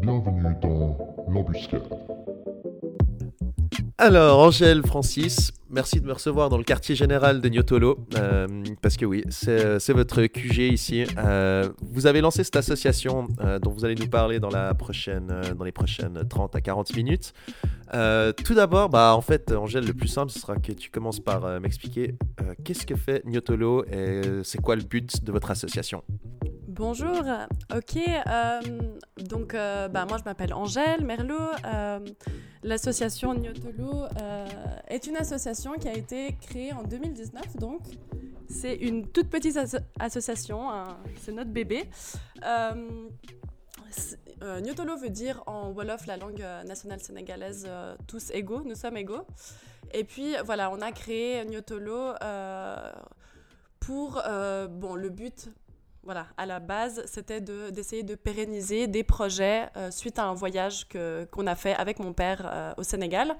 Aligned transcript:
Bienvenue 0.00 0.54
dans 0.62 0.96
l'embuscade. 1.28 1.82
Alors, 4.00 4.38
Angèle, 4.38 4.86
Francis, 4.86 5.50
merci 5.70 6.00
de 6.00 6.06
me 6.06 6.12
recevoir 6.12 6.50
dans 6.50 6.56
le 6.56 6.62
quartier 6.62 6.94
général 6.94 7.40
de 7.40 7.48
Niotolo, 7.48 8.06
euh, 8.16 8.46
parce 8.80 8.96
que 8.96 9.04
oui, 9.04 9.24
c'est 9.28 9.92
votre 9.92 10.24
QG 10.26 10.72
ici. 10.72 11.04
Euh, 11.18 11.68
vous 11.80 12.06
avez 12.06 12.20
lancé 12.20 12.44
cette 12.44 12.54
association 12.54 13.26
euh, 13.40 13.58
dont 13.58 13.72
vous 13.72 13.84
allez 13.84 13.96
nous 13.96 14.06
parler 14.06 14.38
dans, 14.38 14.50
la 14.50 14.72
prochaine, 14.74 15.32
dans 15.58 15.64
les 15.64 15.72
prochaines 15.72 16.28
30 16.28 16.54
à 16.54 16.60
40 16.60 16.94
minutes. 16.94 17.32
Tout 17.90 18.54
d'abord, 18.54 18.88
bah, 18.88 19.14
en 19.16 19.20
fait, 19.20 19.50
Angèle, 19.50 19.84
le 19.84 19.94
plus 19.94 20.08
simple, 20.08 20.30
ce 20.30 20.38
sera 20.38 20.56
que 20.56 20.70
tu 20.70 20.90
commences 20.90 21.18
par 21.18 21.60
m'expliquer 21.60 22.14
qu'est-ce 22.62 22.86
que 22.86 22.94
fait 22.94 23.24
Niotolo 23.26 23.84
et 23.86 24.20
c'est 24.44 24.60
quoi 24.60 24.76
le 24.76 24.84
but 24.84 25.24
de 25.24 25.32
votre 25.32 25.50
association? 25.50 26.04
Bonjour, 26.78 27.24
ok, 27.74 27.96
euh, 27.96 28.60
donc 29.18 29.52
euh, 29.54 29.88
bah, 29.88 30.06
moi 30.08 30.16
je 30.18 30.22
m'appelle 30.22 30.54
Angèle 30.54 31.04
Merlot. 31.04 31.36
euh, 31.64 31.98
L'association 32.62 33.34
Niotolo 33.34 34.04
est 34.88 35.06
une 35.08 35.16
association 35.16 35.72
qui 35.74 35.88
a 35.88 35.92
été 35.94 36.36
créée 36.40 36.72
en 36.72 36.82
2019, 36.84 37.56
donc 37.56 37.80
c'est 38.48 38.76
une 38.76 39.08
toute 39.08 39.28
petite 39.28 39.56
asso- 39.56 39.80
association, 39.98 40.70
un- 40.70 40.96
c'est 41.20 41.32
notre 41.32 41.50
bébé. 41.50 41.84
Niotolo 44.62 44.96
veut 44.96 45.10
dire 45.10 45.42
en 45.46 45.70
Wolof, 45.72 46.06
la 46.06 46.16
langue 46.16 46.44
nationale 46.66 47.00
sénégalaise, 47.00 47.68
tous 48.06 48.30
égaux, 48.32 48.62
nous 48.64 48.76
sommes 48.76 48.96
égaux. 48.96 49.26
Et 49.92 50.04
puis 50.04 50.34
voilà, 50.44 50.70
on 50.70 50.80
a 50.80 50.92
créé 50.92 51.44
Niotolo 51.44 52.12
euh, 52.22 52.92
pour, 53.80 54.22
bon, 54.70 54.94
le 54.94 55.08
but 55.10 55.48
voilà, 56.08 56.24
à 56.38 56.46
la 56.46 56.58
base, 56.58 57.02
c'était 57.04 57.42
de- 57.42 57.68
d'essayer 57.68 58.02
de, 58.02 58.14
pérenniser 58.14 58.86
des 58.86 59.02
projets 59.02 59.68
euh, 59.76 59.90
suite 59.90 60.18
à 60.18 60.24
un 60.24 60.32
voyage 60.32 60.86
qu'on 61.30 61.46
a 61.46 61.54
fait 61.54 61.74
avec 61.74 61.98
mon 61.98 62.14
père 62.14 62.40
euh, 62.46 62.72
au 62.78 62.82
Sénégal, 62.82 63.36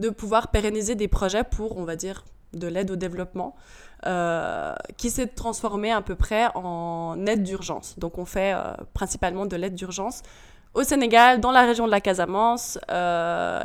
de 0.00 0.10
pouvoir 0.10 0.48
pérenniser 0.48 0.94
des 0.94 1.08
projets 1.08 1.44
pour, 1.44 1.78
on 1.78 1.84
va 1.84 1.96
dire, 1.96 2.26
de 2.52 2.66
l'aide 2.66 2.90
au 2.90 2.96
développement, 2.96 3.56
euh, 4.04 4.74
qui 4.98 5.08
s'est 5.08 5.28
transformé 5.28 5.92
à 5.92 6.02
peu 6.02 6.14
près 6.14 6.48
en 6.54 7.16
aide 7.26 7.42
d'urgence. 7.42 7.98
Donc 7.98 8.18
on 8.18 8.26
fait 8.26 8.54
principalement 8.92 9.46
de 9.46 9.56
l'aide 9.56 9.74
d'urgence 9.74 10.20
au 10.74 10.82
Sénégal, 10.82 11.40
dans 11.40 11.52
la 11.52 11.62
région 11.62 11.86
de 11.86 11.90
la 11.90 12.02
Casamance, 12.02 12.78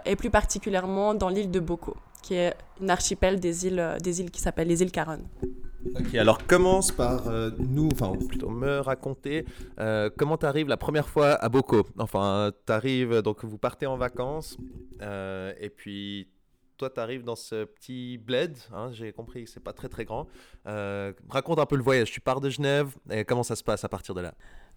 et 0.06 0.16
plus 0.16 0.30
particulièrement 0.30 1.14
dans 1.14 1.28
l'île 1.28 1.52
de 1.52 1.60
Boko, 1.60 1.98
qui 2.22 2.36
est 2.36 2.56
une 2.80 2.90
archipel 2.90 3.42
des 3.42 3.68
îles, 3.68 3.98
des 4.02 4.22
îles 4.22 4.32
qui 4.32 4.40
s'appellent 4.40 4.70
les 4.70 4.82
îles 4.82 4.94
Caronne. 4.94 5.26
Ok, 5.94 6.16
alors 6.16 6.46
commence 6.48 6.92
par 6.92 7.28
euh, 7.28 7.52
nous, 7.60 7.90
enfin 7.92 8.14
plutôt 8.28 8.50
me 8.50 8.80
raconter 8.80 9.46
euh, 9.80 10.10
comment 10.18 10.38
tu 10.38 10.46
arrives 10.46 10.68
la 10.68 10.78
première 10.78 11.08
fois 11.08 11.34
à 11.34 11.48
Boko? 11.48 11.86
Enfin, 12.00 12.52
tu 12.66 12.74
arrives, 12.74 13.22
donc 13.22 13.46
vous 13.46 13.58
partez 13.58 13.86
en 13.86 13.96
vacances, 13.96 14.58
euh, 15.02 15.54
et 15.60 15.70
puis 15.70 16.28
toi 16.78 16.90
tu 16.90 17.00
arrives 17.00 17.24
dans 17.24 17.36
ce 17.36 17.66
petit 17.66 18.18
bled, 18.18 18.58
hein, 18.74 18.90
j'ai 18.92 19.14
compris 19.14 19.44
que 19.44 19.50
c'est 19.50 19.64
pas 19.64 19.74
très 19.74 19.88
très 19.88 20.06
grand. 20.06 20.28
Euh, 20.66 21.14
raconte 21.30 21.60
un 21.60 21.66
peu 21.66 21.76
le 21.76 21.84
voyage, 21.84 22.12
tu 22.12 22.20
pars 22.20 22.42
de 22.42 22.50
Genève, 22.50 22.96
et 23.12 23.24
comment 23.24 23.44
ça 23.44 23.56
se 23.56 23.64
passe 23.64 23.84
à 23.84 23.90
partir 23.90 24.16
de 24.16 24.22
là? 24.22 24.34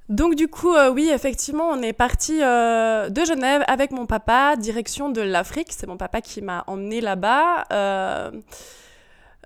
Donc 0.09 0.35
du 0.37 0.49
coup, 0.49 0.75
oui, 0.93 1.11
effectivement, 1.13 1.69
on 1.71 1.83
est 1.83 1.93
parti 1.93 2.39
de 2.39 3.25
Genève 3.25 3.63
avec 3.67 3.91
mon 3.91 4.07
papa, 4.07 4.57
direction 4.57 5.11
de 5.11 5.21
l'Afrique. 5.21 5.69
C'est 5.71 5.87
mon 5.87 5.99
papa 5.99 6.23
qui 6.23 6.41
m'a 6.41 6.65
emmené 6.67 7.03
là-bas. 7.03 8.31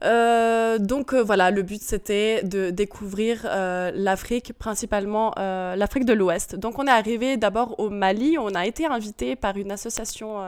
Euh, 0.05 0.79
donc 0.79 1.13
euh, 1.13 1.23
voilà, 1.23 1.51
le 1.51 1.63
but 1.63 1.81
c'était 1.81 2.43
de 2.43 2.71
découvrir 2.71 3.43
euh, 3.45 3.93
l'Afrique, 3.95 4.53
principalement 4.59 5.33
l'Afrique 5.37 6.05
de 6.05 6.13
l'Ouest. 6.13 6.57
Donc 6.57 6.79
on 6.79 6.87
est 6.87 6.91
arrivé 6.91 7.37
d'abord 7.37 7.79
au 7.79 7.91
Mali, 7.91 8.37
on 8.39 8.55
a 8.55 8.67
été 8.67 8.87
invité 8.87 9.37
par 9.37 9.57
une 9.57 9.71
association 9.71 10.41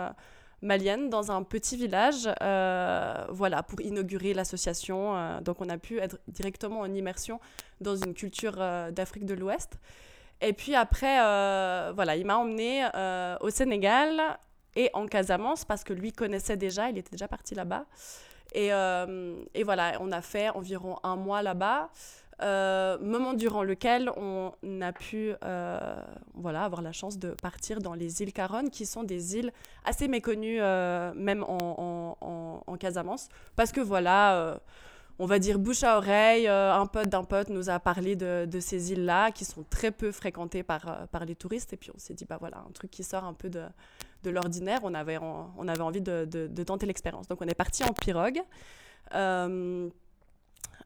malienne 0.63 1.11
dans 1.11 1.31
un 1.31 1.43
petit 1.43 1.77
village, 1.77 2.29
voilà, 3.31 3.63
pour 3.63 3.81
inaugurer 3.81 4.35
l'association. 4.35 5.41
Donc 5.43 5.61
on 5.61 5.69
a 5.69 5.79
pu 5.79 5.99
être 5.99 6.19
directement 6.29 6.81
en 6.81 6.93
immersion 6.93 7.41
dans 7.81 7.97
une 7.97 8.15
culture 8.15 8.57
d'Afrique 8.93 9.27
de 9.27 9.35
l'Ouest. 9.35 9.79
Et 10.41 10.53
puis 10.53 10.75
après, 10.75 11.17
voilà, 11.93 12.17
il 12.17 12.27
m'a 12.27 12.39
emmené 12.39 12.87
au 13.41 13.51
Sénégal 13.51 14.21
et 14.77 14.91
en 14.95 15.07
Casamance 15.07 15.65
parce 15.65 15.85
que 15.85 15.93
lui 15.93 16.13
connaissait 16.13 16.57
déjà, 16.57 16.91
il 16.91 16.99
était 16.99 17.13
déjà 17.13 17.29
parti 17.29 17.55
là-bas. 17.55 17.87
Et, 18.55 18.73
euh, 18.73 19.35
et 19.55 19.65
voilà, 19.65 19.99
on 20.01 20.13
a 20.13 20.23
fait 20.23 20.49
environ 20.51 20.97
un 21.03 21.17
mois 21.17 21.43
là-bas, 21.43 21.91
euh, 22.43 22.99
moment 23.01 23.35
durant 23.35 23.65
lequel 23.65 24.11
on 24.17 24.53
a 24.81 24.93
pu 24.93 25.33
euh, 25.45 25.97
voilà, 26.35 26.63
avoir 26.63 26.81
la 26.81 26.93
chance 26.93 27.19
de 27.19 27.31
partir 27.31 27.81
dans 27.81 27.95
les 27.95 28.23
îles 28.23 28.33
Caronne, 28.33 28.71
qui 28.71 28.87
sont 28.87 29.03
des 29.03 29.37
îles 29.37 29.53
assez 29.85 30.07
méconnues, 30.07 30.61
même 30.61 31.45
en, 31.47 32.17
en, 32.21 32.63
en- 32.67 32.77
Casamance, 32.77 33.29
parce 33.57 33.73
que 33.73 33.81
voilà, 33.81 34.61
on 35.19 35.27
va 35.27 35.39
dire 35.39 35.59
bouche 35.59 35.85
à 35.85 35.97
oreille, 35.97 36.49
un 36.49 36.87
pote 36.87 37.09
d'un 37.09 37.23
pote 37.25 37.49
nous 37.51 37.71
a 37.71 37.79
parlé 37.79 38.15
de, 38.17 38.59
ces 38.61 38.93
îles-là, 38.93 39.31
qui 39.31 39.45
sont 39.45 39.65
très 39.71 39.91
peu 39.93 40.11
fréquentées 40.13 40.63
par, 40.65 41.07
par 41.09 41.25
les 41.25 41.35
touristes, 41.37 41.73
et 41.73 41.77
puis 41.77 41.91
on 41.95 41.99
s'est 41.99 42.15
dit, 42.15 42.25
bah 42.25 42.37
voilà, 42.39 42.59
un 42.59 42.73
truc 42.73 42.91
qui 42.91 43.05
sort 43.05 43.25
un 43.25 43.33
peu 43.33 43.49
de, 43.49 43.63
de 44.25 44.31
l'ordinaire, 44.31 44.81
on 44.83 44.95
avait, 44.95 45.19
on 45.19 45.69
avait 45.69 45.83
envie 45.83 46.01
de, 46.01 46.25
de- 46.25 46.63
tenter 46.65 46.87
l'expérience. 46.87 47.29
Donc 47.29 47.41
on 47.41 47.47
est 47.47 47.55
parti 47.55 47.85
en 47.85 47.93
pirogue, 47.93 48.41
euh, 49.15 49.89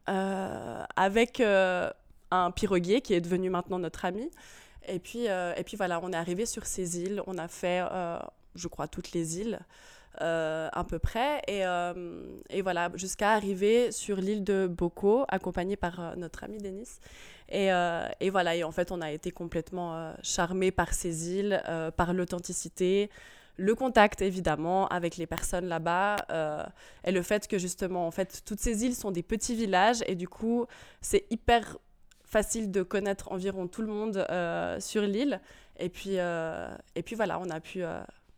euh, 0.09 0.85
avec 0.97 1.41
euh, 1.41 1.91
un 2.31 2.51
piroguier 2.51 3.01
qui 3.01 3.15
est 3.15 3.21
devenu 3.21 3.49
maintenant 3.49 3.79
notre 3.79 4.05
ami. 4.05 4.31
Et 4.87 4.99
puis, 4.99 5.27
et 5.27 5.63
puis 5.65 5.77
voilà, 5.77 6.01
on 6.03 6.13
est 6.13 6.17
arrivé 6.17 6.47
sur 6.47 6.65
ces 6.65 7.01
îles, 7.01 7.23
on 7.27 7.37
a 7.37 7.47
fait, 7.47 7.83
je 8.55 8.69
crois, 8.69 8.89
toutes 8.89 9.13
les 9.13 9.39
îles. 9.39 9.59
Euh, 10.21 10.69
à 10.73 10.85
peu 10.85 10.99
près. 10.99 11.43
Et, 11.47 11.65
euh, 11.65 12.23
et 12.51 12.63
voilà 12.63 12.91
jusqu'à 12.95 13.33
arriver 13.33 13.93
sur 13.93 14.17
l'île 14.17 14.45
de 14.45 14.67
Boko 14.67 15.25
accompagné 15.29 15.77
par 15.77 16.01
euh, 16.01 16.15
notre 16.17 16.45
ami 16.45 16.59
Denis 16.59 16.89
et, 17.49 17.73
euh, 17.73 18.09
et 18.21 18.31
voilà 18.31 18.57
et 18.57 18.65
en 18.65 18.73
fait 18.73 18.93
on 18.93 19.01
a 19.01 19.11
été 19.11 19.31
complètement 19.31 19.95
euh, 19.95 20.13
charmé 20.23 20.71
par 20.71 20.93
ces 20.93 21.31
îles 21.31 21.63
par 21.97 22.13
l'authenticité 22.13 23.11
le 23.57 23.75
contact 23.75 24.23
évidemment 24.23 24.87
avec 24.89 25.17
les 25.17 25.27
personnes 25.27 25.67
là-bas 25.67 26.17
et 27.05 27.11
le 27.11 27.23
fait 27.23 27.49
que 27.49 27.59
justement 27.59 28.07
en 28.07 28.11
fait 28.11 28.43
toutes 28.45 28.61
ces 28.61 28.85
îles 28.85 28.95
sont 28.95 29.11
des 29.11 29.25
petits 29.25 29.57
villages. 29.57 30.05
Et 30.07 30.15
du 30.15 30.29
coup 30.29 30.67
c'est 31.01 31.27
hyper 31.31 31.77
facile 32.25 32.71
de 32.71 32.85
connaître 32.85 33.33
environ 33.33 33.67
tout 33.67 33.83
le 33.83 33.89
monde 33.89 34.25
sur 34.79 35.03
l'île. 35.03 35.41
Et 35.81 35.89
puis 35.89 36.19
et 36.19 37.03
puis 37.05 37.17
voilà 37.17 37.41
on 37.41 37.51
a 37.51 37.59
pu 37.59 37.83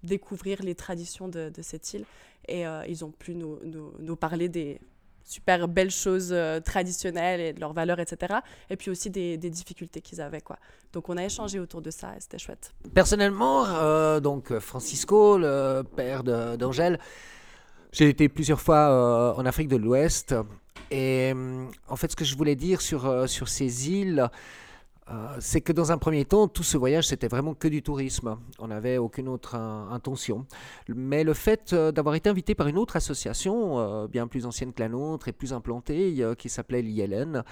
découvrir 0.02 0.62
les 0.62 0.74
traditions 0.74 1.28
de, 1.28 1.50
de 1.50 1.62
cette 1.62 1.92
île. 1.94 2.04
Et 2.48 2.66
euh, 2.66 2.84
ils 2.88 3.04
ont 3.04 3.10
pu 3.10 3.34
nous, 3.34 3.58
nous, 3.64 3.92
nous 3.98 4.16
parler 4.16 4.48
des 4.48 4.80
super 5.24 5.68
belles 5.68 5.90
choses 5.90 6.30
euh, 6.32 6.58
traditionnelles 6.60 7.40
et 7.40 7.52
de 7.52 7.60
leurs 7.60 7.72
valeurs 7.72 8.00
etc 8.00 8.38
et 8.68 8.76
puis 8.76 8.90
aussi 8.90 9.10
des, 9.10 9.36
des 9.36 9.50
difficultés 9.50 10.00
qu'ils 10.00 10.20
avaient 10.20 10.40
quoi. 10.40 10.58
Donc 10.92 11.08
on 11.08 11.16
a 11.16 11.24
échangé 11.24 11.60
autour 11.60 11.82
de 11.82 11.90
ça 11.90 12.16
et 12.16 12.20
c'était 12.20 12.38
chouette. 12.38 12.72
Personnellement, 12.94 13.66
euh, 13.66 14.18
donc 14.18 14.58
Francisco, 14.58 15.38
le 15.38 15.82
père 15.82 16.24
d'Angèle, 16.24 16.98
j'ai 17.92 18.08
été 18.08 18.28
plusieurs 18.28 18.60
fois 18.60 19.34
en 19.36 19.46
Afrique 19.46 19.68
de 19.68 19.76
l'Ouest. 19.76 20.34
Et 20.90 21.32
en 21.88 21.96
fait, 21.96 22.10
ce 22.10 22.16
que 22.16 22.24
je 22.24 22.36
voulais 22.36 22.56
dire 22.56 22.80
sur, 22.80 23.28
sur 23.28 23.48
ces 23.48 23.90
îles, 23.90 24.28
c'est 25.40 25.60
que 25.60 25.72
dans 25.72 25.92
un 25.92 25.98
premier 25.98 26.24
temps, 26.24 26.46
tout 26.48 26.62
ce 26.62 26.76
voyage, 26.76 27.08
c'était 27.08 27.28
vraiment 27.28 27.54
que 27.54 27.68
du 27.68 27.82
tourisme. 27.82 28.36
On 28.58 28.68
n'avait 28.68 28.98
aucune 28.98 29.28
autre 29.28 29.56
euh, 29.56 29.90
intention. 29.90 30.46
Mais 30.88 31.24
le 31.24 31.34
fait 31.34 31.72
euh, 31.72 31.90
d'avoir 31.90 32.14
été 32.14 32.28
invité 32.30 32.54
par 32.54 32.68
une 32.68 32.78
autre 32.78 32.96
association, 32.96 33.80
euh, 33.80 34.06
bien 34.06 34.26
plus 34.28 34.46
ancienne 34.46 34.72
que 34.72 34.80
la 34.80 34.88
nôtre 34.88 35.28
et 35.28 35.32
plus 35.32 35.52
implantée, 35.52 36.14
euh, 36.20 36.34
qui 36.34 36.48
s'appelait 36.48 36.82
l'ILN, 36.82 37.42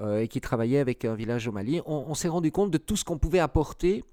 euh, 0.00 0.20
et 0.20 0.28
qui 0.28 0.40
travaillait 0.40 0.78
avec 0.78 1.04
un 1.04 1.14
village 1.14 1.48
au 1.48 1.52
Mali, 1.52 1.80
on, 1.84 2.14
s'est 2.14 2.28
rendu 2.28 2.52
compte 2.52 2.70
de 2.70 2.78
tout 2.78 2.96
ce 2.96 3.04
qu'on 3.04 3.18
pouvait 3.18 3.40
apporter 3.40 4.04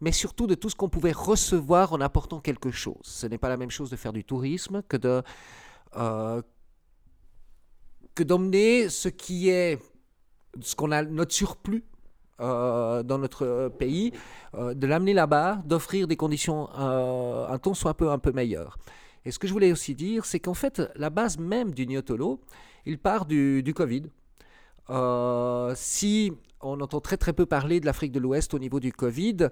mais 0.00 0.12
surtout 0.12 0.46
de 0.46 0.54
tout 0.54 0.68
ce 0.68 0.76
qu'on 0.76 0.90
pouvait 0.90 1.12
recevoir 1.12 1.92
en 1.92 2.00
apportant 2.00 2.40
quelque 2.40 2.70
chose. 2.70 3.00
Ce 3.02 3.26
n'est 3.26 3.38
pas 3.38 3.48
la 3.48 3.56
même 3.56 3.70
chose 3.70 3.90
de 3.90 3.96
faire 3.96 4.12
du 4.12 4.22
tourisme 4.22 4.82
que 4.82 5.22
euh, 5.96 6.42
que 8.14 8.22
d'emmener 8.22 8.88
ce 8.88 9.08
qui 9.08 9.48
est 9.48 9.80
ce 10.60 10.76
qu'on 10.76 10.92
a 10.92 11.02
notre 11.02 11.32
surplus 11.32 11.84
euh, 12.40 13.02
dans 13.02 13.18
notre 13.18 13.46
euh, 13.46 13.68
pays, 13.68 14.12
euh, 14.54 14.74
de 14.74 14.86
l'amener 14.86 15.12
là-bas, 15.12 15.62
d'offrir 15.64 16.06
des 16.08 16.16
conditions 16.16 16.68
un 16.74 17.58
ton 17.58 17.74
soit 17.74 17.90
un 17.92 17.94
peu 17.94 18.10
un 18.10 18.18
peu 18.18 18.32
meilleures. 18.32 18.78
Et 19.24 19.30
ce 19.30 19.38
que 19.38 19.46
je 19.46 19.52
voulais 19.52 19.70
aussi 19.70 19.94
dire, 19.94 20.24
c'est 20.24 20.40
qu'en 20.40 20.54
fait, 20.54 20.82
la 20.96 21.10
base 21.10 21.38
même 21.38 21.72
du 21.72 21.86
Niotolo, 21.86 22.40
il 22.86 22.98
part 22.98 23.26
du, 23.26 23.62
du 23.62 23.72
Covid. 23.74 24.04
Si 25.76 26.32
on 26.60 26.80
entend 26.80 27.00
très 27.00 27.16
très 27.16 27.32
peu 27.32 27.46
parler 27.46 27.80
de 27.80 27.86
l'Afrique 27.86 28.12
de 28.12 28.18
l'Ouest 28.20 28.54
au 28.54 28.58
niveau 28.58 28.80
du 28.80 28.92
Covid, 28.92 29.48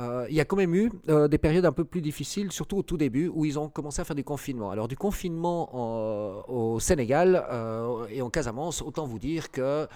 il 0.00 0.34
y 0.34 0.40
a 0.40 0.44
quand 0.44 0.56
même 0.56 0.74
eu 0.74 0.90
des 1.28 1.38
périodes 1.38 1.64
un 1.66 1.72
peu 1.72 1.84
plus 1.84 2.00
difficiles, 2.00 2.52
surtout 2.52 2.78
au 2.78 2.82
tout 2.82 2.96
début, 2.96 3.28
où 3.32 3.44
ils 3.44 3.58
ont 3.58 3.68
commencé 3.68 4.00
à 4.00 4.04
faire 4.04 4.16
du 4.16 4.24
confinement. 4.24 4.70
Alors 4.70 4.88
du 4.88 4.96
confinement 4.96 5.70
en- 5.74 6.44
au 6.48 6.80
Sénégal 6.80 7.44
et 8.10 8.22
en 8.22 8.30
Casamance, 8.30 8.82
autant 8.82 9.06
vous 9.06 9.18
dire 9.18 9.50
que 9.50 9.86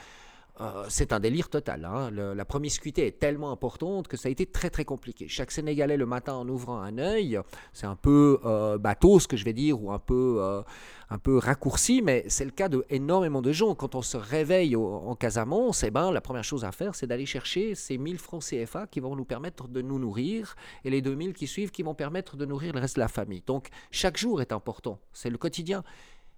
euh, 0.60 0.84
c'est 0.88 1.12
un 1.12 1.20
délire 1.20 1.48
total. 1.48 1.84
hein. 1.86 2.10
La 2.10 2.44
promiscuité 2.44 3.06
est 3.06 3.18
tellement 3.18 3.50
importante 3.52 4.06
que 4.06 4.16
ça 4.16 4.28
a 4.28 4.30
été 4.32 4.44
très 4.46 4.68
très 4.70 4.84
compliqué. 4.84 5.26
Chaque 5.28 5.50
Sénégalais 5.50 5.96
le 5.96 6.04
matin 6.06 6.34
en 6.34 6.46
ouvrant 6.48 6.78
un 6.80 6.98
œil, 6.98 7.40
c'est 7.72 7.86
un 7.86 7.96
peu 7.96 8.38
euh, 8.44 8.76
bateau 8.78 9.18
ce 9.18 9.26
que 9.26 9.36
je 9.36 9.44
vais 9.44 9.54
dire 9.54 9.82
ou 9.82 9.90
un 9.92 9.98
peu, 9.98 10.36
euh, 10.40 10.62
un 11.08 11.18
peu 11.18 11.38
raccourci, 11.38 12.02
mais 12.02 12.24
c'est 12.28 12.44
le 12.44 12.50
cas 12.50 12.68
de 12.68 12.84
énormément 12.90 13.40
de 13.40 13.50
gens. 13.50 13.74
Quand 13.74 13.94
on 13.94 14.02
se 14.02 14.16
réveille 14.18 14.76
au- 14.76 14.86
en 14.92 15.14
Casamance, 15.16 15.82
eh 15.84 15.90
ben, 15.90 16.10
la 16.12 16.20
première 16.20 16.44
chose 16.44 16.64
à 16.64 16.70
faire, 16.72 16.94
c'est 16.94 17.06
d'aller 17.06 17.26
chercher 17.26 17.74
ces 17.74 17.96
1000 17.96 18.18
francs 18.18 18.42
CFA 18.44 18.86
qui 18.86 19.00
vont 19.00 19.16
nous 19.16 19.24
permettre 19.24 19.68
de 19.68 19.80
nous 19.80 19.98
nourrir 19.98 20.54
et 20.84 20.90
les 20.90 21.00
2000 21.00 21.32
qui 21.32 21.46
suivent 21.46 21.70
qui 21.70 21.82
vont 21.82 21.94
permettre 21.94 22.36
de 22.36 22.44
nourrir 22.44 22.74
le 22.74 22.80
reste 22.80 22.96
de 22.96 23.00
la 23.00 23.08
famille. 23.08 23.42
Donc 23.46 23.68
chaque 23.90 24.18
jour 24.18 24.42
est 24.42 24.52
important, 24.52 24.98
c'est 25.14 25.30
le 25.30 25.38
quotidien. 25.38 25.82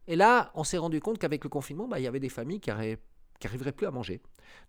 Et 0.07 0.17
là, 0.17 0.51
on 0.55 0.65
s'est 0.65 0.77
rendu 0.79 1.01
compte 1.01 1.19
qu'avec 1.19 1.43
le 1.45 1.51
confinement, 1.51 1.89
bah, 1.89 1.99
il 1.99 2.03
y 2.03 2.07
avait 2.07 2.21
des 2.21 2.29
familles 2.29 2.61
qui 2.61 2.71
n'arriveraient 3.43 3.73
plus 3.73 3.87
à 3.87 3.91
manger. 3.91 4.21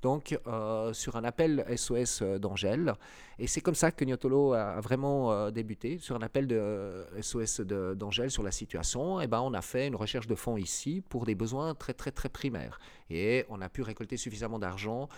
Donc, 0.02 0.38
euh, 0.48 0.94
sur 0.94 1.16
un 1.16 1.24
appel 1.24 1.66
SOS 1.76 2.22
euh, 2.22 2.38
d'Angèle, 2.38 2.94
et 3.40 3.48
c'est 3.48 3.62
comme 3.62 3.76
ça 3.76 3.92
que 3.92 4.06
Niotolo 4.06 4.54
a, 4.54 4.80
vraiment 4.80 5.32
euh, 5.32 5.52
débuté, 5.52 5.98
sur 6.00 6.16
un 6.16 6.22
appel 6.22 6.48
de 6.48 7.06
SOS 7.22 7.62
d'Angèle 7.62 8.32
sur 8.32 8.44
la 8.44 8.52
situation, 8.52 9.22
et 9.22 9.28
ben, 9.28 9.42
on 9.42 9.54
a 9.54 9.62
fait 9.62 9.88
une 9.88 9.96
recherche 9.96 10.28
de 10.28 10.36
fonds 10.36 10.58
ici 10.58 11.02
pour 11.10 11.26
des 11.26 11.36
besoins 11.36 11.74
très 11.76 11.94
très 11.94 12.12
très 12.12 12.30
primaires. 12.30 12.80
Et 13.10 13.46
on 13.50 13.62
a 13.62 13.70
pu 13.70 13.82
récolter 13.82 14.18
suffisamment 14.18 14.60
d'argent 14.60 15.10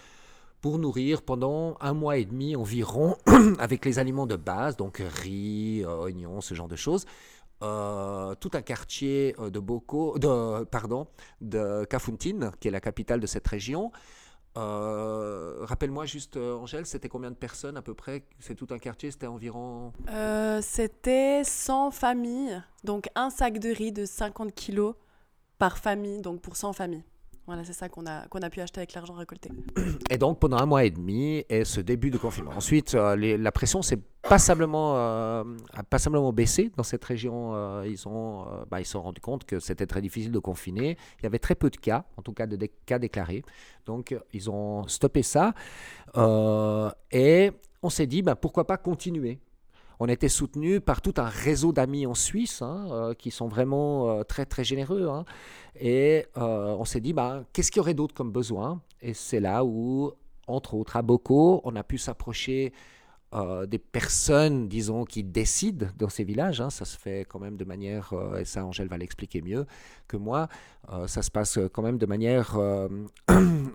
pour 0.62 0.80
nourrir 0.80 1.22
pendant 1.22 1.78
un 1.82 1.94
mois 1.94 2.18
et 2.18 2.26
demi 2.26 2.56
environ 2.56 3.16
avec 3.60 3.86
les 3.86 4.00
aliments 4.00 4.26
de 4.26 4.36
base, 4.36 4.76
donc 4.76 5.04
riz, 5.22 5.86
oignons, 5.86 6.42
ce 6.42 6.54
genre 6.54 6.68
de 6.68 6.76
choses. 6.76 7.06
Euh, 7.64 8.36
tout 8.36 8.52
un 8.54 8.62
quartier 8.62 9.36
euh, 9.40 9.50
de 9.50 9.60
Boko, 9.60 10.20
de, 10.20 10.64
pardon, 10.66 11.08
de 11.42 11.86
Kafountine, 11.86 12.52
qui 12.60 12.68
est 12.68 12.72
la 12.72 12.80
capitale 12.80 13.20
de 13.20 13.28
cette 13.28 13.48
région. 13.48 13.92
Euh, 14.58 15.58
Rappelle-moi 15.62 16.06
juste, 16.06 16.38
Angèle, 16.38 16.86
c'était 16.86 17.10
combien 17.10 17.32
de 17.32 17.36
personnes 17.36 17.78
à 17.78 17.82
peu 17.82 17.94
près? 17.94 18.24
C'est 18.40 18.56
tout 18.56 18.68
un 18.72 18.80
quartier, 18.80 19.12
c'était 19.12 19.28
environ... 19.28 19.94
C'était 20.62 21.44
100 21.44 21.92
familles, 21.92 22.62
donc 22.84 23.10
un 23.16 23.30
sac 23.30 23.60
de 23.60 23.70
riz 23.70 23.92
de 23.92 24.06
50 24.06 24.54
kilos 24.54 24.96
par 25.58 25.78
famille, 25.78 26.22
donc 26.22 26.42
pour 26.42 26.56
100 26.56 26.74
familles. 26.74 27.04
Voilà, 27.48 27.64
c'est 27.64 27.74
ça 27.74 27.88
qu'on 27.88 28.06
a, 28.06 28.28
qu'on 28.28 28.40
a 28.40 28.50
pu 28.50 28.60
acheter 28.60 28.80
avec 28.82 28.94
l'argent 28.94 29.14
récolté. 29.14 29.50
Et 30.10 30.18
donc 30.18 30.40
pendant 30.40 30.58
un 30.58 30.66
mois 30.66 30.84
et 30.84 30.92
demi, 30.92 31.46
et 31.50 31.64
ce 31.64 31.80
début 31.80 32.12
de 32.12 32.18
confinement. 32.18 32.52
Ensuite, 32.52 32.94
euh, 32.94 33.16
la 33.16 33.52
pression 33.54 33.82
s'est 33.82 34.00
passablement, 34.22 34.98
euh, 34.98 35.44
passablement 35.90 36.34
baissé 36.34 36.72
dans 36.76 36.84
cette 36.84 37.06
région. 37.06 37.56
euh, 37.56 37.88
ils 37.88 38.06
ont, 38.06 38.42
euh, 38.42 38.66
bah, 38.70 38.84
se 38.84 38.92
sont 38.92 39.02
rendus 39.02 39.22
compte 39.22 39.46
que 39.46 39.60
c'était 39.60 39.86
très 39.86 40.02
difficile 40.02 40.34
de 40.34 40.40
confiner. 40.40 40.98
Il 41.20 41.24
y 41.24 41.26
avait 41.26 41.40
très 41.40 41.56
peu 41.56 41.70
de 41.70 41.78
cas, 41.78 42.04
en 42.18 42.22
tout 42.22 42.34
cas 42.34 42.48
de 42.48 42.58
cas 42.86 43.00
déclarés. 43.00 43.44
Donc 43.86 44.14
ils 44.34 44.50
ont 44.50 44.86
stoppé 44.88 45.24
ça. 45.24 45.54
Et 47.12 47.52
on 47.82 47.90
s'est 47.90 48.08
dit, 48.08 48.22
bah, 48.24 48.36
pourquoi 48.36 48.68
pas 48.68 48.78
continuer 48.78 49.40
on 50.00 50.08
était 50.08 50.30
soutenu 50.30 50.80
par 50.80 51.02
tout 51.02 51.14
un 51.18 51.26
réseau 51.28 51.72
d'amis 51.72 52.06
en 52.06 52.14
Suisse 52.14 52.62
hein, 52.62 52.88
euh, 52.92 53.14
qui 53.14 53.32
sont 53.32 53.48
vraiment 53.48 54.10
euh, 54.10 54.24
très 54.24 54.46
très 54.46 54.64
généreux. 54.64 55.08
hein. 55.10 55.26
Et 55.80 56.26
euh, 56.38 56.76
on 56.78 56.86
s'est 56.86 57.02
dit, 57.02 57.14
bah, 57.14 57.44
qu'est-ce 57.54 57.72
qu'il 57.72 57.80
y 57.80 57.82
aurait 57.82 57.94
d'autre 57.94 58.14
comme 58.14 58.32
besoin? 58.32 58.82
Et 59.02 59.14
c'est 59.14 59.40
là 59.40 59.64
où, 59.64 60.12
entre 60.48 60.74
autres, 60.76 60.96
à 60.98 61.02
Boko, 61.02 61.62
on 61.64 61.76
a 61.76 61.84
pu 61.84 61.98
s'approcher 61.98 62.74
des 63.68 63.78
personnes, 63.78 64.68
disons, 64.70 65.04
qui 65.04 65.22
décident 65.22 65.88
dans 65.98 66.08
ces 66.10 66.24
villages. 66.24 66.62
hein. 66.62 66.70
Ça 66.70 66.86
se 66.86 66.98
fait 66.98 67.26
quand 67.30 67.40
même 67.40 67.58
de 67.58 67.66
manière, 67.66 68.14
et 68.40 68.46
ça 68.46 68.66
Angèle 68.66 68.88
va 68.88 68.98
l'expliquer 68.98 69.42
mieux 69.42 69.68
que 70.08 70.16
moi, 70.18 70.48
ça 71.08 71.22
se 71.22 71.30
passe 71.30 71.60
quand 71.74 71.82
même 71.84 71.98
de 71.98 72.06
manière 72.06 72.58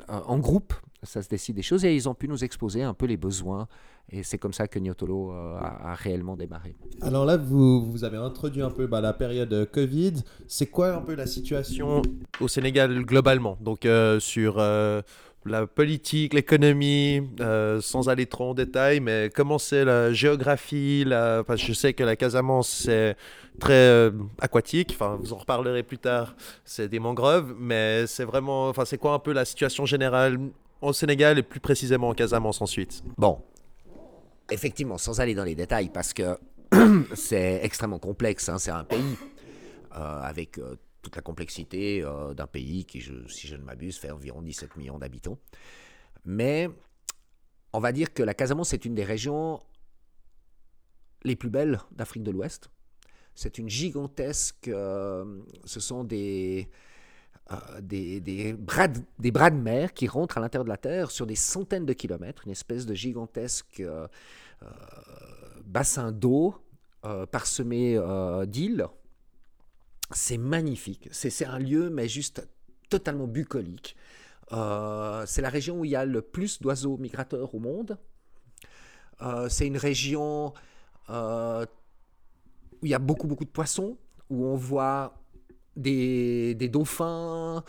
en 0.08 0.38
groupe. 0.38 0.72
Ça 1.04 1.20
se 1.20 1.28
décide 1.28 1.56
des 1.56 1.62
choses 1.62 1.84
et 1.84 1.94
ils 1.94 2.08
ont 2.08 2.14
pu 2.14 2.28
nous 2.28 2.44
exposer 2.44 2.82
un 2.82 2.94
peu 2.94 3.06
les 3.06 3.16
besoins. 3.16 3.66
Et 4.10 4.22
c'est 4.22 4.38
comme 4.38 4.52
ça 4.52 4.68
que 4.68 4.78
Niotolo 4.78 5.32
euh, 5.32 5.56
a, 5.58 5.90
a 5.90 5.94
réellement 5.94 6.36
démarré. 6.36 6.76
Alors 7.00 7.24
là, 7.24 7.36
vous, 7.36 7.84
vous 7.90 8.04
avez 8.04 8.18
introduit 8.18 8.62
un 8.62 8.70
peu 8.70 8.86
bah, 8.86 9.00
la 9.00 9.12
période 9.12 9.52
euh, 9.52 9.66
Covid. 9.66 10.14
C'est 10.46 10.66
quoi 10.66 10.94
un 10.94 11.00
peu 11.00 11.14
la 11.14 11.26
situation 11.26 12.02
au 12.40 12.46
Sénégal 12.46 13.04
globalement? 13.04 13.58
Donc 13.60 13.84
euh, 13.84 14.20
sur 14.20 14.56
euh, 14.58 15.02
la 15.44 15.66
politique, 15.66 16.34
l'économie, 16.34 17.22
euh, 17.40 17.80
sans 17.80 18.08
aller 18.08 18.26
trop 18.26 18.50
en 18.50 18.54
détail, 18.54 19.00
mais 19.00 19.28
comment 19.34 19.58
c'est 19.58 19.84
la 19.84 20.12
géographie 20.12 21.04
la... 21.04 21.40
enfin, 21.40 21.56
Je 21.56 21.72
sais 21.72 21.94
que 21.94 22.04
la 22.04 22.14
Casamance, 22.14 22.68
c'est 22.68 23.16
très 23.58 23.72
euh, 23.72 24.12
aquatique. 24.40 24.90
Enfin, 24.94 25.18
vous 25.20 25.32
en 25.32 25.38
reparlerez 25.38 25.82
plus 25.82 25.98
tard. 25.98 26.36
C'est 26.64 26.88
des 26.88 27.00
mangroves, 27.00 27.54
mais 27.58 28.06
c'est 28.06 28.24
vraiment... 28.24 28.68
Enfin, 28.68 28.84
c'est 28.84 28.98
quoi 28.98 29.14
un 29.14 29.18
peu 29.18 29.32
la 29.32 29.44
situation 29.44 29.84
générale 29.84 30.38
au 30.82 30.92
Sénégal 30.92 31.38
et 31.38 31.42
plus 31.42 31.60
précisément 31.60 32.08
en 32.08 32.14
Casamance 32.14 32.60
ensuite 32.60 33.02
Bon, 33.16 33.40
effectivement, 34.50 34.98
sans 34.98 35.20
aller 35.20 35.34
dans 35.34 35.44
les 35.44 35.54
détails, 35.54 35.88
parce 35.88 36.12
que 36.12 36.38
c'est 37.14 37.60
extrêmement 37.62 37.98
complexe, 37.98 38.48
hein, 38.48 38.58
c'est 38.58 38.70
un 38.70 38.84
pays 38.84 39.16
euh, 39.96 40.20
avec 40.22 40.58
euh, 40.58 40.76
toute 41.00 41.16
la 41.16 41.22
complexité 41.22 42.02
euh, 42.02 42.34
d'un 42.34 42.46
pays 42.46 42.84
qui, 42.84 43.02
si 43.28 43.46
je 43.46 43.56
ne 43.56 43.62
m'abuse, 43.62 43.96
fait 43.96 44.10
environ 44.10 44.42
17 44.42 44.76
millions 44.76 44.98
d'habitants. 44.98 45.38
Mais 46.24 46.68
on 47.72 47.80
va 47.80 47.92
dire 47.92 48.12
que 48.12 48.22
la 48.22 48.34
Casamance 48.34 48.72
est 48.74 48.84
une 48.84 48.94
des 48.94 49.04
régions 49.04 49.60
les 51.24 51.36
plus 51.36 51.50
belles 51.50 51.80
d'Afrique 51.92 52.22
de 52.24 52.30
l'Ouest. 52.30 52.70
C'est 53.34 53.56
une 53.56 53.68
gigantesque... 53.68 54.66
ce 54.66 55.80
sont 55.80 56.04
des, 56.04 56.68
des, 57.80 58.20
des 58.20 58.52
bras 58.54 58.88
de, 58.88 59.00
des 59.18 59.30
bras 59.30 59.50
de 59.50 59.56
mer 59.56 59.92
qui 59.92 60.08
rentrent 60.08 60.38
à 60.38 60.40
l'intérieur 60.40 60.64
de 60.64 60.70
la 60.70 60.76
Terre 60.76 61.10
sur 61.10 61.26
des 61.26 61.34
centaines 61.34 61.86
de 61.86 61.92
kilomètres, 61.92 62.42
une 62.46 62.52
espèce 62.52 62.86
de 62.86 62.94
gigantesque 62.94 63.80
euh, 63.80 64.06
euh, 64.62 64.66
bassin 65.66 66.12
d'eau 66.12 66.54
euh, 67.04 67.26
parsemé 67.26 67.96
euh, 67.96 68.46
d'îles. 68.46 68.86
C'est 70.12 70.38
magnifique. 70.38 71.08
C'est 71.12 71.44
un 71.44 71.58
lieu, 71.58 71.90
mais 71.90 72.08
juste 72.08 72.46
totalement 72.88 73.26
bucolique. 73.26 73.96
Euh, 74.52 75.24
c'est 75.26 75.40
la 75.40 75.48
région 75.48 75.80
où 75.80 75.84
il 75.84 75.90
y 75.90 75.96
a 75.96 76.04
le 76.04 76.20
plus 76.20 76.60
d'oiseaux 76.60 76.96
migrateurs 76.98 77.54
au 77.54 77.58
monde. 77.58 77.98
Euh, 79.22 79.48
c'est 79.48 79.66
une 79.66 79.78
région 79.78 80.52
euh, 81.08 81.64
où 82.80 82.86
il 82.86 82.90
y 82.90 82.94
a 82.94 82.98
beaucoup, 82.98 83.26
beaucoup 83.26 83.44
de 83.44 83.50
poissons, 83.50 83.96
où 84.28 84.44
on 84.44 84.56
voit 84.56 85.21
des, 85.76 86.54
des 86.54 86.68
dauphins, 86.68 87.64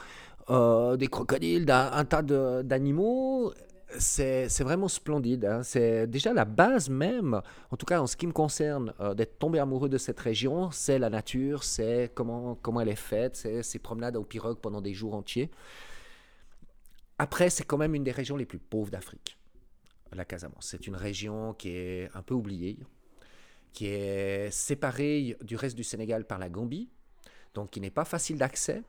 euh, 0.50 0.98
des 0.98 1.08
crocodiles, 1.08 1.66
d'un- 1.66 1.92
un, 1.92 2.06
tas 2.06 2.22
d'animaux. 2.22 3.54
C'est 4.00 4.48
vraiment 4.62 4.88
splendide. 4.88 5.46
hein. 5.46 5.62
C'est 5.62 6.08
déjà 6.08 6.34
la 6.34 6.46
base 6.46 6.90
même, 6.90 7.40
en 7.70 7.78
tout 7.78 7.86
cas 7.86 8.02
en 8.02 8.08
ce 8.08 8.16
qui 8.18 8.26
me 8.26 8.32
concerne, 8.32 8.92
euh, 9.00 9.14
d'être 9.14 9.38
tombé 9.38 9.60
amoureux 9.60 9.88
de 9.90 10.00
cette 10.00 10.20
région, 10.20 10.72
c'est 10.72 10.98
la 10.98 11.12
nature, 11.12 11.64
c'est 11.64 12.12
comment, 12.16 12.56
comment 12.56 12.82
elle 12.82 12.90
est 12.90 12.96
faite, 12.96 13.36
c'est 13.36 13.62
ces 13.62 13.78
promenades 13.78 14.16
aux 14.18 14.24
pirogues 14.24 14.58
pendant 14.58 14.82
des 14.82 14.96
jours 14.96 15.14
entiers. 15.14 15.52
Après, 17.20 17.52
c'est 17.52 17.64
quand 17.64 17.78
même 17.78 17.94
une 17.94 18.04
des 18.04 18.12
régions 18.12 18.36
les 18.36 18.46
plus 18.48 18.58
pauvres 18.58 18.90
d'Afrique, 18.90 19.38
la 20.12 20.26
Casamance. 20.26 20.68
C'est 20.72 20.88
une 20.88 20.96
région 20.96 21.54
qui 21.54 21.70
est 21.70 22.10
un 22.16 22.24
peu 22.24 22.34
oubliée, 22.34 22.80
qui 23.74 23.86
est 23.86 24.50
séparée 24.52 25.38
du 25.44 25.56
reste 25.56 25.76
du 25.76 25.84
Sénégal 25.84 26.26
par 26.26 26.40
la 26.40 26.50
Gambie, 26.50 26.90
donc 27.54 27.72
qui 27.72 27.82
n'est 27.82 27.92
pas 27.92 28.06
facile 28.06 28.38
d'accès, 28.38 28.84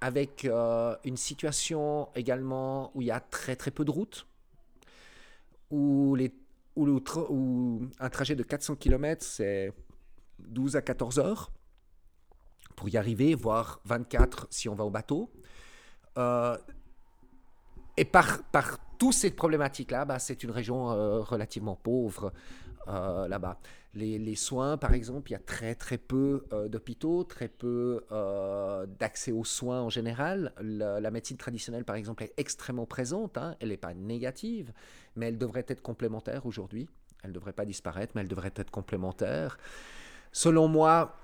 avec 0.00 0.44
euh, 0.44 0.96
une 1.04 1.16
situation 1.16 2.08
également 2.14 2.90
où 2.94 3.02
il 3.02 3.08
y 3.08 3.10
a 3.10 3.20
très 3.20 3.56
très 3.56 3.70
peu 3.70 3.84
de 3.84 3.90
routes, 3.90 4.26
où, 5.70 6.14
les, 6.14 6.32
où, 6.76 7.80
un 8.00 8.10
trajet 8.10 8.34
de 8.34 8.42
400 8.42 8.76
km 8.76 9.24
c'est 9.24 9.72
12 10.38 10.76
à 10.76 10.82
14 10.82 11.18
heures 11.18 11.50
pour 12.76 12.88
y 12.88 12.96
arriver, 12.96 13.34
voire 13.34 13.80
24 13.84 14.46
si 14.50 14.68
on 14.68 14.74
va 14.74 14.84
au 14.84 14.90
bateau. 14.90 15.30
Euh, 16.18 16.56
et 17.96 18.04
par, 18.04 18.42
par 18.44 18.78
toutes 18.98 19.12
ces 19.12 19.30
problématiques-là, 19.30 20.04
bah, 20.04 20.18
c'est 20.18 20.42
une 20.42 20.50
région 20.50 20.90
euh, 20.90 21.20
relativement 21.20 21.76
pauvre 21.76 22.32
euh, 22.88 23.28
là-bas. 23.28 23.58
Les, 23.94 24.36
soins, 24.36 24.76
par 24.76 24.94
exemple, 24.94 25.30
il 25.30 25.32
y 25.32 25.36
a 25.36 25.40
très 25.40 25.74
très 25.74 25.98
peu 25.98 26.44
euh, 26.52 26.68
d'hôpitaux, 26.68 27.24
très 27.24 27.48
peu 27.48 28.04
euh, 28.12 28.86
d'accès 28.98 29.32
aux 29.32 29.44
soins 29.44 29.80
en 29.80 29.90
général. 29.90 30.52
La, 30.60 31.10
médecine 31.10 31.36
traditionnelle, 31.36 31.84
par 31.84 31.96
exemple, 31.96 32.22
est 32.22 32.32
extrêmement 32.36 32.86
présente. 32.86 33.36
hein. 33.36 33.56
Elle 33.60 33.70
n'est 33.70 33.76
pas 33.76 33.92
négative, 33.94 34.72
mais 35.16 35.26
elle 35.26 35.38
devrait 35.38 35.66
être 35.68 35.82
complémentaire 35.82 36.46
aujourd'hui. 36.46 36.88
Elle 37.22 37.30
ne 37.30 37.34
devrait 37.34 37.52
pas 37.52 37.64
disparaître, 37.64 38.12
mais 38.14 38.22
elle 38.22 38.28
devrait 38.28 38.52
être 38.54 38.70
complémentaire. 38.70 39.58
Selon 40.32 40.68
moi, 40.68 41.16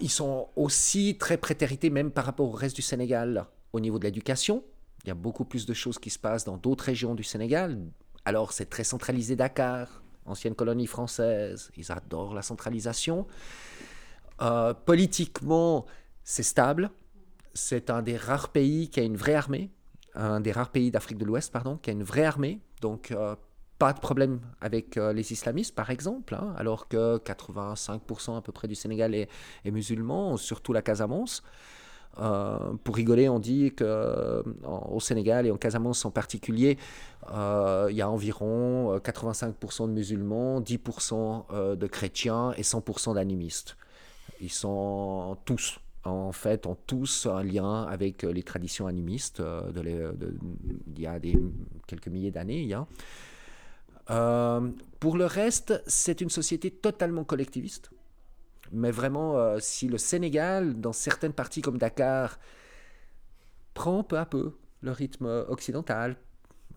ils 0.00 0.10
sont 0.10 0.48
aussi 0.56 1.16
très 1.18 1.38
prétérités, 1.38 1.88
même 1.88 2.10
par 2.10 2.26
rapport 2.26 2.48
au 2.48 2.52
reste 2.52 2.76
du 2.76 2.82
Sénégal, 2.82 3.46
au 3.72 3.80
niveau 3.80 3.98
de 3.98 4.04
l'éducation. 4.04 4.62
Il 5.04 5.08
y 5.08 5.10
a 5.10 5.14
beaucoup 5.14 5.46
plus 5.46 5.64
de 5.64 5.72
choses 5.72 5.98
qui 5.98 6.10
se 6.10 6.18
passent 6.18 6.44
dans 6.44 6.58
d'autres 6.58 6.84
régions 6.84 7.14
du 7.14 7.24
Sénégal. 7.24 7.80
Alors, 8.26 8.52
c'est 8.52 8.66
très 8.66 8.84
centralisé 8.84 9.36
Dakar, 9.36 10.02
ancienne 10.26 10.54
colonie 10.54 10.86
française. 10.86 11.70
Ils 11.76 11.90
adorent 11.92 12.34
la 12.34 12.42
centralisation. 12.42 13.26
Euh, 14.42 14.74
politiquement, 14.74 15.86
c'est 16.24 16.42
stable. 16.42 16.90
C'est 17.54 17.90
un 17.90 18.02
des 18.02 18.16
rares 18.16 18.50
pays 18.50 18.90
qui 18.90 19.00
a 19.00 19.02
une 19.02 19.16
vraie 19.16 19.34
armée. 19.34 19.70
un 20.14 20.40
des 20.40 20.52
rares 20.52 20.70
pays 20.70 20.90
d'Afrique 20.90 21.18
de 21.18 21.24
l'Ouest, 21.24 21.52
pardon, 21.52 21.76
qui 21.76 21.90
a 21.90 21.92
une 21.92 22.02
vraie 22.02 22.24
armée. 22.24 22.60
Donc, 22.80 23.14
pas 23.78 23.92
de 23.92 24.00
problème 24.00 24.40
avec 24.62 24.96
les 24.96 25.32
islamistes, 25.32 25.74
par 25.74 25.90
exemple, 25.90 26.34
hein, 26.34 26.54
alors 26.56 26.88
que 26.88 27.18
85% 27.18 28.38
à 28.38 28.40
peu 28.40 28.50
près 28.50 28.66
du 28.66 28.74
Sénégal 28.74 29.14
est 29.14 29.28
musulman, 29.66 30.38
surtout 30.38 30.72
la 30.72 30.80
Casamance. 30.80 31.42
Euh, 32.18 32.72
pour 32.82 32.96
rigoler, 32.96 33.28
on 33.28 33.38
dit 33.38 33.72
qu'au 33.72 35.00
Sénégal 35.00 35.46
et 35.46 35.50
en 35.50 35.56
Casamance 35.56 36.04
en 36.04 36.10
particulier, 36.10 36.78
euh, 37.32 37.88
il 37.90 37.96
y 37.96 38.02
a 38.02 38.08
environ 38.08 38.96
85% 38.98 39.84
euh, 39.84 39.86
de 39.86 39.92
musulmans, 39.92 40.60
10% 40.60 41.76
de 41.76 41.86
chrétiens 41.86 42.52
et 42.56 42.62
100% 42.62 43.14
d'animistes. 43.14 43.76
Ils 44.40 44.52
sont 44.52 45.36
tous, 45.44 45.80
en 46.04 46.32
fait, 46.32 46.66
ont 46.66 46.76
tous 46.86 47.26
un 47.26 47.42
lien 47.42 47.84
avec 47.84 48.22
les 48.22 48.42
traditions 48.42 48.86
animistes 48.86 49.40
de, 49.40 50.14
il 50.94 51.00
y 51.00 51.06
a 51.06 51.18
des, 51.18 51.36
quelques 51.86 52.08
milliers 52.08 52.30
d'années. 52.30 52.74
pour 54.06 55.16
le 55.16 55.26
reste, 55.26 55.82
c'est 55.86 56.20
une 56.20 56.30
société 56.30 56.70
totalement 56.70 57.24
collectiviste. 57.24 57.90
Mais 58.72 58.90
vraiment, 58.90 59.38
euh, 59.38 59.58
si 59.60 59.88
le 59.88 59.98
Sénégal, 59.98 60.80
dans 60.80 60.92
certaines 60.92 61.32
parties 61.32 61.62
comme 61.62 61.78
Dakar, 61.78 62.38
prend 63.74 64.02
peu 64.02 64.18
à 64.18 64.26
peu 64.26 64.52
le 64.82 64.90
rythme 64.90 65.26
occidental, 65.48 66.16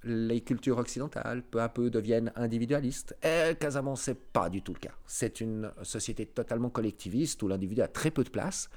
les 0.04 0.42
cultures 0.42 0.78
occidentales 0.78 1.44
peu 1.44 1.62
à 1.62 1.70
peu 1.70 1.90
deviennent 1.90 2.32
individualistes. 2.36 3.16
Et 3.24 3.56
Casamance, 3.56 4.02
c'est 4.04 4.20
pas 4.32 4.50
du 4.50 4.62
tout 4.62 4.74
le 4.74 4.80
cas. 4.80 4.94
C'est 5.06 5.42
une 5.42 5.72
société 5.84 6.26
totalement 6.26 6.70
collectiviste 6.70 7.42
où 7.44 7.48
l'individu 7.48 7.82
a 7.82 7.88
très 7.88 8.12
peu 8.12 8.24
de 8.24 8.30
place, 8.30 8.70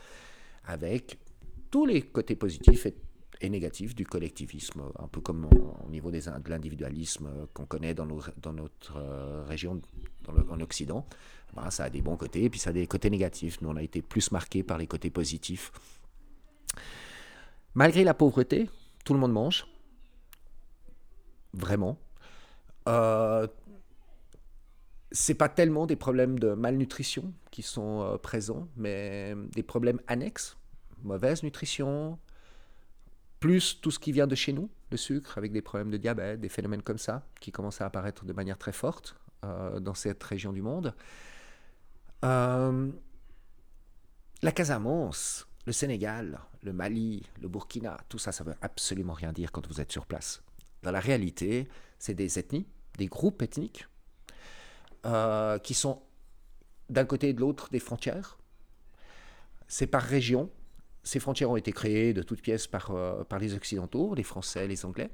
avec 0.65 1.19
tous 1.71 1.87
les 1.87 2.03
côtés 2.03 2.37
positifs 2.37 2.87
et, 3.41 3.49
négatifs 3.49 3.97
du 3.97 4.07
collectivisme, 4.07 4.83
un 5.01 5.09
peu 5.09 5.21
comme 5.21 5.49
au, 5.85 5.91
niveau 5.91 6.13
de 6.13 6.49
l'individualisme 6.49 7.29
qu'on 7.53 7.67
connaît 7.67 7.93
dans, 7.93 8.07
dans 8.37 8.53
notre 8.53 8.97
euh, 8.97 9.43
région, 9.45 9.83
en 10.29 10.61
Occident. 10.61 11.05
Bah, 11.55 11.71
ça 11.71 11.85
a 11.85 11.91
des 11.91 12.03
bons 12.03 12.17
côtés, 12.17 12.45
et 12.45 12.51
puis 12.51 12.59
ça 12.59 12.71
a 12.71 12.73
des 12.73 12.87
côtés 12.87 13.11
négatifs. 13.11 13.61
Nous, 13.61 13.69
on 13.69 13.77
a 13.77 13.83
été 13.83 14.03
plus 14.03 14.31
marqués 14.33 14.63
par 14.63 14.79
les 14.79 14.87
côtés 14.87 15.11
positifs. 15.11 15.71
Malgré 17.75 18.05
la 18.05 18.15
pauvreté, 18.15 18.71
tout 19.05 19.13
le 19.15 19.21
monde 19.21 19.33
mange. 19.33 19.67
Vraiment. 21.53 21.99
Euh, 22.89 23.47
c'est 25.11 25.35
pas 25.35 25.49
tellement 25.49 25.87
des 25.87 25.97
problèmes 25.97 26.39
de 26.39 26.55
malnutrition 26.55 27.33
qui 27.51 27.63
sont 27.63 28.01
euh, 28.01 28.17
présents, 28.17 28.67
mais 28.77 29.35
des 29.55 29.63
problèmes 29.63 30.01
annexes. 30.07 30.57
Mauvaise 31.03 31.43
nutrition, 31.43 32.19
plus 33.41 33.81
tout 33.81 33.91
ce 33.91 33.99
qui 33.99 34.13
vient 34.13 34.27
de 34.27 34.35
chez 34.35 34.53
nous, 34.53 34.71
le 34.91 34.97
sucre, 34.97 35.37
avec 35.37 35.53
des 35.53 35.63
problèmes 35.63 35.91
de 35.91 35.97
diabète, 35.97 36.41
des 36.41 36.49
phénomènes 36.49 36.83
comme 36.83 36.99
ça, 36.99 37.27
qui 37.41 37.53
commencent 37.53 37.81
à 37.81 37.87
apparaître 37.87 38.25
de 38.25 38.33
manière 38.33 38.57
très 38.57 38.73
forte 38.73 39.17
euh, 39.45 39.81
dans 39.81 39.95
cette 39.95 40.23
région 40.23 40.53
du 40.53 40.63
monde. 40.63 40.95
Euh, 42.25 42.91
la 44.43 44.53
Casamance, 44.53 45.47
le 45.67 45.73
Sénégal, 45.73 46.41
le 46.63 46.73
Mali, 46.73 47.23
le 47.41 47.49
Burkina, 47.49 47.99
tout 48.09 48.19
ça, 48.19 48.33
ça 48.33 48.45
veut 48.45 48.55
absolument 48.63 49.13
rien 49.13 49.33
dire 49.33 49.53
quand 49.53 49.67
vous 49.67 49.81
êtes 49.81 49.93
sur 49.93 50.07
place. 50.07 50.43
Dans 50.83 50.91
la 50.91 51.01
réalité, 51.01 51.69
c'est 51.99 52.15
des 52.15 52.39
ethnies, 52.39 52.67
des 52.99 53.07
groupes 53.07 53.43
ethniques 53.43 53.87
euh, 55.07 55.59
qui 55.59 55.75
sont 55.75 56.03
d'un 56.91 57.05
côté 57.05 57.31
et 57.31 57.33
de 57.33 57.41
l'autre 57.41 57.71
des 57.71 57.81
frontières. 57.81 58.39
C'est 59.69 59.87
par 59.87 60.03
région. 60.03 60.51
Ces 61.05 61.21
frontières 61.21 61.51
ont 61.51 61.57
été 61.57 61.73
créées 61.73 62.13
de 62.13 62.23
toutes 62.23 62.43
pièces 62.43 62.67
par, 62.67 62.91
euh, 62.91 63.25
par 63.25 63.39
les 63.39 63.55
Occidentaux, 63.55 64.15
les 64.15 64.23
Français, 64.23 64.67
les 64.67 64.85
Anglais. 64.85 65.11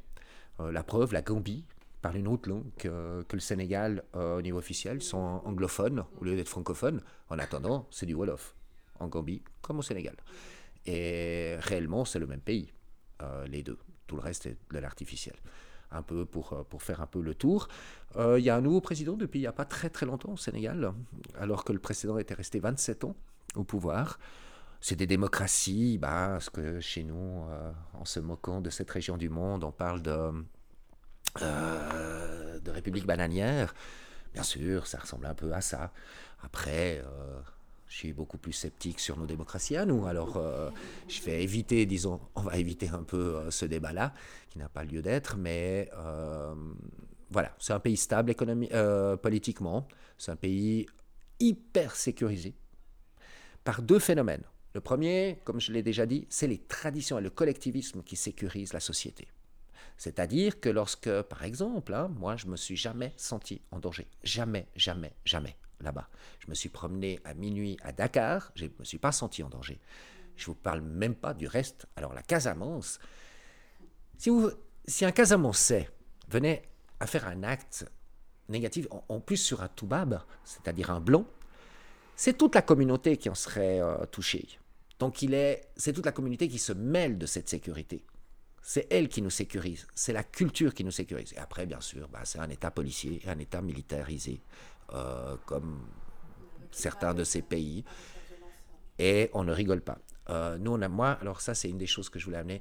la 0.58 0.82
preuve, 0.82 1.12
la 1.12 1.22
Gambie, 1.22 1.64
parlent 2.00 2.16
une 2.16 2.28
autre 2.28 2.48
langue 2.48 2.70
que, 2.78 3.24
le 3.30 3.40
Sénégal 3.40 4.04
euh, 4.14 4.38
au 4.38 4.42
niveau 4.42 4.58
officiel. 4.58 5.02
Sont 5.02 5.42
anglophones 5.44 6.04
au 6.20 6.24
lieu 6.24 6.36
d'être 6.36 6.48
francophones. 6.48 7.02
En 7.28 7.38
attendant, 7.38 7.86
c'est 7.90 8.06
du 8.06 8.14
Wolof, 8.14 8.54
en 9.00 9.08
Gambie 9.08 9.42
comme 9.62 9.78
au 9.78 9.82
Sénégal. 9.82 10.16
Et 10.86 11.56
réellement, 11.60 12.04
c'est 12.04 12.18
le 12.18 12.26
même 12.26 12.40
pays, 12.40 12.72
euh, 13.22 13.46
les 13.46 13.62
deux. 13.62 13.78
Tout 14.06 14.16
le 14.16 14.22
reste 14.22 14.46
est 14.46 14.56
de 14.72 14.78
l'artificiel. 14.78 15.36
Un 15.90 16.02
peu 16.02 16.24
pour, 16.24 16.52
euh, 16.52 16.62
pour 16.62 16.82
faire 16.82 17.00
un 17.00 17.06
peu 17.06 17.20
le 17.20 17.34
tour. 17.34 17.68
Il 18.16 18.42
y 18.42 18.50
a 18.50 18.56
un 18.56 18.60
nouveau 18.60 18.80
président 18.80 19.14
depuis 19.14 19.40
il 19.40 19.42
n'y 19.42 19.48
a 19.48 19.52
pas 19.52 19.64
très 19.66 19.90
très 19.90 20.06
longtemps 20.06 20.32
au 20.32 20.36
Sénégal, 20.36 20.92
alors 21.38 21.64
que 21.64 21.72
le 21.72 21.78
précédent 21.78 22.18
était 22.18 22.34
resté 22.34 22.58
27 22.58 23.04
ans 23.04 23.14
au 23.54 23.64
pouvoir. 23.64 24.18
C'est 24.80 24.96
des 24.96 25.06
démocraties, 25.06 25.98
bah, 25.98 26.28
parce 26.30 26.50
que 26.50 26.80
chez 26.80 27.04
nous, 27.04 27.44
en 27.94 28.04
se 28.04 28.18
moquant 28.20 28.60
de 28.60 28.70
cette 28.70 28.90
région 28.90 29.16
du 29.16 29.28
monde, 29.28 29.62
on 29.62 29.72
parle 29.72 30.02
de 30.02 30.32
euh, 31.42 32.58
de 32.60 32.70
République 32.70 33.06
bananière. 33.06 33.74
Bien 34.34 34.42
sûr, 34.42 34.86
ça 34.86 34.98
ressemble 34.98 35.26
un 35.26 35.34
peu 35.34 35.52
à 35.52 35.60
ça. 35.60 35.92
Après, 36.42 36.98
euh, 36.98 37.40
je 37.86 37.96
suis 37.96 38.12
beaucoup 38.12 38.38
plus 38.38 38.52
sceptique 38.52 39.00
sur 39.00 39.16
nos 39.16 39.26
démocraties 39.26 39.76
à 39.76 39.86
nous. 39.86 40.06
Alors, 40.06 40.36
euh, 40.36 40.70
je 41.08 41.22
vais 41.22 41.42
éviter, 41.42 41.86
disons, 41.86 42.20
on 42.34 42.42
va 42.42 42.56
éviter 42.56 42.88
un 42.88 43.02
peu 43.02 43.50
ce 43.50 43.64
débat-là, 43.64 44.12
qui 44.50 44.58
n'a 44.58 44.68
pas 44.68 44.84
lieu 44.84 45.02
d'être, 45.02 45.36
mais 45.36 45.90
voilà, 47.30 47.54
c'est 47.58 47.72
un 47.72 47.80
pays 47.80 47.96
stable 47.96 48.34
politiquement, 49.22 49.86
c'est 50.16 50.30
un 50.30 50.36
pays 50.36 50.86
hyper 51.40 51.94
sécurisé 51.94 52.54
par 53.64 53.82
deux 53.82 53.98
phénomènes. 53.98 54.44
Le 54.74 54.80
premier, 54.80 55.40
comme 55.44 55.60
je 55.60 55.72
l'ai 55.72 55.82
déjà 55.82 56.06
dit, 56.06 56.26
c'est 56.30 56.46
les 56.46 56.58
traditions 56.58 57.18
et 57.18 57.22
le 57.22 57.30
collectivisme 57.30 58.02
qui 58.02 58.16
sécurisent 58.16 58.72
la 58.72 58.80
société. 58.80 59.28
C'est-à-dire 59.98 60.60
que 60.60 60.68
lorsque, 60.68 61.10
par 61.22 61.42
exemple, 61.42 61.92
hein, 61.92 62.08
moi, 62.16 62.36
je 62.36 62.46
me 62.46 62.56
suis 62.56 62.76
jamais 62.76 63.12
senti 63.16 63.60
en 63.72 63.80
danger. 63.80 64.06
Jamais, 64.22 64.68
jamais, 64.76 65.12
jamais 65.24 65.56
là-bas. 65.80 66.08
Je 66.38 66.48
me 66.48 66.54
suis 66.54 66.68
promené 66.68 67.20
à 67.24 67.34
minuit 67.34 67.76
à 67.82 67.92
Dakar, 67.92 68.52
je 68.54 68.64
ne 68.66 68.70
me 68.78 68.84
suis 68.84 68.98
pas 68.98 69.12
senti 69.12 69.42
en 69.42 69.48
danger. 69.48 69.80
Je 70.36 70.46
vous 70.46 70.54
parle 70.54 70.80
même 70.80 71.16
pas 71.16 71.34
du 71.34 71.48
reste. 71.48 71.86
Alors 71.96 72.14
la 72.14 72.22
Casamance, 72.22 73.00
si 74.16 75.04
un 75.04 75.12
Casamançais 75.12 75.90
venait 76.28 76.62
à 77.00 77.06
faire 77.06 77.26
un 77.26 77.42
acte 77.42 77.84
négatif, 78.48 78.86
en, 79.08 79.20
plus 79.20 79.36
sur 79.36 79.62
un 79.62 79.68
toubab, 79.68 80.20
c'est-à-dire 80.44 80.90
un 80.90 81.00
blond, 81.00 81.26
c'est 82.14 82.38
toute 82.38 82.54
la 82.54 82.62
communauté 82.62 83.16
qui 83.16 83.28
en 83.28 83.34
serait 83.34 83.80
euh, 83.80 84.06
touchée. 84.06 84.48
Donc 84.98 85.22
il 85.22 85.34
est, 85.34 85.68
c'est 85.76 85.92
toute 85.92 86.06
la 86.06 86.12
communauté 86.12 86.48
qui 86.48 86.58
se 86.58 86.72
mêle 86.72 87.18
de 87.18 87.26
cette 87.26 87.48
sécurité. 87.48 88.04
C'est 88.62 88.86
elle 88.90 89.08
qui 89.08 89.22
nous 89.22 89.30
sécurise, 89.30 89.86
c'est 89.94 90.12
la 90.12 90.24
culture 90.24 90.74
qui 90.74 90.84
nous 90.84 90.90
sécurise. 90.90 91.32
Et 91.32 91.38
après, 91.38 91.66
bien 91.66 91.80
sûr, 91.80 92.08
bah, 92.08 92.20
c'est 92.24 92.38
un 92.38 92.50
État 92.50 92.70
policier, 92.70 93.22
un 93.26 93.38
État 93.38 93.62
militarisé, 93.62 94.42
euh, 94.92 95.36
comme 95.46 95.86
certains 96.70 97.14
de 97.14 97.24
ces 97.24 97.42
pays. 97.42 97.84
Et 98.98 99.30
on 99.32 99.44
ne 99.44 99.52
rigole 99.52 99.80
pas. 99.80 99.98
Euh, 100.28 100.58
nous, 100.58 100.72
on 100.72 100.82
a, 100.82 100.88
moi, 100.88 101.12
alors 101.20 101.40
ça, 101.40 101.54
c'est 101.54 101.70
une 101.70 101.78
des 101.78 101.86
choses 101.86 102.10
que 102.10 102.18
je 102.18 102.24
voulais 102.24 102.38
amener. 102.38 102.60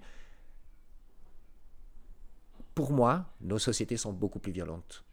Pour 2.76 2.92
moi, 2.92 3.26
nos 3.42 3.60
sociétés 3.60 3.98
sont 3.98 4.14
beaucoup 4.14 4.40
plus 4.40 4.52
violentes 4.52 5.04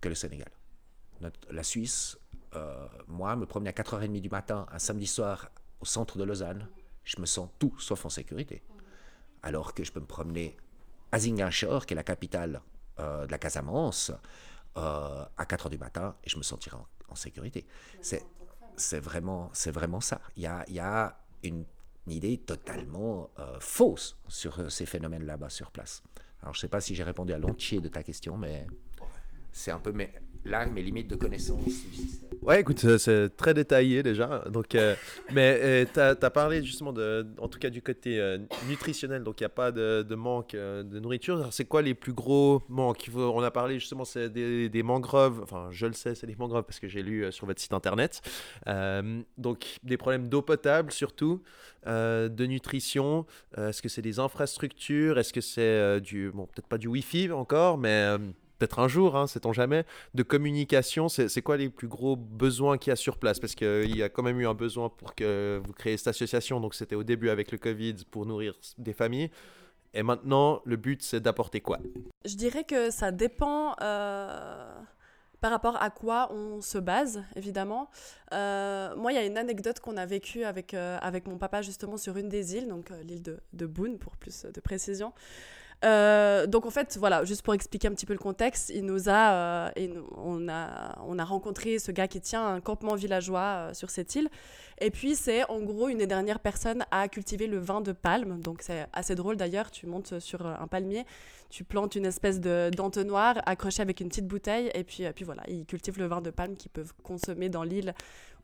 que 0.00 0.08
le 0.08 0.14
Sénégal. 0.14 0.50
la 1.50 1.62
Suisse, 1.62 2.18
euh, 2.56 2.88
moi, 3.06 3.36
me 3.36 3.46
promener 3.46 3.70
à 3.70 3.72
4h30 3.72 4.20
du 4.20 4.28
matin, 4.28 4.66
un 4.72 4.78
samedi 4.78 5.06
soir, 5.06 5.50
au 5.80 5.84
centre 5.84 6.18
de 6.18 6.24
Lausanne, 6.24 6.68
je 7.04 7.20
me 7.20 7.26
sens 7.26 7.48
tout 7.58 7.78
sauf 7.78 8.04
en 8.04 8.10
sécurité 8.10 8.62
alors 9.42 9.74
que 9.74 9.84
je 9.84 9.92
peux 9.92 10.00
me 10.00 10.06
promener 10.06 10.56
à 11.12 11.18
Ziguinchor, 11.18 11.86
qui 11.86 11.94
est 11.94 11.96
la 11.96 12.04
capitale 12.04 12.62
euh, 12.98 13.26
de 13.26 13.30
la 13.30 13.38
Casamance, 13.38 14.12
euh, 14.76 15.24
à 15.36 15.46
4 15.46 15.66
heures 15.66 15.70
du 15.70 15.78
matin, 15.78 16.16
et 16.24 16.30
je 16.30 16.36
me 16.36 16.42
sentirai 16.42 16.76
en, 17.08 17.14
sécurité. 17.14 17.66
C'est, 18.00 18.24
c'est, 18.76 19.00
vraiment, 19.00 19.50
c'est 19.52 19.72
vraiment 19.72 20.00
ça. 20.00 20.20
Il 20.36 20.44
y 20.44 20.46
a, 20.46 20.64
y 20.68 20.78
a 20.78 21.18
une, 21.42 21.64
idée 22.06 22.38
totalement 22.38 23.30
euh, 23.38 23.56
fausse 23.60 24.18
sur 24.26 24.68
ces 24.68 24.84
phénomènes 24.84 25.24
là-bas 25.24 25.48
sur 25.48 25.70
place. 25.70 26.02
Alors, 26.42 26.54
je 26.54 26.58
ne 26.58 26.62
sais 26.62 26.68
pas 26.68 26.80
si 26.80 26.96
j'ai 26.96 27.04
répondu 27.04 27.32
à 27.32 27.38
l'entier 27.38 27.80
de 27.80 27.88
ta 27.88 28.02
question, 28.02 28.36
mais 28.36 28.66
c'est 29.52 29.70
un 29.70 29.78
peu 29.78 29.92
là 30.44 30.66
mes 30.66 30.82
limites 30.82 31.08
de 31.08 31.16
connaissance 31.16 31.64
du. 31.64 32.20
Ouais, 32.42 32.62
écoute, 32.62 32.82
euh, 32.86 32.96
c'est 32.96 33.36
très 33.36 33.52
détaillé 33.52 34.02
déjà. 34.02 34.44
Donc, 34.50 34.74
euh, 34.74 34.94
mais 35.30 35.58
euh, 35.60 35.84
tu 35.92 36.00
as, 36.00 36.30
parlé 36.30 36.64
justement, 36.64 36.90
de, 36.90 37.26
en 37.38 37.48
tout 37.48 37.58
cas, 37.58 37.68
du 37.68 37.82
côté 37.82 38.38
nutritionnel. 38.66 39.22
Donc, 39.22 39.40
il 39.40 39.42
n'y 39.42 39.46
a 39.46 39.50
pas 39.50 39.72
de, 39.72 40.14
manque 40.14 40.52
de 40.52 41.00
nourriture. 41.00 41.48
C'est 41.50 41.66
quoi 41.66 41.82
les 41.82 41.94
plus 41.94 42.14
gros 42.14 42.62
manques? 42.68 43.10
On 43.14 43.42
a 43.42 43.50
parlé 43.50 43.78
justement 43.78 44.06
c'est 44.06 44.30
des, 44.30 44.82
mangroves. 44.82 45.40
Enfin, 45.42 45.68
je 45.70 45.86
le 45.86 45.92
sais, 45.92 46.14
c'est 46.14 46.26
des 46.26 46.36
mangroves 46.36 46.64
parce 46.64 46.80
que 46.80 46.88
j'ai 46.88 47.02
lu 47.02 47.30
sur 47.30 47.46
votre 47.46 47.60
site 47.60 47.74
internet. 47.74 48.22
donc, 49.36 49.66
des 49.82 49.98
problèmes 49.98 50.28
d'eau 50.28 50.40
potable 50.40 50.92
surtout, 50.92 51.42
de 51.86 52.46
nutrition. 52.46 53.26
Est-ce 53.56 53.82
que 53.82 53.90
c'est 53.90 54.02
des 54.02 54.18
infrastructures? 54.18 55.18
Est-ce 55.18 55.34
que 55.34 55.42
c'est 55.42 56.00
du. 56.00 56.30
Bon, 56.30 56.46
peut-être 56.46 56.68
pas 56.68 56.78
du 56.78 56.88
Wi-Fi 56.88 57.32
encore, 57.32 57.76
mais 57.76 58.16
peut-être 58.60 58.78
un 58.78 58.88
jour, 58.88 59.16
hein, 59.16 59.26
sait-on 59.26 59.52
jamais, 59.52 59.84
de 60.14 60.22
communication. 60.22 61.08
C'est 61.08 61.42
quoi 61.42 61.56
les 61.56 61.70
plus 61.70 61.88
gros 61.88 62.14
besoins 62.14 62.76
qu'il 62.78 62.90
y 62.90 62.92
a 62.92 62.96
sur 62.96 63.16
place? 63.16 63.40
Parce 63.40 63.54
qu'il 63.54 63.96
y 63.96 64.02
a 64.02 64.08
quand 64.10 64.22
même 64.22 64.38
eu 64.38 64.46
un 64.46 64.54
besoin 64.54 64.90
pour 64.90 65.14
que 65.14 65.60
vous 65.64 65.72
créiez 65.72 65.96
cette 65.96 66.08
association. 66.08 66.60
Donc 66.60 66.74
c'était 66.74 66.94
au 66.94 67.02
début 67.02 67.30
avec 67.30 67.50
le 67.52 67.58
Covid 67.58 67.96
pour 68.10 68.26
nourrir 68.26 68.54
des 68.78 68.92
familles. 68.92 69.30
Et 69.94 70.02
maintenant, 70.02 70.60
le 70.64 70.76
but, 70.76 71.02
c'est 71.02 71.20
d'apporter 71.20 71.60
quoi? 71.60 71.78
Je 72.24 72.36
dirais 72.36 72.64
que 72.64 72.90
ça 72.90 73.10
dépend 73.10 73.74
euh, 73.82 74.72
par 75.40 75.50
rapport 75.50 75.82
à 75.82 75.90
quoi 75.90 76.30
on 76.32 76.60
se 76.60 76.78
base, 76.78 77.24
évidemment. 77.34 77.90
Euh, 78.32 78.94
moi, 78.94 79.10
il 79.12 79.16
y 79.16 79.18
a 79.18 79.24
une 79.24 79.38
anecdote 79.38 79.80
qu'on 79.80 79.96
a 79.96 80.06
vécue 80.06 80.44
avec, 80.44 80.74
euh, 80.74 80.98
avec 81.00 81.26
mon 81.26 81.38
papa, 81.38 81.62
justement, 81.62 81.96
sur 81.96 82.16
une 82.18 82.28
des 82.28 82.54
îles, 82.56 82.68
donc 82.68 82.90
l'île 83.04 83.22
de, 83.22 83.40
de 83.52 83.66
Boone, 83.66 83.98
pour 83.98 84.16
plus 84.16 84.44
de 84.44 84.60
précision. 84.60 85.12
Euh, 85.82 86.46
donc 86.46 86.66
en 86.66 86.70
fait, 86.70 86.96
voilà, 86.98 87.24
juste 87.24 87.42
pour 87.42 87.54
expliquer 87.54 87.88
un 87.88 87.92
petit 87.92 88.06
peu 88.06 88.12
le 88.12 88.18
contexte, 88.18 88.70
il 88.74 88.84
nous 88.84 89.08
a, 89.08 89.32
euh, 89.32 90.02
on 90.16 90.48
a, 90.48 90.98
on 91.06 91.18
a 91.18 91.24
rencontré 91.24 91.78
ce 91.78 91.90
gars 91.90 92.06
qui 92.06 92.20
tient 92.20 92.46
un 92.46 92.60
campement 92.60 92.94
villageois 92.94 93.40
euh, 93.40 93.74
sur 93.74 93.90
cette 93.90 94.14
île. 94.14 94.28
Et 94.82 94.90
puis 94.90 95.14
c'est 95.14 95.48
en 95.50 95.60
gros 95.60 95.88
une 95.88 95.98
des 95.98 96.06
dernières 96.06 96.40
personnes 96.40 96.84
à 96.90 97.08
cultiver 97.08 97.46
le 97.46 97.58
vin 97.58 97.80
de 97.80 97.92
palme. 97.92 98.40
Donc 98.40 98.60
c'est 98.62 98.86
assez 98.92 99.14
drôle 99.14 99.36
d'ailleurs. 99.36 99.70
Tu 99.70 99.86
montes 99.86 100.18
sur 100.20 100.46
un 100.46 100.66
palmier, 100.66 101.04
tu 101.48 101.64
plantes 101.64 101.96
une 101.96 102.06
espèce 102.06 102.40
de 102.40 102.70
d'entonnoir 102.74 103.40
accroché 103.46 103.82
avec 103.82 104.00
une 104.00 104.08
petite 104.08 104.26
bouteille, 104.26 104.70
et 104.74 104.84
puis, 104.84 105.04
puis 105.14 105.24
voilà, 105.24 105.42
ils 105.48 105.66
cultivent 105.66 105.98
le 105.98 106.06
vin 106.06 106.20
de 106.20 106.30
palme 106.30 106.56
qu'ils 106.56 106.70
peuvent 106.70 106.92
consommer 107.02 107.48
dans 107.48 107.62
l'île 107.62 107.94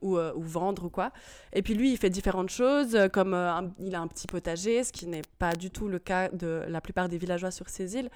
ou, 0.02 0.18
ou, 0.18 0.42
vendre 0.42 0.84
ou 0.84 0.90
quoi. 0.90 1.12
Et 1.52 1.62
puis 1.62 1.74
lui, 1.74 1.92
il 1.92 1.96
fait 1.96 2.10
différentes 2.10 2.50
choses, 2.50 2.96
comme 3.12 3.34
il 3.78 3.94
a 3.94 4.00
un 4.00 4.06
petit 4.06 4.26
potager, 4.26 4.84
ce 4.84 4.92
qui 4.92 5.06
n'est 5.06 5.22
pas 5.38 5.54
du 5.54 5.70
tout 5.70 5.88
le 5.88 5.98
cas 5.98 6.28
de 6.28 6.64
la 6.68 6.80
plupart 6.80 7.08
des 7.08 7.18
villageois 7.18 7.50
sur 7.50 7.68
ces 7.68 7.96
îles. 7.96 8.10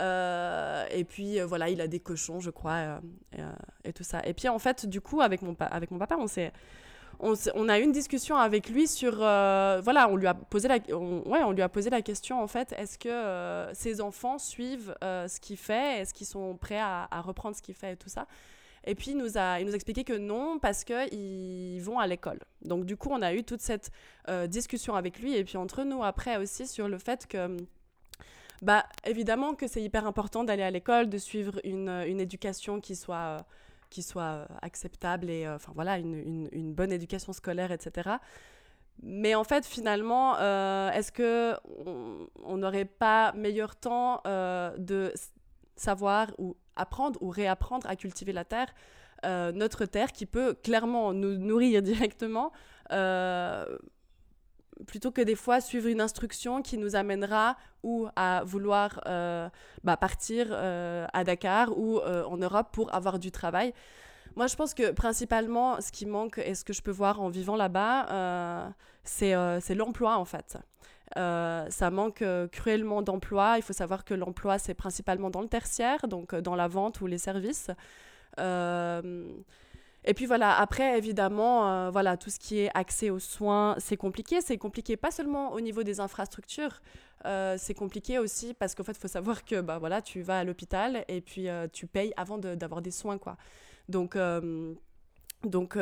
Euh, 0.00 0.86
et 0.90 1.04
puis 1.04 1.38
euh, 1.38 1.46
voilà, 1.46 1.68
il 1.68 1.80
a 1.80 1.86
des 1.86 2.00
cochons, 2.00 2.40
je 2.40 2.50
crois, 2.50 3.00
euh, 3.38 3.52
et, 3.84 3.92
tout 3.92 4.04
ça. 4.04 4.20
Et 4.24 4.32
puis 4.32 4.48
en 4.48 4.58
fait, 4.58 4.86
du 4.86 5.00
coup, 5.00 5.20
avec 5.20 5.42
mon, 5.42 5.54
avec 5.58 5.90
mon 5.90 5.98
papa, 5.98 6.16
on 6.18 6.26
s'est. 6.26 6.52
On, 7.20 7.68
a 7.68 7.78
eu 7.78 7.82
une 7.82 7.92
discussion 7.92 8.36
avec 8.36 8.68
lui 8.68 8.88
sur 8.88 9.18
voilà 9.18 10.08
on 10.10 10.16
lui 10.16 10.26
a 10.26 10.34
posé 10.34 10.66
la 10.66 10.78
ouais 10.78 11.40
on 11.44 11.52
lui 11.52 11.62
a 11.62 11.68
posé 11.68 11.88
la 11.88 12.02
question 12.02 12.42
en 12.42 12.48
fait 12.48 12.74
est-ce 12.76 12.98
que 12.98 13.72
ses 13.74 14.00
enfants 14.00 14.38
suivent 14.38 14.92
ce 15.02 15.38
qu'il 15.38 15.58
fait? 15.58 16.00
Est-ce 16.00 16.12
qu'ils 16.14 16.26
sont 16.26 16.56
prêts 16.56 16.80
à, 16.80 17.06
reprendre 17.20 17.54
ce 17.54 17.62
qu'il 17.62 17.76
fait 17.76 17.92
et 17.92 17.96
tout 17.96 18.08
ça? 18.08 18.26
Et 18.84 18.94
puis 18.94 19.12
il 19.12 19.16
nous 19.16 19.38
a 19.38 19.60
expliqué 19.60 20.04
que 20.04 20.12
non 20.16 20.58
parce 20.58 20.84
que 20.84 21.12
ils 21.14 21.80
vont 21.80 21.98
à 21.98 22.06
l'école 22.06 22.40
donc 22.62 22.84
du 22.84 22.96
coup 22.96 23.10
on 23.10 23.22
a 23.22 23.32
eu 23.34 23.44
toute 23.44 23.60
cette 23.60 23.90
discussion 24.48 24.94
avec 24.94 25.20
lui 25.20 25.34
et 25.34 25.44
puis 25.44 25.56
entre 25.56 25.84
nous 25.84 26.02
après 26.02 26.36
aussi 26.36 26.66
sur 26.66 26.88
le 26.88 26.98
fait 26.98 27.26
que 27.26 27.56
bah, 28.62 28.86
évidemment 29.04 29.54
que 29.54 29.66
c'est 29.66 29.82
hyper 29.82 30.06
important 30.06 30.44
d'aller 30.44 30.62
à 30.62 30.70
l'école, 30.70 31.08
de 31.08 31.18
suivre 31.18 31.60
une, 31.64 31.88
une 32.06 32.20
éducation 32.20 32.80
qui 32.80 32.94
soit, 32.94 33.44
qui 33.90 34.04
soit 34.04 34.46
acceptable 34.62 35.28
et 35.30 35.46
euh, 35.46 35.56
enfin 35.56 35.72
voilà, 35.74 35.98
une, 35.98 36.48
une, 36.52 36.72
bonne 36.72 36.92
éducation 36.92 37.32
scolaire, 37.32 37.72
etc. 37.72 38.10
Mais 39.02 39.34
en 39.34 39.42
fait, 39.42 39.66
finalement, 39.66 40.36
euh, 40.38 40.92
est-ce 40.92 41.10
que 41.10 41.56
on 42.44 42.56
n'aurait 42.56 42.84
pas 42.84 43.32
meilleur 43.32 43.74
temps 43.74 44.20
euh, 44.28 44.76
de 44.78 45.12
savoir 45.74 46.28
ou 46.38 46.56
apprendre 46.76 47.22
ou 47.22 47.30
réapprendre 47.30 47.86
à 47.88 47.96
cultiver 47.96 48.32
la 48.32 48.44
terre, 48.44 48.74
notre 49.24 49.84
terre 49.84 50.10
qui 50.12 50.26
peut 50.26 50.54
clairement 50.54 51.12
nous 51.12 51.36
nourrir 51.36 51.82
directement 51.90 52.52
plutôt 54.86 55.10
que 55.10 55.20
des 55.20 55.34
fois 55.34 55.60
suivre 55.60 55.88
une 55.88 56.00
instruction 56.00 56.62
qui 56.62 56.78
nous 56.78 56.96
amènera 56.96 57.56
ou 57.82 58.08
à 58.16 58.42
vouloir 58.44 59.00
euh, 59.06 59.48
bah, 59.84 59.96
partir 59.96 60.48
euh, 60.50 61.06
à 61.12 61.24
Dakar 61.24 61.76
ou 61.76 61.98
euh, 61.98 62.24
en 62.24 62.36
Europe 62.36 62.68
pour 62.72 62.94
avoir 62.94 63.18
du 63.18 63.30
travail. 63.30 63.72
Moi, 64.36 64.46
je 64.46 64.56
pense 64.56 64.72
que 64.72 64.92
principalement, 64.92 65.80
ce 65.80 65.92
qui 65.92 66.06
manque 66.06 66.38
et 66.38 66.54
ce 66.54 66.64
que 66.64 66.72
je 66.72 66.82
peux 66.82 66.90
voir 66.90 67.20
en 67.20 67.28
vivant 67.28 67.56
là-bas, 67.56 68.72
c'est 69.04 69.74
l'emploi 69.74 70.16
en 70.16 70.24
fait. 70.24 70.58
Ça 71.16 71.90
manque 71.90 72.24
cruellement 72.50 73.02
d'emploi. 73.02 73.54
Il 73.56 73.62
faut 73.62 73.72
savoir 73.72 74.04
que 74.04 74.14
l'emploi, 74.14 74.58
c'est 74.58 74.74
principalement 74.74 75.30
dans 75.30 75.42
le 75.42 75.48
tertiaire, 75.48 76.08
donc 76.08 76.34
dans 76.34 76.54
la 76.54 76.68
vente 76.68 77.00
ou 77.00 77.06
les 77.06 77.18
services. 77.18 77.70
Et 80.04 80.14
puis 80.14 80.26
voilà, 80.26 80.58
après, 80.58 80.98
évidemment, 80.98 81.70
euh, 81.70 81.90
voilà, 81.90 82.16
tout 82.16 82.30
ce 82.30 82.38
qui 82.40 82.58
est 82.58 82.70
accès 82.74 83.10
aux 83.10 83.20
soins, 83.20 83.76
c'est 83.78 83.96
compliqué. 83.96 84.40
C'est 84.40 84.58
compliqué 84.58 84.96
pas 84.96 85.12
seulement 85.12 85.52
au 85.52 85.60
niveau 85.60 85.84
des 85.84 86.00
infrastructures, 86.00 86.82
euh, 87.24 87.54
c'est 87.56 87.74
compliqué 87.74 88.18
aussi 88.18 88.52
parce 88.52 88.74
qu'en 88.74 88.82
fait, 88.82 88.92
il 88.92 88.98
faut 88.98 89.08
savoir 89.08 89.44
que 89.44 89.60
bah, 89.60 89.78
voilà, 89.78 90.02
tu 90.02 90.22
vas 90.22 90.40
à 90.40 90.44
l'hôpital 90.44 91.04
et 91.06 91.20
puis 91.20 91.48
euh, 91.48 91.68
tu 91.72 91.86
payes 91.86 92.12
avant 92.16 92.38
d'avoir 92.38 92.82
des 92.82 92.90
soins. 92.90 93.18
Quoi. 93.18 93.36
Donc, 93.88 94.16
donc, 95.44 95.78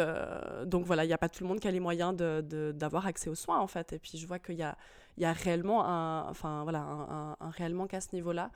donc 0.67 0.85
voilà, 0.85 1.05
il 1.05 1.09
n'y 1.09 1.15
a 1.15 1.19
pas 1.19 1.29
tout 1.29 1.45
le 1.45 1.49
monde 1.49 1.61
qui 1.61 1.69
a 1.69 1.71
les 1.71 1.81
moyens 1.81 2.15
d'avoir 2.15 3.07
accès 3.07 3.31
aux 3.31 3.35
soins 3.35 3.59
en 3.59 3.67
fait. 3.67 3.95
Et 3.95 3.99
puis 3.99 4.19
je 4.19 4.27
vois 4.27 4.39
qu'il 4.39 4.57
y 4.57 4.63
a, 4.63 4.77
y 5.23 5.27
a 5.27 5.33
réellement 5.33 5.85
un, 5.85 6.29
enfin, 6.29 6.63
voilà, 6.63 6.81
un, 6.81 7.01
un, 7.11 7.37
un 7.41 7.51
réel 7.51 7.75
manque 7.75 7.95
à 7.95 8.01
ce 8.01 8.09
niveau-là. 8.15 8.51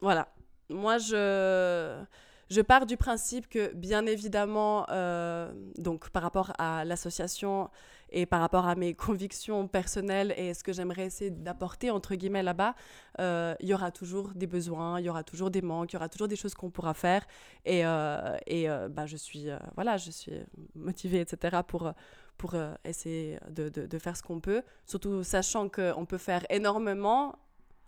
voilà, 0.00 0.28
moi 0.68 0.98
je 0.98 2.04
je 2.50 2.60
pars 2.60 2.86
du 2.86 2.96
principe 2.96 3.48
que, 3.48 3.72
bien 3.74 4.06
évidemment, 4.06 4.86
euh, 4.90 5.52
donc 5.78 6.10
par 6.10 6.22
rapport 6.22 6.52
à 6.58 6.84
l'association 6.84 7.70
et 8.10 8.26
par 8.26 8.40
rapport 8.40 8.68
à 8.68 8.74
mes 8.74 8.94
convictions 9.06 9.66
personnelles 9.66 10.34
et 10.36 10.52
ce 10.54 10.62
que 10.62 10.72
j'aimerais 10.72 11.06
essayer 11.06 11.30
d'apporter, 11.30 11.90
entre 11.90 12.14
guillemets, 12.14 12.42
là-bas, 12.42 12.74
euh, 13.18 13.54
il 13.60 13.68
y 13.68 13.74
aura 13.74 13.90
toujours 13.90 14.30
des 14.34 14.46
besoins, 14.46 15.00
il 15.00 15.06
y 15.06 15.08
aura 15.08 15.24
toujours 15.24 15.50
des 15.50 15.62
manques, 15.62 15.92
il 15.92 15.94
y 15.94 15.96
aura 15.96 16.08
toujours 16.08 16.28
des 16.28 16.36
choses 16.36 16.54
qu'on 16.54 16.70
pourra 16.70 16.94
faire. 16.94 17.26
Et, 17.64 17.84
euh, 17.84 18.36
et 18.46 18.68
bah, 18.90 19.06
je, 19.06 19.16
suis, 19.16 19.48
voilà, 19.74 19.96
je 19.96 20.10
suis 20.10 20.32
motivée, 20.74 21.20
etc., 21.20 21.62
pour, 21.66 21.92
pour 22.36 22.54
essayer 22.84 23.38
de, 23.50 23.68
de, 23.68 23.98
faire 23.98 24.16
ce 24.16 24.22
qu'on 24.22 24.40
peut, 24.40 24.62
surtout 24.86 25.22
sachant 25.22 25.68
qu'on 25.68 26.04
peut 26.04 26.18
faire 26.18 26.44
énormément 26.50 27.36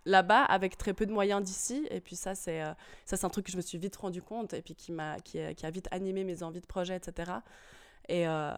là-bas 0.07 0.43
avec 0.43 0.77
très 0.77 0.93
peu 0.93 1.05
de 1.05 1.11
moyens 1.11 1.43
d'ici. 1.43 1.87
Et 1.91 1.99
puis 1.99 2.15
ça, 2.15 2.33
c'est 2.33 2.63
euh, 2.63 2.73
un 3.21 3.29
truc 3.29 3.45
que 3.45 3.51
je 3.51 3.57
me 3.57 3.61
suis 3.61 3.77
vite 3.77 3.95
rendu 3.97 4.21
compte 4.21 4.53
et 4.53 4.61
puis 4.61 4.73
qui, 4.73 4.91
m'a, 4.91 5.19
qui, 5.19 5.39
qui 5.55 5.65
a 5.65 5.69
vite 5.69 5.87
animé 5.91 6.23
mes 6.23 6.41
envies 6.41 6.61
de 6.61 6.65
projet, 6.65 6.95
etc. 6.95 7.31
Et, 8.09 8.27
euh, 8.27 8.51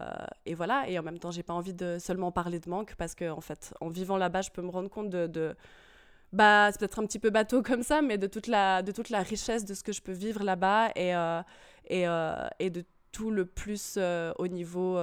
et, 0.46 0.54
voilà, 0.54 0.88
et 0.88 0.98
en 0.98 1.02
même 1.02 1.18
temps, 1.18 1.32
j'ai 1.32 1.42
pas 1.42 1.52
envie 1.52 1.74
de 1.74 1.98
seulement 1.98 2.30
parler 2.30 2.60
de 2.60 2.70
manque 2.70 2.94
parce 2.96 3.14
que, 3.14 3.28
en 3.30 3.40
fait, 3.40 3.74
en 3.80 3.88
vivant 3.88 4.16
là-bas, 4.16 4.42
je 4.42 4.50
peux 4.50 4.62
me 4.62 4.70
rendre 4.70 4.88
compte 4.88 5.10
de. 5.10 5.26
de 5.26 5.56
bah, 6.32 6.70
c'est 6.70 6.78
peut-être 6.78 7.00
un 7.00 7.06
petit 7.06 7.18
peu 7.18 7.30
bateau 7.30 7.60
comme 7.62 7.82
ça, 7.82 8.00
mais 8.02 8.16
de 8.16 8.28
toute 8.28 8.46
la, 8.46 8.82
de 8.82 8.92
toute 8.92 9.10
la 9.10 9.20
richesse 9.20 9.64
de 9.64 9.74
ce 9.74 9.82
que 9.82 9.92
je 9.92 10.00
peux 10.00 10.12
vivre 10.12 10.44
là-bas 10.44 10.90
et, 10.94 11.16
euh, 11.16 11.42
et, 11.88 12.04
et 12.60 12.70
de 12.70 12.84
tout 13.12 13.30
le 13.30 13.44
plus 13.44 13.98
au 14.38 14.48
niveau 14.48 14.98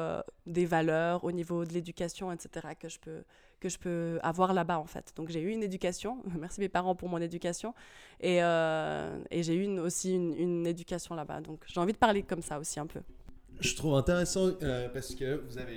des 0.45 0.65
valeurs, 0.65 1.23
au 1.23 1.31
niveau 1.31 1.65
de 1.65 1.73
l'éducation, 1.73 2.31
etc., 2.31 2.67
que 2.79 2.89
je 2.89 2.99
peux, 2.99 3.23
que 3.59 3.69
je 3.69 3.77
peux 3.77 4.19
avoir 4.21 4.53
là-bas 4.53 4.79
en 4.79 4.85
fait. 4.85 5.13
Donc 5.15 5.29
j'ai 5.29 5.41
eu 5.41 5.49
une 5.49 5.63
éducation, 5.63 6.21
merci 6.39 6.59
mes 6.59 6.69
parents 6.69 6.95
pour 6.95 7.09
mon 7.09 7.19
éducation, 7.19 7.73
et, 8.19 8.43
euh, 8.43 9.19
et 9.31 9.43
j'ai 9.43 9.55
eu 9.55 9.79
aussi 9.79 10.13
une, 10.15 10.33
une 10.35 10.67
éducation 10.67 11.15
là-bas. 11.15 11.41
Donc 11.41 11.61
j'ai 11.65 11.79
envie 11.79 11.93
de 11.93 11.97
parler 11.97 12.23
comme 12.23 12.41
ça 12.41 12.59
aussi 12.59 12.79
un 12.79 12.87
peu. 12.87 13.01
Je 13.59 13.75
trouve 13.75 13.95
intéressant 13.95 14.51
euh, 14.61 14.87
parce 14.93 15.15
que 15.15 15.41
vous 15.49 15.57
avez 15.57 15.75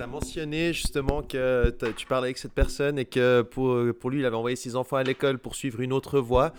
as 0.00 0.06
mentionné 0.06 0.72
justement 0.72 1.22
que 1.22 1.70
tu 1.96 2.06
parlais 2.06 2.26
avec 2.26 2.38
cette 2.38 2.52
personne 2.52 2.98
et 2.98 3.04
que 3.04 3.42
pour, 3.42 3.78
pour 3.98 4.10
lui, 4.10 4.20
il 4.20 4.26
avait 4.26 4.36
envoyé 4.36 4.56
ses 4.56 4.76
enfants 4.76 4.96
à 4.96 5.02
l'école 5.02 5.38
pour 5.38 5.54
suivre 5.54 5.80
une 5.80 5.92
autre 5.92 6.20
voie. 6.20 6.52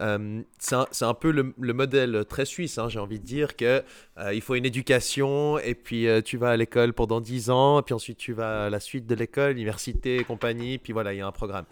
Euh, 0.00 0.40
c'est 0.58 1.04
un, 1.04 1.14
peu 1.14 1.30
le, 1.30 1.54
le, 1.58 1.72
modèle 1.74 2.24
très 2.26 2.44
suisse, 2.44 2.78
hein, 2.78 2.88
j'ai 2.88 2.98
envie 2.98 3.18
de 3.18 3.24
dire, 3.24 3.56
que 3.56 3.82
euh, 4.18 4.34
il 4.34 4.40
faut 4.40 4.54
une 4.54 4.64
éducation 4.64 5.58
et 5.58 5.74
puis 5.74 6.06
tu 6.24 6.36
vas 6.36 6.50
à 6.50 6.56
l'école 6.56 6.92
pendant 6.92 7.20
10 7.20 7.50
ans, 7.50 7.80
et 7.80 7.82
puis 7.82 7.94
ensuite 7.94 8.18
tu 8.18 8.32
vas 8.32 8.66
à 8.66 8.70
la 8.70 8.80
suite 8.80 9.06
de 9.06 9.14
l'école, 9.14 9.52
université 9.52 10.16
et 10.16 10.24
compagnie, 10.24 10.78
puis 10.78 10.92
voilà, 10.92 11.12
il 11.14 11.18
y 11.18 11.22
a 11.22 11.26
un 11.26 11.32
programme. 11.32 11.64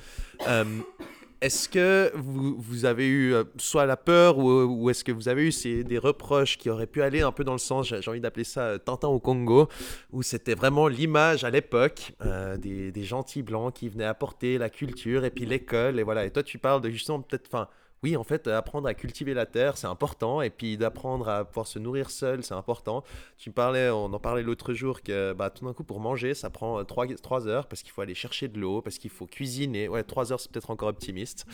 Est-ce 1.40 1.70
que 1.70 2.12
vous, 2.16 2.54
vous, 2.58 2.84
avez 2.84 3.06
eu 3.06 3.32
euh, 3.32 3.44
soit 3.56 3.86
la 3.86 3.96
peur 3.96 4.36
ou, 4.36 4.90
est-ce 4.90 5.02
que 5.02 5.12
vous 5.12 5.28
avez 5.28 5.46
eu 5.48 5.52
ces, 5.52 5.84
des 5.84 5.96
reproches 5.96 6.58
qui 6.58 6.68
auraient 6.68 6.86
pu 6.86 7.00
aller 7.00 7.22
un 7.22 7.32
peu 7.32 7.44
dans 7.44 7.54
le 7.54 7.58
sens, 7.58 7.94
j'ai 7.98 8.10
envie 8.10 8.20
d'appeler 8.20 8.44
ça 8.44 8.60
euh, 8.62 8.78
Tintin 8.78 9.08
au 9.08 9.20
Congo, 9.20 9.68
où 10.12 10.22
c'était 10.22 10.54
vraiment 10.54 10.86
l'image 10.86 11.42
à 11.44 11.50
l'époque 11.50 12.12
euh, 12.22 12.58
des, 12.58 12.92
des, 12.92 13.04
gentils 13.04 13.42
blancs 13.42 13.72
qui 13.72 13.88
venaient 13.88 14.04
apporter 14.04 14.58
la 14.58 14.68
culture 14.68 15.24
et 15.24 15.30
puis 15.30 15.46
l'école 15.46 15.98
et 15.98 16.02
voilà. 16.02 16.26
Et 16.26 16.30
toi 16.30 16.42
tu 16.42 16.58
parles 16.58 16.82
de 16.82 16.90
justement 16.90 17.22
peut-être, 17.22 17.46
enfin 17.46 17.68
oui, 18.02 18.16
en 18.16 18.24
fait, 18.24 18.46
apprendre 18.46 18.88
à 18.88 18.94
cultiver 18.94 19.34
la 19.34 19.44
terre, 19.44 19.76
c'est 19.76 19.86
important. 19.86 20.40
Et 20.40 20.48
puis 20.48 20.78
d'apprendre 20.78 21.28
à 21.28 21.44
pouvoir 21.44 21.66
se 21.66 21.78
nourrir 21.78 22.10
seul, 22.10 22.42
c'est 22.42 22.54
important. 22.54 23.04
Tu 23.36 23.50
parlais, 23.50 23.90
on 23.90 24.06
en 24.06 24.18
parlait 24.18 24.42
l'autre 24.42 24.72
jour, 24.72 25.02
que 25.02 25.34
bah, 25.34 25.50
tout 25.50 25.66
d'un 25.66 25.74
coup, 25.74 25.84
pour 25.84 26.00
manger, 26.00 26.32
ça 26.32 26.48
prend 26.48 26.82
3, 26.82 27.10
euh, 27.10 27.16
3 27.16 27.46
heures 27.46 27.66
parce 27.66 27.82
qu'il 27.82 27.92
faut 27.92 28.00
aller 28.00 28.14
chercher 28.14 28.48
de 28.48 28.58
l'eau, 28.58 28.80
parce 28.80 28.96
qu'il 28.96 29.10
faut 29.10 29.26
cuisiner. 29.26 29.88
Ouais, 29.88 30.02
3 30.02 30.32
heures, 30.32 30.40
c'est 30.40 30.50
peut-être 30.50 30.70
encore 30.70 30.88
optimiste. 30.88 31.44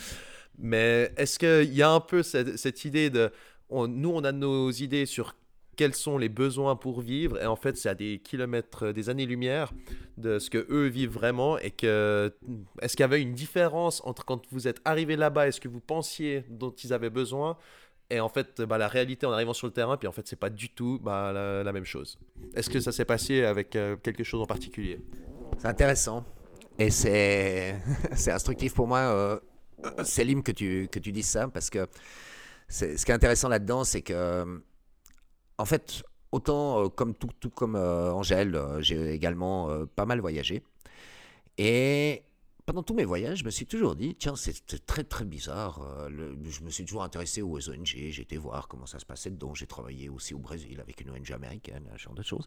Mais 0.57 1.11
est-ce 1.17 1.37
qu'il 1.37 1.73
y 1.73 1.81
a 1.81 1.91
un 1.91 1.99
peu 1.99 2.23
cette, 2.23 2.85
idée 2.85 3.09
de. 3.09 3.29
Nous, 3.69 4.09
on 4.09 4.23
a 4.23 4.31
nos 4.31 4.71
idées 4.71 5.05
sur 5.05 5.35
quels 5.77 5.93
sont 5.93 6.17
les 6.17 6.27
besoins 6.27 6.75
pour 6.75 6.99
vivre. 6.99 7.41
Et 7.41 7.45
en 7.45 7.55
fait, 7.55 7.77
c'est 7.77 7.87
à 7.87 7.95
des 7.95 8.19
kilomètres, 8.19 8.91
des 8.91 9.09
années-lumière 9.09 9.71
de 10.17 10.39
ce 10.39 10.49
que 10.49 10.65
eux 10.69 10.87
vivent 10.87 11.11
vraiment. 11.11 11.57
Et 11.59 11.71
que 11.71 12.33
est-ce 12.81 12.97
qu'il 12.97 13.03
y 13.03 13.05
avait 13.05 13.21
une 13.21 13.33
différence 13.33 14.01
entre 14.03 14.25
quand 14.25 14.41
vous 14.51 14.67
êtes 14.67 14.81
arrivé 14.83 15.15
là-bas 15.15 15.47
et 15.47 15.51
ce 15.51 15.61
que 15.61 15.69
vous 15.69 15.79
pensiez 15.79 16.43
dont 16.49 16.71
ils 16.71 16.91
avaient 16.91 17.11
besoin? 17.11 17.57
Et 18.09 18.19
en 18.19 18.29
fait, 18.29 18.61
bah, 18.61 18.77
la 18.77 18.87
réalité 18.87 19.25
en 19.25 19.31
arrivant 19.31 19.53
sur 19.53 19.67
le 19.67 19.73
terrain, 19.73 19.97
puis 19.97 20.07
en 20.07 20.11
fait, 20.11 20.27
c'est 20.27 20.39
pas 20.39 20.49
du 20.49 20.69
tout 20.69 20.99
bah, 21.01 21.31
la, 21.33 21.71
même 21.71 21.85
chose. 21.85 22.17
Est-ce 22.55 22.69
que 22.69 22.79
ça 22.79 22.91
s'est 22.91 23.05
passé 23.05 23.43
avec 23.43 23.75
euh, 23.75 23.97
quelque 23.97 24.23
chose 24.23 24.41
en 24.41 24.45
particulier? 24.45 24.99
C'est 25.57 25.67
intéressant. 25.67 26.25
Et 26.79 26.89
c'est 26.89 27.75
instructif 28.27 28.73
pour 28.73 28.87
moi, 28.87 28.99
euh, 28.99 29.39
Célim, 30.03 30.41
que 30.41 30.51
tu, 30.51 30.87
que 30.89 30.99
tu 30.99 31.11
dises 31.11 31.27
ça, 31.27 31.47
parce 31.49 31.69
que 31.69 31.87
ce 32.69 32.85
qui 32.85 33.11
est 33.11 33.15
intéressant 33.15 33.49
là-dedans, 33.49 33.83
c'est 33.83 34.01
que, 34.01 34.61
en 35.57 35.65
fait, 35.65 36.03
autant 36.31 36.85
euh, 36.85 36.89
comme 36.89 37.13
tout, 37.15 37.49
comme 37.49 37.75
euh, 37.75 38.11
Angèle, 38.11 38.55
euh, 38.55 38.81
j'ai 38.81 39.13
également 39.13 39.85
pas 39.95 40.05
mal 40.05 40.19
voyagé. 40.19 40.63
Et 41.57 42.23
pendant 42.65 42.83
tous 42.83 42.93
mes 42.93 43.05
voyages, 43.05 43.39
je 43.39 43.45
me 43.45 43.49
suis 43.49 43.65
toujours 43.65 43.95
dit, 43.95 44.15
tiens, 44.15 44.35
c'est 44.35 44.85
très 44.85 45.03
très 45.03 45.25
bizarre. 45.25 46.09
je 46.09 46.61
me 46.61 46.69
suis 46.69 46.85
toujours 46.85 47.03
intéressé 47.03 47.41
aux 47.41 47.69
ONG, 47.69 47.85
j'ai 47.85 48.21
été 48.21 48.37
voir 48.37 48.67
comment 48.67 48.85
ça 48.85 48.99
se 48.99 49.05
passait 49.05 49.31
dedans. 49.31 49.53
J'ai 49.53 49.67
travaillé 49.67 50.09
aussi 50.09 50.33
au 50.33 50.39
Brésil 50.39 50.79
avec 50.81 51.01
une 51.01 51.09
ONG 51.09 51.31
américaine, 51.31 51.89
ce 51.93 52.03
genre 52.03 52.13
de 52.13 52.23
choses. 52.23 52.45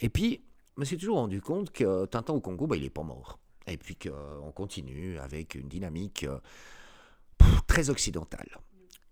Et 0.00 0.08
puis, 0.08 0.44
je 0.76 0.80
me 0.80 0.84
suis 0.84 0.98
toujours 0.98 1.16
rendu 1.16 1.40
compte 1.40 1.70
que 1.70 2.04
Tintin 2.06 2.34
au 2.34 2.40
Congo, 2.40 2.66
bah, 2.66 2.76
il 2.76 2.82
n'est 2.82 2.90
pas 2.90 3.02
mort. 3.02 3.38
Et 3.66 3.78
puis 3.78 3.96
qu'on 3.96 4.52
continue 4.52 5.18
avec 5.18 5.54
une 5.54 5.68
dynamique 5.68 6.26
très 7.66 7.88
occidentale. 7.88 8.58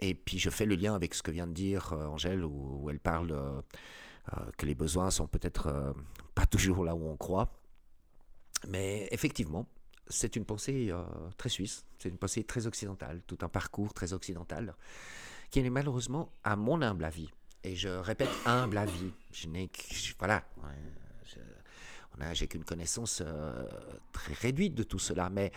Et 0.02 0.14
puis 0.14 0.40
je 0.40 0.50
fais 0.50 0.66
le 0.66 0.74
lien 0.74 0.94
avec 0.96 1.14
ce 1.14 1.22
que 1.22 1.30
vient 1.30 1.46
de 1.46 1.52
dire 1.52 1.92
euh, 1.92 2.06
Angèle, 2.06 2.44
où, 2.44 2.90
elle 2.90 2.98
parle 2.98 3.30
euh, 3.30 3.62
euh, 4.36 4.50
que 4.58 4.66
les 4.66 4.74
besoins 4.74 5.12
sont 5.12 5.28
peut-être 5.28 5.94
pas 6.34 6.44
toujours 6.44 6.84
là 6.84 6.96
où 6.96 7.06
on 7.06 7.16
croit. 7.16 7.52
Mais 8.66 9.08
effectivement, 9.12 9.68
c'est 10.08 10.34
une 10.34 10.44
pensée 10.44 10.92
très 11.36 11.48
suisse, 11.48 11.84
c'est 11.98 12.08
une 12.08 12.18
pensée 12.18 12.42
très 12.42 12.66
occidentale, 12.66 13.22
tout 13.26 13.38
un 13.42 13.48
parcours 13.48 13.94
très 13.94 14.12
occidental, 14.12 14.74
qui 15.50 15.60
est 15.60 15.70
malheureusement, 15.70 16.32
à 16.42 16.56
mon 16.56 16.82
humble 16.82 17.04
avis, 17.04 17.30
et 17.64 17.74
je 17.74 17.88
répète 17.88 18.30
humble 18.44 18.78
avis, 18.78 19.12
je 19.32 19.48
n'ai 19.48 19.70
voilà, 20.18 20.44
j'ai 22.34 22.46
qu'une 22.46 22.64
connaissance 22.64 23.22
très 24.12 24.34
réduite 24.34 24.74
de 24.74 24.84
tout 24.84 25.00
cela, 25.00 25.28
mais 25.28 25.50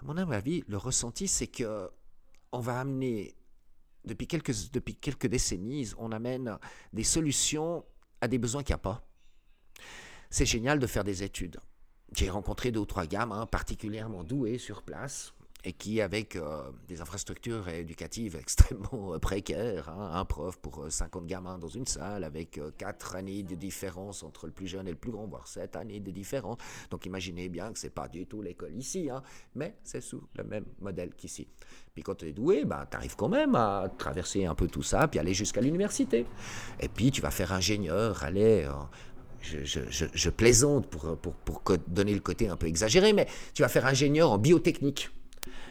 à 0.00 0.04
mon 0.04 0.16
humble 0.16 0.34
avis, 0.34 0.64
le 0.66 0.78
ressenti, 0.78 1.28
c'est 1.28 1.48
que 1.48 1.90
on 2.52 2.60
va 2.60 2.80
amener, 2.80 3.34
depuis 4.04 4.26
quelques, 4.26 5.26
décennies, 5.26 5.92
on 5.98 6.12
amène 6.12 6.58
des 6.92 7.04
solutions 7.04 7.84
à 8.20 8.28
des 8.28 8.38
besoins 8.38 8.62
qu'il 8.62 8.72
n'y 8.72 8.76
a 8.76 8.78
pas. 8.78 9.06
C'est 10.30 10.46
génial 10.46 10.78
de 10.78 10.86
faire 10.86 11.04
des 11.04 11.22
études. 11.22 11.60
J'ai 12.14 12.30
rencontré 12.30 12.70
deux 12.72 12.80
ou 12.80 12.86
trois 12.86 13.06
gamins 13.06 13.46
particulièrement 13.46 14.24
doués 14.24 14.58
sur 14.58 14.82
place 14.82 15.34
et 15.64 15.72
qui, 15.72 16.00
avec 16.00 16.34
euh, 16.36 16.62
des 16.88 17.00
infrastructures 17.00 17.68
éducatives 17.68 18.36
extrêmement 18.40 19.14
euh, 19.14 19.18
précaires, 19.18 19.88
hein, 19.90 20.10
un 20.14 20.24
prof 20.24 20.58
pour 20.58 20.84
euh, 20.84 20.90
50 20.90 21.26
gamins 21.26 21.58
dans 21.58 21.68
une 21.68 21.86
salle, 21.86 22.24
avec 22.24 22.58
euh, 22.58 22.70
quatre 22.76 23.14
années 23.14 23.42
de 23.44 23.54
différence 23.54 24.22
entre 24.24 24.46
le 24.46 24.52
plus 24.52 24.66
jeune 24.66 24.88
et 24.88 24.90
le 24.90 24.96
plus 24.96 25.12
grand, 25.12 25.26
voire 25.26 25.46
sept 25.46 25.76
années 25.76 26.00
de 26.00 26.10
différence. 26.10 26.58
Donc 26.90 27.06
imaginez 27.06 27.48
bien 27.48 27.72
que 27.72 27.78
c'est 27.78 27.90
pas 27.90 28.08
du 28.08 28.26
tout 28.26 28.42
l'école 28.42 28.74
ici, 28.76 29.08
hein, 29.08 29.22
mais 29.54 29.76
c'est 29.84 30.00
sous 30.00 30.22
le 30.36 30.44
même 30.44 30.64
modèle 30.80 31.14
qu'ici. 31.14 31.46
Puis 31.94 32.02
quand 32.02 32.16
tu 32.16 32.26
es 32.26 32.32
doué, 32.32 32.64
ben, 32.64 32.84
tu 32.90 32.96
arrives 32.96 33.16
quand 33.16 33.28
même 33.28 33.54
à 33.54 33.88
traverser 33.98 34.44
un 34.46 34.54
peu 34.54 34.66
tout 34.66 34.82
ça, 34.82 35.06
puis 35.06 35.20
aller 35.20 35.34
jusqu'à 35.34 35.60
l'université. 35.60 36.26
Et 36.80 36.88
puis 36.88 37.10
tu 37.12 37.20
vas 37.22 37.30
faire 37.30 37.52
ingénieur, 37.52 38.22
aller... 38.24 38.64
euh, 38.64 38.72
je, 39.40 39.64
je- 39.64 40.30
plaisante 40.30 40.86
pour, 40.88 41.16
pour, 41.18 41.34
pour 41.34 41.62
donner 41.88 42.14
le 42.14 42.20
côté 42.20 42.48
un 42.48 42.56
peu 42.56 42.66
exagéré, 42.66 43.12
mais 43.12 43.26
tu 43.54 43.62
vas 43.62 43.68
faire 43.68 43.86
ingénieur 43.86 44.30
en 44.30 44.38
biotechnique. 44.38 45.10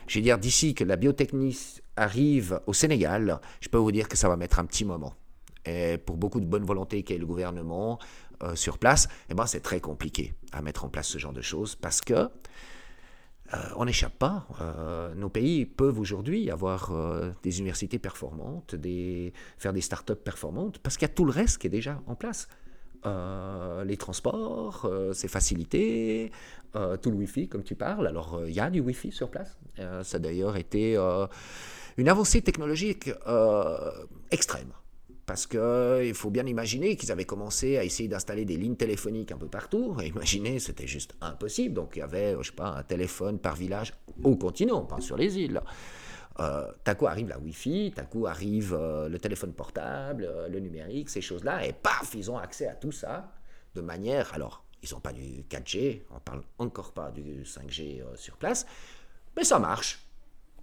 Je 0.07 0.19
veux 0.19 0.23
dire, 0.23 0.37
d'ici 0.37 0.73
que 0.73 0.83
la 0.83 0.95
biotechnie 0.95 1.57
arrive 1.95 2.59
au 2.67 2.73
Sénégal, 2.73 3.39
je 3.61 3.69
peux 3.69 3.77
vous 3.77 3.91
dire 3.91 4.07
que 4.07 4.17
ça 4.17 4.27
va 4.27 4.37
mettre 4.37 4.59
un 4.59 4.65
petit 4.65 4.85
moment. 4.85 5.13
Et 5.65 5.97
pour 5.97 6.17
beaucoup 6.17 6.39
de 6.39 6.45
bonne 6.45 6.65
volonté 6.65 7.03
qu'est 7.03 7.17
le 7.17 7.25
gouvernement 7.25 7.99
euh, 8.43 8.55
sur 8.55 8.77
place, 8.77 9.07
eh 9.29 9.33
ben, 9.33 9.45
c'est 9.45 9.59
très 9.59 9.79
compliqué 9.79 10.33
à 10.51 10.61
mettre 10.61 10.85
en 10.85 10.89
place 10.89 11.07
ce 11.07 11.17
genre 11.17 11.33
de 11.33 11.41
choses 11.41 11.75
parce 11.75 12.01
que 12.01 12.13
euh, 12.13 13.57
on 13.75 13.85
n'échappe 13.85 14.17
pas. 14.17 14.47
Euh, 14.61 15.13
nos 15.13 15.29
pays 15.29 15.65
peuvent 15.65 15.99
aujourd'hui 15.99 16.49
avoir 16.49 16.91
des 17.43 17.59
universités 17.59 17.99
performantes, 17.99 18.75
faire 19.57 19.73
des 19.73 19.81
startups 19.81 20.15
performantes, 20.15 20.79
parce 20.79 20.97
qu'il 20.97 21.07
y 21.07 21.11
a 21.11 21.13
tout 21.13 21.25
le 21.25 21.31
reste 21.31 21.59
qui 21.59 21.67
est 21.67 21.71
déjà 21.71 22.01
en 22.07 22.15
place. 22.15 22.47
Euh, 23.05 23.83
les 23.83 23.97
transports, 23.97 24.85
euh, 24.85 25.11
c'est 25.13 25.27
facilité, 25.27 26.31
euh, 26.75 26.97
tout 26.97 27.09
le 27.09 27.17
Wi-Fi, 27.17 27.47
comme 27.47 27.63
tu 27.63 27.75
parles. 27.75 28.05
Alors, 28.05 28.35
euh, 28.35 28.49
il 28.49 28.55
y 28.55 28.59
a 28.59 28.69
du 28.69 28.79
Wi-Fi 28.79 29.11
sur 29.11 29.29
place. 29.29 29.57
Ça 30.03 30.17
a 30.17 30.19
d'ailleurs 30.19 30.57
été 30.57 30.95
une 31.97 32.09
avancée 32.09 32.41
technologique 32.41 33.09
extrême. 34.29 34.71
Parce 35.25 35.47
qu'il 35.47 36.13
faut 36.13 36.29
bien 36.29 36.45
imaginer 36.45 36.97
qu'ils 36.97 37.11
avaient 37.11 37.25
commencé 37.25 37.77
à 37.77 37.83
essayer 37.83 38.09
d'installer 38.09 38.43
des 38.43 38.57
lignes 38.57 38.75
téléphoniques 38.75 39.31
un 39.31 39.37
peu 39.37 39.47
partout. 39.47 39.95
Imaginez, 40.03 40.59
c'était 40.59 40.87
juste 40.87 41.15
impossible. 41.21 41.73
Donc 41.73 41.93
il 41.95 41.99
y 41.99 42.01
avait, 42.01 42.35
je 42.41 42.49
sais 42.49 42.55
pas, 42.55 42.75
un 42.77 42.83
téléphone 42.83 43.39
par 43.39 43.55
village 43.55 43.93
au 44.23 44.35
continent, 44.35 44.81
pas 44.81 44.99
sur 44.99 45.15
les 45.15 45.37
îles. 45.37 45.61
Euh, 46.41 46.71
coup 46.97 47.07
arrive 47.07 47.27
la 47.27 47.37
Wi-Fi, 47.37 47.93
coup 48.09 48.25
arrive 48.25 48.73
euh, 48.73 49.07
le 49.07 49.19
téléphone 49.19 49.53
portable, 49.53 50.25
euh, 50.25 50.47
le 50.47 50.59
numérique, 50.59 51.09
ces 51.09 51.21
choses-là, 51.21 51.65
et 51.65 51.73
paf, 51.73 52.15
ils 52.15 52.31
ont 52.31 52.37
accès 52.37 52.67
à 52.67 52.75
tout 52.75 52.91
ça 52.91 53.31
de 53.75 53.81
manière. 53.81 54.33
Alors, 54.33 54.63
ils 54.81 54.91
n'ont 54.91 54.99
pas 54.99 55.13
du 55.13 55.43
4G, 55.49 56.01
on 56.09 56.19
parle 56.19 56.41
encore 56.57 56.93
pas 56.93 57.11
du 57.11 57.43
5G 57.43 58.01
euh, 58.01 58.15
sur 58.15 58.37
place, 58.37 58.65
mais 59.35 59.43
ça 59.43 59.59
marche. 59.59 60.03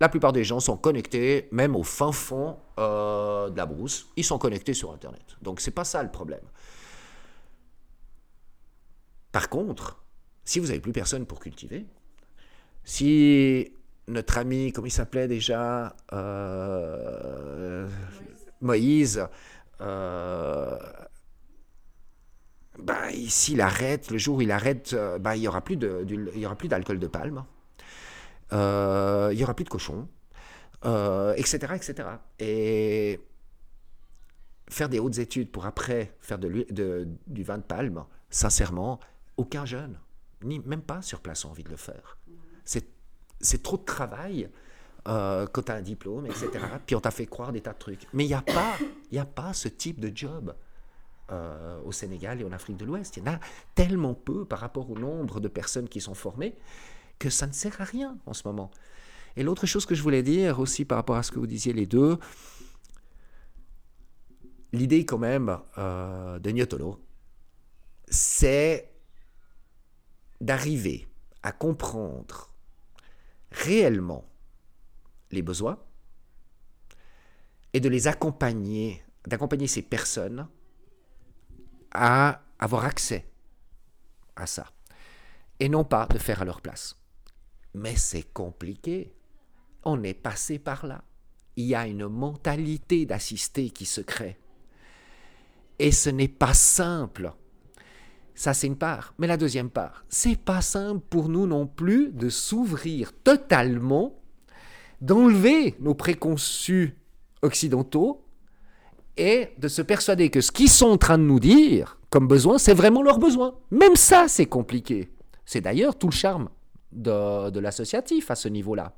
La 0.01 0.09
plupart 0.09 0.33
des 0.33 0.45
gens 0.45 0.61
sont 0.61 0.77
connectés, 0.77 1.49
même 1.53 1.77
au 1.77 1.83
fin 1.83 2.13
fond 2.13 2.57
de 2.77 3.57
la 3.57 3.67
brousse, 3.67 4.07
ils 4.15 4.23
sont 4.23 4.39
connectés 4.39 4.73
sur 4.73 4.93
Internet. 4.93 5.37
Donc, 5.43 5.61
c'est 5.61 5.73
pas 5.73 5.83
ça 5.83 6.05
le 6.05 6.11
problème. 6.11 6.45
Par 9.33 9.49
contre, 9.49 10.01
si 10.45 10.61
vous 10.61 10.69
n'avez 10.69 10.79
plus 10.79 10.93
personne 10.93 11.27
pour 11.27 11.41
cultiver, 11.41 11.85
si 12.85 13.73
notre 14.09 14.39
ami, 14.39 14.73
comment 14.73 14.87
il 14.87 14.91
s'appelait 14.91 15.29
déjà 15.29 15.95
euh, 16.13 17.89
Moïse, 18.61 19.27
euh, 19.81 20.79
bah, 22.79 23.09
s'il 23.29 23.61
arrête, 23.61 24.11
le 24.11 24.19
jour 24.19 24.39
où 24.39 24.41
il 24.41 24.51
arrête, 24.51 24.93
euh, 24.95 25.19
bah, 25.19 25.37
il 25.37 25.41
n'y 25.41 25.49
aura 25.49 25.61
plus 25.61 25.77
d'alcool 25.77 26.99
de 26.99 27.07
palme, 27.07 27.45
euh, 28.53 29.29
il 29.33 29.37
n'y 29.37 29.45
aura 29.45 29.55
plus 29.55 29.65
de 29.65 29.71
cochons, 29.71 30.09
euh, 30.85 31.35
etc., 31.35 31.75
etc. 31.77 32.09
Et 32.39 33.21
faire 34.69 34.89
des 34.89 34.99
hautes 34.99 35.19
études 35.19 35.51
pour 35.51 35.67
après 35.67 36.17
faire 36.21 36.39
du 36.39 37.43
vin 37.43 37.59
de 37.59 37.63
palme, 37.63 38.05
sincèrement, 38.31 39.01
aucun 39.37 39.65
jeune, 39.65 39.99
ni 40.43 40.61
même 40.61 40.83
pas 40.83 41.03
sur 41.03 41.21
place, 41.21 41.45
a 41.45 41.49
envie 41.49 41.65
de 41.65 41.71
le 41.71 41.77
faire. 41.77 42.19
C'est 42.65 42.98
c'est 43.41 43.63
trop 43.63 43.77
de 43.77 43.85
travail 43.85 44.51
euh, 45.07 45.47
quand 45.47 45.63
tu 45.63 45.73
as 45.73 45.77
un 45.77 45.83
diplôme, 45.83 46.27
etc. 46.27 46.51
Puis 46.87 46.97
on 46.97 47.01
t'a 47.01 47.11
fait 47.11 47.27
croire 47.27 47.53
des 47.53 47.61
tas 47.61 47.73
de 47.73 47.79
trucs. 47.79 48.07
Mais 48.13 48.25
il 48.25 48.29
n'y 48.29 48.35
a, 48.35 48.43
pas- 48.43 48.77
y 49.13 49.19
a 49.19 49.25
pas 49.25 49.53
ce 49.53 49.69
type 49.69 50.01
de 50.01 50.15
job 50.15 50.55
euh, 51.31 51.81
au 51.85 51.93
Sénégal 51.93 52.41
et 52.41 52.45
en 52.45 52.53
Afrique 52.53 52.77
de 52.77 52.85
l'Ouest. 52.85 53.17
Il 53.17 53.25
y 53.25 53.29
en 53.29 53.35
a 53.35 53.41
tellement 53.75 54.15
peu 54.15 54.45
par 54.45 54.59
rapport 54.61 54.91
au 54.91 54.99
nombre 54.99 55.41
de 55.41 55.49
personnes 55.49 55.89
qui 55.89 56.01
sont 56.01 56.15
formées 56.15 56.57
que 57.19 57.31
ça 57.31 57.47
ne 57.47 57.53
sert 57.53 57.81
à 57.81 57.85
rien 57.85 58.17
en 58.27 58.33
ce 58.33 58.47
moment. 58.47 58.71
Et 59.37 59.43
l'autre 59.43 59.67
chose 59.67 59.87
que 59.87 59.95
je 59.95 60.03
voulais 60.03 60.23
dire 60.23 60.59
aussi 60.59 60.85
par 60.85 60.97
rapport 60.99 61.17
à 61.17 61.23
ce 61.23 61.31
que 61.31 61.39
vous 61.39 61.47
disiez 61.47 61.73
les 61.73 61.87
deux, 61.87 62.19
l'idée 64.73 65.05
quand 65.05 65.19
même 65.19 65.59
euh, 65.79 66.39
de 66.39 66.51
Niotolo, 66.51 67.01
c'est 68.09 68.91
d'arriver 70.41 71.09
à 71.43 71.53
comprendre 71.53 72.53
réellement 73.51 74.25
les 75.31 75.43
besoins 75.43 75.79
et 77.73 77.81
de 77.81 77.89
les 77.89 78.09
accompagner, 78.09 79.03
d'accompagner 79.27 79.67
ces 79.67 79.83
personnes 79.83 80.49
à 81.93 82.43
avoir 82.59 82.85
accès 82.85 83.31
à 84.37 84.47
ça. 84.47 84.67
Et 85.61 85.69
non 85.69 85.85
pas 85.85 86.07
de 86.07 86.19
faire 86.19 86.43
à 86.43 86.45
leur 86.45 86.61
place. 86.61 86.97
Mais 87.75 87.97
c'est 87.97 88.33
compliqué. 88.33 89.13
On 89.85 90.03
est 90.03 90.15
passé 90.15 90.59
par 90.59 90.87
là. 90.87 91.05
Il 91.57 91.67
y 91.67 91.75
a 91.75 91.87
une 91.87 92.07
mentalité 92.07 93.07
d'assister 93.07 93.71
qui 93.71 93.85
se 93.85 94.01
crée. 94.01 94.39
Et 95.79 95.93
ce 95.93 96.11
n'est 96.11 96.29
pas 96.29 96.55
simple. 96.55 97.33
Ça, 98.39 98.55
c'est 98.55 98.69
une 98.69 98.79
part. 98.79 99.15
Mais 99.19 99.27
la 99.27 99.37
deuxième 99.37 99.69
part, 99.69 100.05
c'est 100.09 100.39
pas 100.39 100.61
simple 100.61 101.05
pour 101.11 101.29
nous 101.29 101.49
non 101.49 101.67
plus 101.67 102.13
de 102.13 102.29
s'ouvrir 102.29 103.13
totalement, 103.25 104.23
d'enlever 105.01 105.75
nos 105.81 105.95
préconçus 105.95 106.97
occidentaux 107.43 108.25
et 109.17 109.49
de 109.59 109.67
se 109.67 109.83
persuader 109.83 110.31
que 110.31 110.41
ce 110.41 110.53
qu'ils 110.53 110.71
sont 110.71 110.87
en 110.87 110.99
train 110.99 111.19
de 111.19 111.25
nous 111.25 111.41
dire 111.41 111.99
comme 112.11 112.29
besoin, 112.29 112.59
c'est 112.59 112.75
vraiment 112.75 113.03
leur 113.03 113.19
besoin. 113.19 113.59
Même 113.73 113.97
ça, 113.97 114.29
c'est 114.29 114.47
compliqué. 114.47 115.11
C'est 115.45 115.63
d'ailleurs 115.63 115.99
tout 115.99 116.07
le 116.07 116.13
charme 116.13 116.49
de, 116.93 117.59
l'associatif 117.59 118.31
à 118.31 118.37
ce 118.37 118.47
niveau-là. 118.47 118.95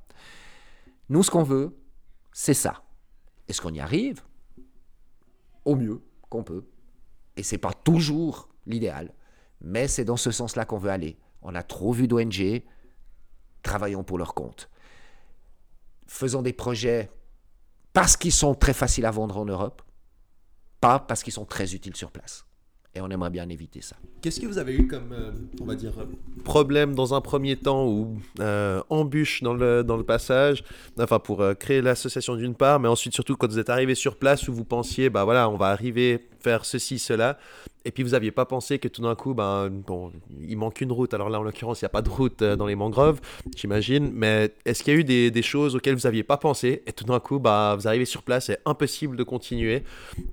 Nous, 1.09 1.22
ce 1.22 1.31
qu'on 1.31 1.44
veut, 1.44 1.74
c'est 2.35 2.53
ça. 2.53 2.83
Est-ce 3.48 3.62
qu'on 3.62 3.72
y 3.72 3.81
arrive 3.81 4.20
Au 5.64 5.76
mieux 5.76 6.03
qu'on 6.29 6.44
peut. 6.44 6.66
Et 7.38 7.42
c'est 7.42 7.57
pas 7.57 7.72
toujours 7.72 8.50
l'idéal. 8.66 9.14
Mais 9.61 9.88
c'est 9.88 10.05
dans 10.05 10.16
ce 10.16 10.31
sens-là 10.31 10.64
qu'on 10.64 10.79
veut 10.79 10.90
aller. 10.90 11.18
On 11.42 11.55
a 11.55 11.62
trop 11.62 11.92
vu 11.92 12.09
d'ONG 12.09 12.62
travaillons 13.62 14.03
pour 14.03 14.18
leur 14.18 14.35
compte. 14.35 14.68
Faisons 16.07 16.42
des 16.42 16.53
projets 16.53 17.11
parce 17.92 18.16
qu'ils 18.16 18.33
sont 18.33 18.55
très 18.55 18.73
faciles 18.73 19.07
à 19.07 19.11
vendre 19.11 19.37
en 19.37 19.44
Europe, 19.44 19.83
pas 20.81 20.99
parce 20.99 21.23
qu'ils 21.23 21.33
sont 21.33 21.44
très 21.44 21.75
utiles 21.75 21.96
sur 21.96 22.11
place. 22.11 22.46
Et 22.94 23.01
on 23.01 23.09
aimerait 23.09 23.31
bien 23.31 23.49
éviter 23.49 23.83
ça. 23.83 23.94
Qu'est-ce 24.20 24.40
que 24.40 24.46
vous 24.46 24.59
avez 24.59 24.75
eu 24.75 24.88
comme, 24.88 25.12
euh, 25.12 25.31
on 25.61 25.64
va 25.64 25.77
dire, 25.77 25.92
problème 26.42 26.96
dans 26.96 27.14
un 27.14 27.20
premier 27.20 27.55
temps 27.55 27.87
ou 27.87 28.20
euh, 28.40 28.83
embûche 28.90 29.44
dans 29.44 29.55
le, 29.55 29.85
dans 29.85 29.96
le 29.96 30.03
passage 30.03 30.64
Enfin, 30.99 31.20
pour 31.20 31.40
euh, 31.40 31.55
créer 31.55 31.83
l'association 31.83 32.35
d'une 32.35 32.57
part, 32.57 32.81
mais 32.81 32.88
ensuite 32.88 33.14
surtout 33.14 33.37
quand 33.37 33.49
vous 33.49 33.61
êtes 33.61 33.70
arrivé 33.70 33.94
sur 33.94 34.16
place 34.16 34.49
où 34.49 34.53
vous 34.53 34.64
pensiez, 34.64 35.09
bah 35.09 35.23
voilà, 35.23 35.49
on 35.49 35.57
va 35.57 35.68
arriver 35.68 36.30
faire 36.42 36.64
ceci, 36.64 36.98
cela, 36.98 37.38
et 37.85 37.90
puis 37.92 38.03
vous 38.03 38.11
n'aviez 38.11 38.31
pas 38.31 38.44
pensé 38.44 38.79
que 38.79 38.88
tout 38.88 39.00
d'un 39.00 39.14
coup, 39.14 39.33
ben, 39.33 39.70
bon, 39.70 40.12
il 40.46 40.59
manque 40.59 40.83
une 40.83 40.92
route. 40.92 41.14
Alors 41.14 41.31
là, 41.31 41.40
en 41.40 41.42
l'occurrence, 41.42 41.81
il 41.81 41.85
n'y 41.85 41.87
a 41.87 41.90
pas 41.90 42.03
de 42.03 42.11
route 42.11 42.42
euh, 42.42 42.55
dans 42.55 42.66
les 42.66 42.74
mangroves, 42.74 43.20
j'imagine, 43.57 44.11
mais 44.12 44.53
est-ce 44.66 44.83
qu'il 44.83 44.92
y 44.92 44.96
a 44.96 45.00
eu 45.00 45.05
des, 45.05 45.31
des 45.31 45.42
choses 45.42 45.76
auxquelles 45.76 45.94
vous 45.94 46.07
n'aviez 46.07 46.22
pas 46.22 46.37
pensé, 46.37 46.83
et 46.87 46.92
tout 46.92 47.05
d'un 47.05 47.20
coup, 47.20 47.38
bah, 47.38 47.74
vous 47.79 47.88
arrivez 47.88 48.05
sur 48.05 48.22
place, 48.22 48.46
c'est 48.46 48.61
impossible 48.66 49.16
de 49.16 49.22
continuer, 49.22 49.83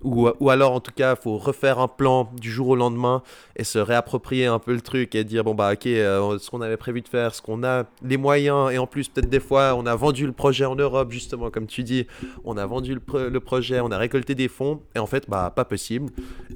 ou, 0.04 0.30
ou 0.40 0.50
alors 0.50 0.74
en 0.74 0.82
tout 0.82 0.92
cas, 0.92 1.16
il 1.18 1.22
faut 1.22 1.38
refaire 1.38 1.80
un 1.80 1.88
plan 1.88 2.30
du 2.40 2.52
jour 2.52 2.68
au 2.68 2.76
lendemain 2.76 3.24
et 3.56 3.64
se 3.64 3.80
réapproprier 3.80 4.46
un 4.46 4.60
peu 4.60 4.74
le 4.74 4.82
truc 4.82 5.16
et 5.16 5.24
dire, 5.24 5.44
bon 5.44 5.56
bah 5.56 5.72
ok, 5.74 5.88
euh, 5.88 6.38
ce 6.40 6.50
qu'on 6.50 6.62
avait 6.62 6.78
prévu 6.78 7.02
de 7.02 7.08
faire, 7.08 7.34
ce 7.34 7.42
qu'on 7.42 7.64
a, 7.64 7.86
les 8.04 8.18
moyens, 8.18 8.72
et 8.72 8.78
en 8.78 8.88
plus 8.88 9.08
peut-être 9.08 9.30
des 9.30 9.40
fois, 9.40 9.74
on 9.76 9.86
a 9.86 9.96
vendu 9.96 10.26
le 10.26 10.34
projet 10.34 10.66
en 10.66 10.76
Europe, 10.76 11.12
justement, 11.12 11.50
comme 11.50 11.68
tu 11.68 11.84
dis, 11.84 12.08
on 12.44 12.58
a 12.58 12.66
vendu 12.66 12.94
le, 12.94 13.30
le 13.30 13.40
projet, 13.40 13.80
on 13.80 13.92
a 13.92 13.98
récolté 13.98 14.36
des 14.36 14.50
fonds, 14.50 14.82
et 14.96 15.00
en 15.00 15.08
fait, 15.08 15.30
bah 15.30 15.52
pas 15.56 15.66
possible. 15.66 15.97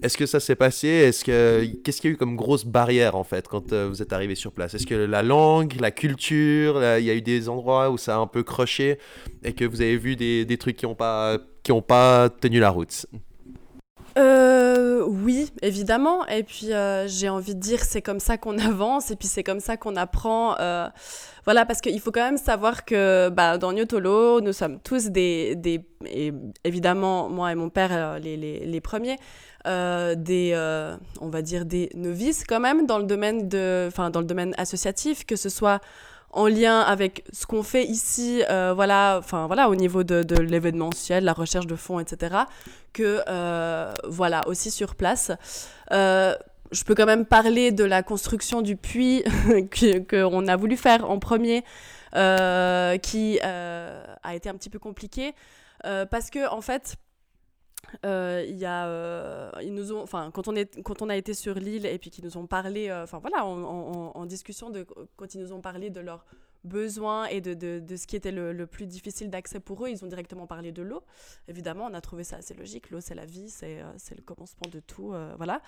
Est-ce 0.02 0.18
que 0.18 0.26
ça 0.26 0.40
s'est 0.40 0.56
passé? 0.56 0.88
Est-ce 0.88 1.24
que 1.24 1.66
qu'est-ce 1.84 2.02
qu'il 2.02 2.10
y 2.10 2.14
a 2.14 2.16
eu 2.16 2.18
comme 2.18 2.36
grosse 2.36 2.66
barrière 2.66 3.16
en 3.16 3.24
fait 3.24 3.48
quand 3.48 3.74
euh, 3.74 3.88
vous 3.90 4.02
êtes 4.02 4.14
arrivé 4.14 4.36
sur 4.36 4.52
place? 4.52 4.74
Est-ce 4.74 4.88
que 4.88 4.96
la 4.96 5.24
langue, 5.24 5.76
la 5.80 5.92
culture, 5.92 6.82
il 6.98 7.06
y 7.06 7.10
a 7.10 7.16
eu 7.16 7.22
des 7.22 7.50
endroits 7.50 7.90
où 7.90 7.98
ça 7.98 8.16
a 8.16 8.20
un 8.20 8.28
peu 8.28 8.44
croché 8.44 8.98
et 9.44 9.54
que 9.54 9.66
vous 9.66 9.82
avez 9.82 9.98
vu 9.98 10.16
des, 10.16 10.46
des 10.46 10.58
trucs 10.58 10.78
qui 10.78 10.86
n'ont 10.86 10.96
pas 10.96 12.30
tenu 12.42 12.60
la 12.60 12.70
route? 12.70 13.06
Euh, 14.18 15.04
oui, 15.06 15.52
évidemment. 15.62 16.26
Et 16.28 16.44
puis, 16.44 16.74
euh, 16.74 17.08
j'ai 17.08 17.30
envie 17.30 17.56
de 17.56 17.60
dire, 17.60 17.84
c'est 17.84 18.02
comme 18.02 18.20
ça 18.20 18.38
qu'on 18.38 18.58
avance 18.60 19.12
et 19.12 19.16
puis 19.16 19.28
c'est 19.28 19.44
comme 19.44 19.60
ça 19.60 19.78
qu'on 19.78 19.96
apprend. 19.96 20.58
euh, 20.60 20.88
voilà, 21.46 21.66
parce 21.66 21.82
qu'il 21.82 22.00
faut 22.00 22.12
quand 22.12 22.24
même 22.24 22.38
savoir 22.38 22.86
que 22.86 23.30
bah, 23.30 23.58
dans 23.58 23.74
Nyotolo, 23.74 24.42
nous 24.42 24.54
sommes 24.54 24.80
tous 24.80 25.08
des, 25.08 25.56
des 25.56 25.86
et 26.06 26.34
évidemment, 26.64 27.30
moi 27.30 27.52
et 27.52 27.56
mon 27.56 27.70
père, 27.70 28.20
les, 28.20 28.38
les, 28.38 28.60
les 28.66 28.82
premiers, 28.82 29.18
des, 29.66 30.56
on 31.20 31.30
va 31.30 31.42
dire, 31.42 31.66
des 31.66 31.90
novices 31.96 32.44
quand 32.48 32.60
même 32.60 32.86
dans 32.86 33.00
le 33.00 33.06
domaine, 33.06 33.48
de, 33.50 33.90
dans 34.10 34.20
le 34.20 34.26
domaine 34.26 34.54
associatif, 34.58 35.26
que 35.26 35.36
ce 35.36 35.50
soit 35.50 35.80
en 36.34 36.48
lien 36.48 36.80
avec 36.82 37.24
ce 37.32 37.46
qu'on 37.46 37.64
fait 37.64 37.84
ici, 37.84 38.44
euh, 38.50 38.74
voilà, 38.74 39.18
enfin 39.20 39.48
voilà, 39.48 39.70
au 39.70 39.76
niveau 39.76 40.04
de, 40.04 40.36
l'événementiel, 40.38 41.24
la 41.24 41.34
recherche 41.34 41.68
de 41.68 41.76
fonds, 41.76 42.00
etc., 42.00 42.36
que 42.94 43.22
euh, 43.28 43.94
voilà 44.08 44.48
aussi 44.48 44.72
sur 44.72 44.96
place. 44.96 45.32
Euh, 45.92 46.36
je 46.72 46.84
peux 46.84 46.96
quand 46.96 47.06
même 47.06 47.26
parler 47.26 47.72
de 47.72 47.84
la 47.84 48.02
construction 48.02 48.62
du 48.62 48.78
puits 48.78 49.24
qu'on 50.10 50.48
a 50.48 50.56
voulu 50.56 50.78
faire 50.78 51.10
en 51.10 51.20
premier, 51.20 51.64
qui 52.14 53.40
a 53.42 54.36
été 54.36 54.50
un 54.50 54.56
petit 54.56 54.70
peu 54.70 54.80
compliqué 54.80 55.34
parce 55.84 56.30
que 56.30 56.50
en 56.50 56.62
fait. 56.62 56.96
Euh, 58.06 58.46
y 58.48 58.66
a, 58.66 58.88
euh, 58.88 59.52
ils 59.62 59.74
nous 59.74 59.92
ont, 59.94 60.02
enfin, 60.02 60.32
quand 60.32 60.48
on 60.48 60.56
est, 60.56 60.82
quand 60.82 61.02
on 61.02 61.10
a 61.10 61.16
été 61.16 61.34
sur 61.34 61.56
l'île 61.56 61.86
et 61.86 61.98
puis 61.98 62.10
qu'ils 62.10 62.24
nous 62.24 62.38
ont 62.38 62.48
parlé, 62.48 62.90
euh, 62.90 63.04
enfin 63.04 63.20
voilà, 63.20 63.46
en, 63.46 64.12
en- 64.16 64.26
discussion 64.26 64.70
de, 64.70 64.86
quand 65.18 65.34
ils 65.36 65.42
nous 65.42 65.52
ont 65.52 65.62
parlé 65.62 65.90
de 65.90 66.00
leurs 66.00 66.26
besoins 66.64 67.26
et 67.26 67.42
de, 67.42 67.54
de, 67.54 67.80
de 67.80 67.96
ce 67.96 68.08
qui 68.08 68.16
était 68.16 68.32
le, 68.32 68.54
le 68.54 68.68
plus 68.68 68.86
difficile 68.86 69.30
d'accès 69.30 69.60
pour 69.60 69.84
eux, 69.84 69.90
ils 69.90 70.04
ont 70.06 70.08
directement 70.08 70.48
parlé 70.48 70.72
de 70.72 70.84
l'eau. 70.84 71.04
Évidemment, 71.48 71.88
on 71.90 71.94
a 71.94 72.02
trouvé 72.02 72.24
ça 72.24 72.38
assez 72.38 72.54
logique. 72.54 72.92
L'eau, 72.92 73.02
c'est 73.02 73.16
la 73.16 73.26
vie, 73.26 73.50
c'est, 73.50 73.82
euh, 73.82 74.16
le 74.16 74.22
commencement 74.22 74.70
de 74.72 74.80
tout, 74.80 75.14
voilà. 75.38 75.62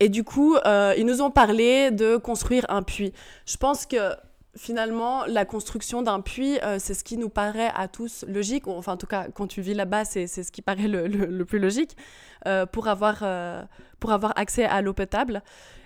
Et 0.00 0.08
du 0.08 0.24
coup, 0.24 0.56
ils 0.96 1.04
nous 1.06 1.22
ont 1.22 1.30
parlé 1.30 1.90
de 1.90 2.16
construire 2.16 2.64
un 2.68 2.82
puits. 2.82 3.12
Je 3.46 3.56
pense 3.56 3.86
que 3.86 4.14
finalement, 4.56 5.24
la 5.26 5.44
construction 5.44 6.02
d'un 6.02 6.20
puits, 6.20 6.58
euh, 6.62 6.78
c'est 6.78 6.94
ce 6.94 7.04
qui 7.04 7.16
nous 7.16 7.28
paraît 7.28 7.70
à 7.74 7.88
tous 7.88 8.24
logique, 8.28 8.66
enfin 8.66 8.92
en 8.92 8.96
tout 8.96 9.06
cas, 9.06 9.26
quand 9.34 9.46
tu 9.46 9.60
vis 9.60 9.74
là-bas, 9.74 10.04
c'est 10.04 10.26
ce 10.26 10.50
qui 10.50 10.62
paraît 10.62 10.88
le, 10.88 11.06
le- 11.06 11.44
plus 11.44 11.58
logique, 11.58 11.96
euh, 12.46 12.66
pour, 12.66 12.88
avoir, 12.88 13.18
euh, 13.22 13.62
pour 14.00 14.12
avoir 14.12 14.32
accès 14.36 14.64
à 14.64 14.82
l'eau 14.82 14.92
potable. 14.92 15.42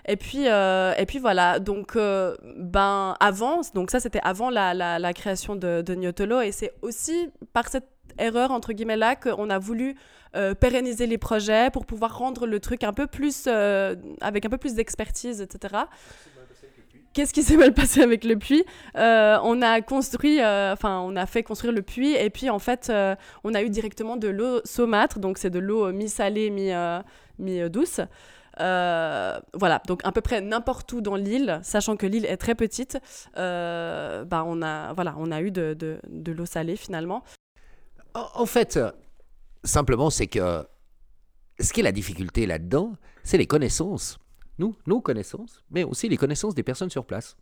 Et 0.07 0.15
puis, 0.15 0.45
et 0.45 1.05
puis 1.07 1.19
voilà, 1.19 1.59
donc 1.59 1.95
ben, 1.95 3.15
avant, 3.19 3.61
donc 3.75 3.91
ça 3.91 3.99
c'était 3.99 4.21
avant 4.23 4.49
la, 4.49 4.73
la, 4.73 5.13
création 5.13 5.55
de, 5.55 5.83
de 5.83 6.41
et 6.43 6.51
c'est 6.51 6.73
aussi 6.81 7.29
par 7.53 7.67
cette 7.69 7.87
erreur, 8.17 8.49
entre 8.51 8.73
guillemets, 8.73 8.97
là, 8.97 9.15
qu'on 9.15 9.49
a 9.51 9.59
voulu 9.59 9.95
pérenniser 10.59 11.05
les 11.05 11.19
projets 11.19 11.69
pour 11.71 11.85
pouvoir 11.85 12.17
rendre 12.17 12.47
le 12.47 12.59
truc 12.59 12.83
un 12.83 12.93
peu 12.93 13.05
plus, 13.05 13.47
avec 14.21 14.45
un 14.45 14.49
peu 14.49 14.57
plus 14.57 14.73
d'expertise, 14.73 15.39
etc. 15.39 15.83
Qu'est-ce 17.13 17.33
qui 17.33 17.43
s'est 17.43 17.57
mal 17.57 17.73
passé 17.73 18.01
avec 18.01 18.23
le 18.23 18.37
puits 18.37 18.63
Euh, 18.95 19.37
On 19.43 19.61
a 19.61 19.81
construit, 19.81 20.39
euh, 20.39 20.71
enfin, 20.71 21.01
on 21.01 21.15
a 21.17 21.25
fait 21.25 21.43
construire 21.43 21.73
le 21.73 21.81
puits 21.81 22.13
et 22.13 22.29
puis 22.29 22.49
en 22.49 22.59
fait, 22.59 22.89
euh, 22.89 23.15
on 23.43 23.53
a 23.53 23.61
eu 23.61 23.69
directement 23.69 24.15
de 24.15 24.29
l'eau 24.29 24.61
saumâtre, 24.63 25.19
donc 25.19 25.37
c'est 25.37 25.49
de 25.49 25.59
l'eau 25.59 25.91
mi-salée, 25.91 26.49
mi, 26.49 26.71
mi-douce. 27.37 27.99
Voilà, 28.57 29.81
donc 29.87 30.01
à 30.05 30.11
peu 30.13 30.21
près 30.21 30.39
n'importe 30.39 30.93
où 30.93 31.01
dans 31.01 31.15
l'île, 31.15 31.59
sachant 31.63 31.97
que 31.97 32.05
l'île 32.05 32.25
est 32.25 32.37
très 32.37 32.55
petite, 32.55 32.97
bah 33.35 34.43
on 34.45 34.61
a, 34.61 34.93
voilà, 34.93 35.15
on 35.17 35.31
a 35.31 35.41
eu 35.41 35.51
de, 35.51 35.73
de, 35.73 36.31
l'eau 36.31 36.45
salée 36.45 36.77
finalement. 36.77 37.23
En, 38.13 38.45
fait, 38.45 38.79
simplement, 39.65 40.09
c'est 40.09 40.27
que 40.27 40.65
ce 41.59 41.73
qui 41.73 41.81
est 41.81 41.83
la 41.83 41.91
difficulté 41.91 42.45
là-dedans, 42.45 42.93
c'est 43.23 43.37
les 43.37 43.47
connaissances. 43.47 44.17
Nous, 44.57 44.75
nos 44.85 45.01
connaissances, 45.01 45.63
mais 45.71 45.83
aussi 45.83 46.07
les 46.09 46.17
connaissances 46.17 46.55
des 46.55 46.63
personnes 46.63 46.89
sur 46.89 47.05
place. 47.05 47.35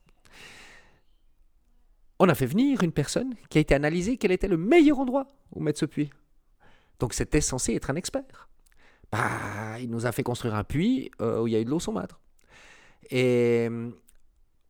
On 2.19 2.27
a 2.29 2.35
fait 2.35 2.45
venir 2.45 2.83
une 2.83 2.91
personne 2.91 3.33
qui 3.49 3.57
a 3.57 3.61
été 3.61 3.73
analysée 3.73 4.17
quel 4.17 4.31
était 4.31 4.47
le 4.47 4.57
meilleur 4.57 4.99
endroit 4.99 5.27
où 5.53 5.61
mettre 5.61 5.79
ce 5.79 5.85
puits. 5.85 6.09
Donc 6.99 7.13
c'était 7.13 7.41
censé 7.41 7.73
être 7.75 7.89
un 7.89 7.95
expert. 7.95 8.49
Bah, 9.11 9.79
il 9.79 9.89
nous 9.89 10.05
a 10.05 10.11
fait 10.11 10.23
construire 10.23 10.55
un 10.55 10.63
puits 10.63 11.11
euh, 11.21 11.41
où 11.41 11.47
il 11.47 11.53
y 11.53 11.55
a 11.55 11.59
eu 11.61 11.65
de 11.65 11.69
l'eau 11.69 11.79
saumâtre. 11.79 12.19
Et 13.09 13.69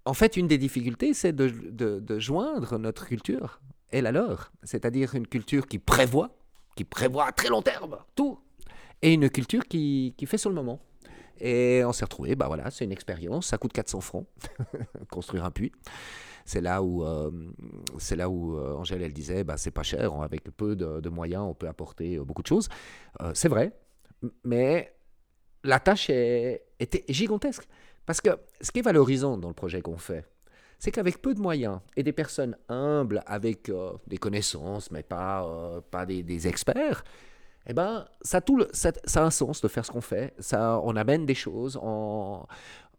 en 0.06 0.14
fait, 0.14 0.38
une 0.38 0.48
des 0.48 0.58
difficultés, 0.58 1.14
c'est 1.14 1.34
de, 1.34 1.50
de- 1.50 2.00
de 2.00 2.20
joindre 2.20 2.78
notre 2.78 3.06
culture 3.08 3.60
et 3.92 4.02
la 4.02 4.12
leur. 4.12 4.52
C'est-à-dire 4.64 5.16
une 5.16 5.28
culture 5.28 5.68
qui 5.68 5.80
prévoit, 5.80 6.38
qui 6.76 6.84
prévoit 6.84 7.26
à 7.28 7.32
très 7.32 7.50
long 7.50 7.62
terme 7.62 7.98
tout, 8.16 8.40
et 9.02 9.14
une 9.14 9.30
culture 9.30 9.66
qui, 9.68 10.14
qui 10.18 10.26
fait 10.26 10.38
sur 10.38 10.50
le 10.50 10.56
moment. 10.56 10.80
Et 11.42 11.84
on 11.86 11.94
s'est 11.94 12.06
retrouvé, 12.06 12.36
bah 12.36 12.48
voilà, 12.48 12.70
c'est 12.72 12.86
une 12.86 12.92
expérience, 12.92 13.48
ça 13.48 13.58
coûte 13.58 13.74
400 13.74 14.02
francs, 14.02 14.28
construire 15.12 15.46
un 15.46 15.52
puits. 15.52 15.72
C'est 16.46 16.62
là 16.62 16.82
où, 16.82 17.04
euh, 17.06 17.30
c'est 18.00 18.16
là 18.16 18.30
où 18.30 18.58
euh, 18.58 18.74
Angèle, 18.76 19.04
elle 19.04 19.14
disait, 19.14 19.44
bah, 19.44 19.56
c'est 19.58 19.72
pas 19.72 19.84
cher, 19.84 20.14
on- 20.16 20.22
avec 20.22 20.44
peu 20.56 20.76
de, 20.76 21.10
moyens, 21.10 21.44
on 21.44 21.54
peut 21.54 21.68
apporter 21.68 22.18
euh, 22.18 22.24
beaucoup 22.24 22.42
de 22.42 22.48
choses. 22.48 22.70
C'est 23.34 23.50
vrai, 23.50 23.72
mais 24.44 24.94
la 25.64 25.80
tâche 25.80 26.10
était 26.10 27.06
gigantesque. 27.10 27.68
Parce 28.06 28.22
que 28.22 28.30
ce 28.62 28.72
qui 28.72 28.80
est 28.80 28.84
valorisant 28.84 29.38
dans 29.38 29.50
le 29.50 29.54
projet 29.54 29.82
qu'on 29.82 29.98
fait, 29.98 30.26
c'est 30.80 30.92
qu'avec 30.92 31.22
peu 31.22 31.36
de 31.36 31.40
moyens 31.40 31.82
et 31.96 32.02
des 32.04 32.14
personnes 32.14 32.56
humbles 32.70 33.22
avec 33.28 33.72
des 34.08 34.18
connaissances, 34.18 34.90
mais 34.90 35.04
pas, 35.04 35.82
pas 35.92 36.06
des 36.06 36.48
experts, 36.48 37.04
eh 37.68 37.74
ben, 37.74 38.08
ça, 38.22 38.42
tout 38.42 38.56
le- 38.58 38.70
ça, 38.74 38.92
ça 39.06 39.22
a 39.22 39.26
un 39.26 39.30
sens 39.32 39.62
de 39.62 39.68
faire 39.68 39.86
ce 39.86 39.92
qu'on 39.92 40.02
fait. 40.02 40.34
Ça, 40.40 40.80
on 40.84 40.96
amène 40.96 41.26
des 41.26 41.36
choses, 41.36 41.80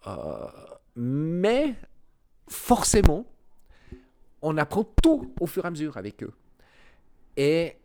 euh, 0.07 0.47
mais 0.97 1.75
forcément, 2.49 3.25
on 4.43 4.57
apprend 4.57 4.85
tout 5.03 5.33
au 5.41 5.47
fur 5.47 5.65
et 5.65 5.69
à 5.69 5.71
mesure 5.71 5.97
avec 5.97 6.23
eux. 6.23 6.33
Et 7.37 7.77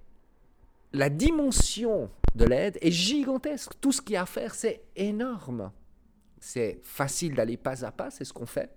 la 0.94 1.10
dimension 1.10 2.10
de 2.36 2.46
l'aide 2.46 2.78
est 2.82 2.92
gigantesque. 2.92 3.74
Tout 3.82 3.92
ce 3.92 4.02
qu'il 4.02 4.14
y 4.14 4.18
a 4.18 4.24
à 4.24 4.26
faire, 4.26 4.54
c'est 4.56 4.84
énorme. 4.96 5.72
C'est 6.40 6.80
facile 6.84 7.36
d'aller 7.36 7.58
pas 7.58 7.84
à 7.86 7.92
pas, 7.92 8.12
c'est 8.12 8.26
ce 8.26 8.34
qu'on 8.34 8.46
fait. 8.46 8.70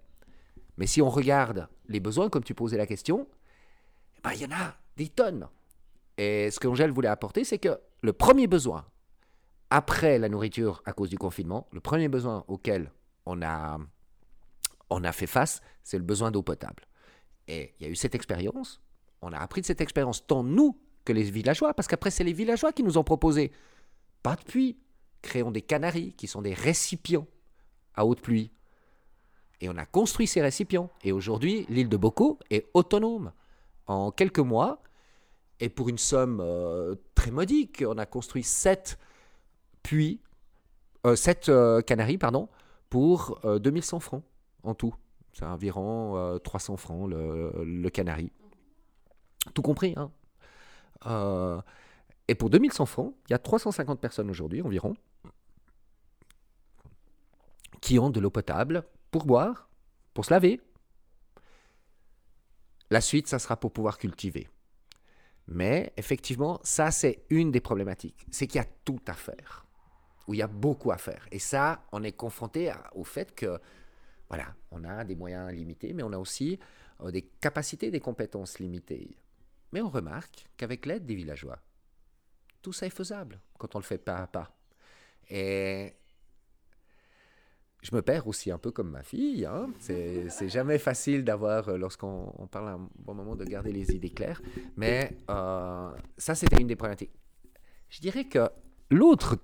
Mais 0.76 0.86
si 0.86 1.02
on 1.02 1.10
regarde 1.10 1.68
les 1.88 2.00
besoins, 2.00 2.28
comme 2.30 2.44
tu 2.44 2.54
posais 2.54 2.76
la 2.78 2.86
question, 2.86 3.26
eh 4.16 4.20
ben, 4.22 4.32
il 4.32 4.42
y 4.42 4.46
en 4.46 4.52
a 4.52 4.74
des 4.96 5.08
tonnes. 5.08 5.48
Et 6.18 6.50
ce 6.50 6.58
qu'Angèle 6.60 6.90
voulait 6.90 7.08
apporter, 7.08 7.44
c'est 7.44 7.58
que 7.58 7.78
le 8.02 8.12
premier 8.12 8.48
besoin, 8.48 8.84
après 9.70 10.18
la 10.18 10.28
nourriture 10.28 10.82
à 10.84 10.92
cause 10.92 11.08
du 11.08 11.16
confinement, 11.16 11.68
le 11.72 11.80
premier 11.80 12.08
besoin 12.08 12.44
auquel 12.48 12.92
on 13.24 13.40
a, 13.40 13.78
on 14.90 15.04
a 15.04 15.12
fait 15.12 15.26
face, 15.26 15.60
c'est 15.84 15.96
le 15.96 16.04
besoin 16.04 16.30
d'eau 16.30 16.42
potable. 16.42 16.84
Et 17.46 17.74
il 17.78 17.86
y 17.86 17.88
a 17.88 17.90
eu 17.90 17.96
cette 17.96 18.14
expérience, 18.14 18.82
on 19.22 19.32
a 19.32 19.38
appris 19.38 19.60
de 19.60 19.66
cette 19.66 19.80
expérience, 19.80 20.26
tant 20.26 20.42
nous 20.42 20.78
que 21.04 21.12
les 21.12 21.22
villageois, 21.22 21.72
parce 21.72 21.88
qu'après, 21.88 22.10
c'est 22.10 22.24
les 22.24 22.32
villageois 22.32 22.72
qui 22.72 22.82
nous 22.82 22.98
ont 22.98 23.04
proposé, 23.04 23.52
pas 24.22 24.36
de 24.36 24.42
puits, 24.42 24.76
créons 25.22 25.50
des 25.50 25.62
canaries, 25.62 26.12
qui 26.14 26.26
sont 26.26 26.42
des 26.42 26.54
récipients 26.54 27.26
à 27.94 28.04
haute 28.04 28.20
pluie, 28.20 28.52
Et 29.60 29.68
on 29.68 29.76
a 29.76 29.86
construit 29.86 30.28
ces 30.28 30.40
récipients. 30.40 30.88
Et 31.02 31.10
aujourd'hui, 31.10 31.66
l'île 31.68 31.88
de 31.88 31.96
Boko 31.96 32.38
est 32.48 32.68
autonome. 32.74 33.32
En 33.86 34.12
quelques 34.12 34.38
mois, 34.38 34.80
et 35.60 35.68
pour 35.68 35.88
une 35.88 35.98
somme 35.98 36.40
euh, 36.40 36.94
très 37.14 37.30
modique, 37.30 37.82
on 37.86 37.98
a 37.98 38.06
construit 38.06 38.42
sept 38.42 38.98
puits, 39.82 40.20
euh, 41.06 41.16
sept 41.16 41.48
euh, 41.48 41.80
canaries, 41.80 42.18
pardon, 42.18 42.48
pour 42.90 43.40
euh, 43.44 43.58
2100 43.58 44.00
francs 44.00 44.24
en 44.62 44.74
tout. 44.74 44.94
C'est 45.32 45.44
environ 45.44 46.16
euh, 46.16 46.38
300 46.38 46.76
francs 46.76 47.08
le, 47.08 47.52
le 47.64 47.90
canari. 47.90 48.32
Tout 49.54 49.62
compris, 49.62 49.94
hein. 49.96 50.10
Et 52.26 52.34
pour 52.34 52.50
2100 52.50 52.86
francs, 52.86 53.14
il 53.28 53.32
y 53.32 53.34
a 53.34 53.38
350 53.38 54.00
personnes 54.00 54.28
aujourd'hui 54.28 54.60
environ 54.60 54.94
qui 57.80 57.98
ont 57.98 58.10
de 58.10 58.20
l'eau 58.20 58.30
potable 58.30 58.84
pour 59.10 59.24
boire, 59.24 59.68
pour 60.12 60.24
se 60.24 60.34
laver. 60.34 60.60
La 62.90 63.00
suite, 63.00 63.28
ça 63.28 63.38
sera 63.38 63.56
pour 63.56 63.72
pouvoir 63.72 63.98
cultiver. 63.98 64.48
Mais 65.48 65.92
effectivement, 65.96 66.60
ça, 66.62 66.90
c'est 66.90 67.24
une 67.30 67.50
des 67.50 67.60
problématiques. 67.60 68.26
C'est 68.30 68.46
qu'il 68.46 68.60
y 68.60 68.64
a 68.64 68.68
tout 68.84 69.00
à 69.06 69.14
faire, 69.14 69.66
où 70.26 70.34
il 70.34 70.38
y 70.38 70.42
a 70.42 70.46
beaucoup 70.46 70.92
à 70.92 70.98
faire. 70.98 71.26
Et 71.32 71.38
ça, 71.38 71.86
on 71.90 72.02
est 72.02 72.12
confronté 72.12 72.70
au 72.94 73.02
fait 73.02 73.34
que, 73.34 73.58
voilà, 74.28 74.54
on 74.70 74.84
a 74.84 75.04
des 75.04 75.16
moyens 75.16 75.50
limités, 75.50 75.94
mais 75.94 76.02
on 76.02 76.12
a 76.12 76.18
aussi 76.18 76.58
euh, 77.00 77.10
des 77.10 77.22
capacités, 77.22 77.90
des 77.90 78.00
compétences 78.00 78.58
limitées. 78.58 79.16
Mais 79.72 79.80
on 79.80 79.88
remarque 79.88 80.46
qu'avec 80.58 80.84
l'aide 80.84 81.06
des 81.06 81.14
villageois, 81.14 81.58
tout 82.60 82.74
ça 82.74 82.86
est 82.86 82.90
faisable 82.90 83.40
quand 83.58 83.74
on 83.74 83.78
le 83.78 83.84
fait 83.84 83.98
pas 83.98 84.18
à 84.18 84.26
pas. 84.26 84.54
Et 85.30 85.94
je 87.82 87.94
me 87.94 88.02
perds 88.02 88.26
aussi 88.26 88.50
un 88.50 88.58
peu 88.58 88.70
comme 88.70 88.90
ma 88.90 89.02
fille. 89.02 89.46
Hein. 89.46 89.70
C'est 89.78 90.48
jamais 90.48 90.78
facile 90.78 91.24
d'avoir, 91.24 91.68
euh, 91.68 91.76
lorsqu'on 91.76 92.32
on 92.36 92.46
parle 92.46 92.68
un 92.68 92.88
bon 92.98 93.14
moment, 93.14 93.36
de 93.36 93.44
garder 93.44 93.72
les 93.72 93.92
idées 93.92 94.10
claires. 94.10 94.42
Mais 94.76 95.16
euh, 95.30 95.90
ça, 96.16 96.34
c'était 96.34 96.60
une 96.60 96.66
des 96.66 96.76
problématiques. 96.76 97.12
Je 97.88 98.00
dirais 98.00 98.24
que 98.24 98.50
l'autre 98.90 99.38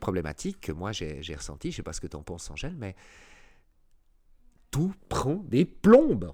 problématique 0.00 0.60
que 0.60 0.72
moi 0.72 0.90
j'ai 0.90 1.22
j'ai 1.22 1.34
ressentie, 1.34 1.70
je 1.70 1.74
ne 1.74 1.76
sais 1.76 1.82
pas 1.82 1.92
ce 1.92 2.00
que 2.00 2.06
tu 2.06 2.16
en 2.16 2.22
penses, 2.22 2.50
Angèle, 2.50 2.74
mais 2.76 2.96
tout 4.70 4.92
prend 5.08 5.44
des 5.48 5.64
plombes. 5.64 6.32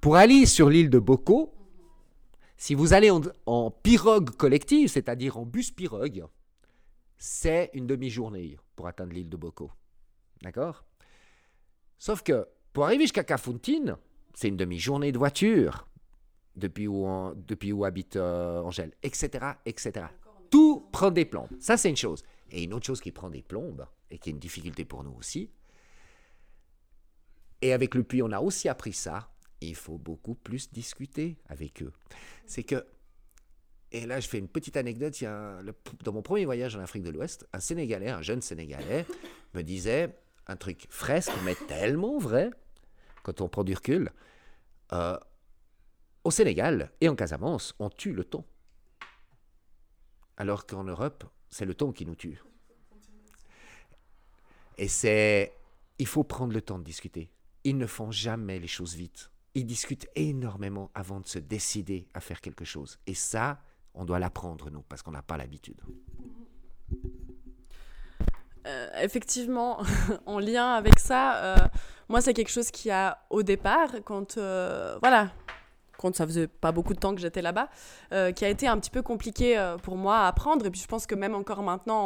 Pour 0.00 0.16
aller 0.16 0.46
sur 0.46 0.70
l'île 0.70 0.90
de 0.90 1.00
Boko, 1.00 1.52
si 2.56 2.74
vous 2.74 2.92
allez 2.92 3.10
en, 3.10 3.20
en 3.46 3.70
pirogue 3.70 4.30
collective, 4.30 4.88
c'est-à-dire 4.88 5.36
en 5.36 5.44
bus 5.44 5.72
pirogue, 5.72 6.24
c'est 7.18 7.70
une 7.74 7.86
demi-journée 7.86 8.56
pour 8.76 8.86
atteindre 8.86 9.12
l'île 9.12 9.28
de 9.28 9.36
Boko. 9.36 9.70
D'accord? 10.42 10.84
Sauf 11.98 12.22
que 12.22 12.46
pour 12.72 12.84
arriver 12.84 13.04
jusqu'à 13.04 13.24
Kafountine, 13.24 13.96
c'est 14.34 14.48
une 14.48 14.56
demi-journée 14.56 15.10
de 15.12 15.18
voiture 15.18 15.88
depuis 16.54 16.86
où, 16.86 17.06
depuis 17.34 17.72
où 17.72 17.84
habite 17.84 18.16
euh, 18.16 18.60
Angèle, 18.60 18.92
etc., 19.02 19.52
etc. 19.66 20.06
Tout 20.50 20.88
prend 20.92 21.10
des 21.10 21.24
plombes. 21.24 21.48
Ça, 21.60 21.76
c'est 21.76 21.90
une 21.90 21.96
chose. 21.96 22.22
Et 22.50 22.62
une 22.64 22.72
autre 22.72 22.86
chose 22.86 23.00
qui 23.00 23.12
prend 23.12 23.30
des 23.30 23.42
plombes, 23.42 23.86
et 24.10 24.18
qui 24.18 24.30
est 24.30 24.32
une 24.32 24.38
difficulté 24.38 24.84
pour 24.84 25.04
nous 25.04 25.12
aussi, 25.12 25.50
et 27.60 27.72
avec 27.72 27.94
le 27.94 28.02
puits, 28.04 28.22
on 28.22 28.32
a 28.32 28.40
aussi 28.40 28.68
appris 28.68 28.92
ça, 28.92 29.30
il 29.60 29.74
faut 29.74 29.98
beaucoup 29.98 30.34
plus 30.34 30.70
discuter 30.70 31.36
avec 31.48 31.82
eux. 31.82 31.92
C'est 32.46 32.62
que, 32.62 32.86
et 33.90 34.06
là 34.06 34.20
je 34.20 34.28
fais 34.28 34.38
une 34.38 34.48
petite 34.48 34.76
anecdote, 34.76 35.20
dans 36.04 36.12
mon 36.12 36.22
premier 36.22 36.44
voyage 36.44 36.76
en 36.76 36.80
Afrique 36.80 37.02
de 37.02 37.10
l'Ouest, 37.10 37.48
un 37.52 37.60
Sénégalais, 37.60 38.10
un 38.10 38.22
jeune 38.22 38.42
Sénégalais, 38.42 39.04
me 39.54 39.62
disait 39.62 40.16
un 40.48 40.56
truc 40.56 40.86
fresque, 40.90 41.32
mais 41.44 41.54
tellement 41.54 42.18
vrai, 42.18 42.50
quand 43.22 43.40
on 43.40 43.48
prend 43.48 43.64
du 43.64 43.74
recul. 43.74 44.10
Euh, 44.92 45.18
au 46.24 46.30
Sénégal 46.30 46.90
et 47.00 47.08
en 47.08 47.14
Casamance, 47.14 47.74
on 47.78 47.90
tue 47.90 48.12
le 48.12 48.24
thon. 48.24 48.44
Alors 50.36 50.66
qu'en 50.66 50.84
Europe, 50.84 51.24
c'est 51.50 51.64
le 51.64 51.74
thon 51.74 51.92
qui 51.92 52.06
nous 52.06 52.16
tue. 52.16 52.42
Et 54.78 54.88
c'est... 54.88 55.54
Il 55.98 56.06
faut 56.06 56.24
prendre 56.24 56.52
le 56.52 56.62
temps 56.62 56.78
de 56.78 56.84
discuter. 56.84 57.30
Ils 57.64 57.76
ne 57.76 57.86
font 57.86 58.10
jamais 58.10 58.60
les 58.60 58.68
choses 58.68 58.94
vite. 58.94 59.30
Ils 59.54 59.66
discutent 59.66 60.08
énormément 60.14 60.90
avant 60.94 61.20
de 61.20 61.26
se 61.26 61.40
décider 61.40 62.06
à 62.14 62.20
faire 62.20 62.40
quelque 62.40 62.64
chose. 62.64 62.98
Et 63.06 63.14
ça, 63.14 63.60
on 63.94 64.04
doit 64.04 64.20
l'apprendre, 64.20 64.70
nous, 64.70 64.82
parce 64.82 65.02
qu'on 65.02 65.10
n'a 65.10 65.22
pas 65.22 65.36
l'habitude. 65.36 65.82
Euh, 68.68 68.88
effectivement, 69.00 69.78
en 70.26 70.38
lien 70.38 70.74
avec 70.74 70.98
ça, 70.98 71.36
euh, 71.36 71.56
moi, 72.08 72.20
c'est 72.20 72.34
quelque 72.34 72.50
chose 72.50 72.70
qui 72.70 72.90
a, 72.90 73.18
au 73.30 73.42
départ, 73.42 73.88
quand, 74.04 74.36
euh, 74.36 74.98
voilà, 75.00 75.28
quand 75.98 76.14
ça 76.16 76.24
faisait 76.26 76.46
pas 76.46 76.72
beaucoup 76.72 76.94
de 76.94 76.98
temps 76.98 77.14
que 77.14 77.20
j'étais 77.20 77.42
là-bas, 77.42 77.68
euh, 78.12 78.32
qui 78.32 78.44
a 78.44 78.48
été 78.48 78.66
un 78.66 78.78
petit 78.78 78.88
peu 78.90 79.02
compliqué 79.02 79.58
euh, 79.58 79.76
pour 79.76 79.96
moi 79.96 80.18
à 80.18 80.28
apprendre. 80.28 80.64
Et 80.64 80.70
puis, 80.70 80.80
je 80.80 80.86
pense 80.86 81.06
que 81.06 81.14
même 81.14 81.34
encore 81.34 81.62
maintenant, 81.62 81.98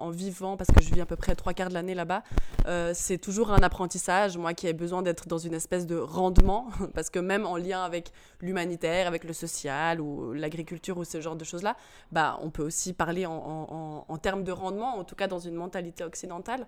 en, 0.00 0.10
vivant, 0.10 0.56
parce 0.56 0.70
que 0.70 0.82
je 0.82 0.92
vis 0.92 1.00
à 1.00 1.06
peu 1.06 1.14
près 1.16 1.34
trois 1.36 1.52
quarts 1.52 1.68
de 1.68 1.74
l'année 1.74 1.94
là-bas, 1.94 2.22
euh, 2.66 2.92
c'est 2.94 3.18
toujours 3.18 3.52
un 3.52 3.62
apprentissage, 3.62 4.36
moi 4.38 4.54
qui 4.54 4.66
ai 4.66 4.72
besoin 4.72 5.02
d'être 5.02 5.28
dans 5.28 5.38
une 5.38 5.54
espèce 5.54 5.86
de 5.86 5.96
rendement, 5.96 6.68
parce 6.94 7.10
que 7.10 7.18
même 7.18 7.46
en 7.46 7.56
lien 7.56 7.84
avec 7.84 8.10
l'humanitaire, 8.40 9.06
avec 9.06 9.24
le 9.24 9.32
social 9.34 10.00
ou 10.00 10.32
l'agriculture 10.32 10.96
ou 10.98 11.04
ce 11.04 11.20
genre 11.20 11.36
de 11.36 11.44
choses-là, 11.44 11.76
bah, 12.12 12.38
on 12.42 12.50
peut 12.50 12.64
aussi 12.64 12.94
parler 12.94 13.26
en- 13.26 14.04
en 14.08 14.18
termes 14.18 14.42
de 14.44 14.52
rendement, 14.52 14.96
en 14.96 15.04
tout 15.04 15.14
cas 15.14 15.26
dans 15.26 15.38
une 15.38 15.54
mentalité 15.54 16.02
occidentale. 16.04 16.66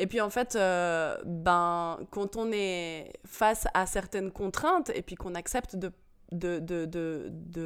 Et 0.00 0.06
puis 0.06 0.22
en 0.22 0.30
fait, 0.30 0.56
euh, 0.56 1.14
ben, 1.26 1.98
quand 2.10 2.36
on 2.36 2.50
est 2.52 3.12
face 3.26 3.68
à 3.74 3.84
certaines 3.84 4.32
contraintes 4.32 4.90
et 4.94 5.02
puis 5.02 5.14
qu'on 5.14 5.34
accepte 5.34 5.76
de, 5.76 5.92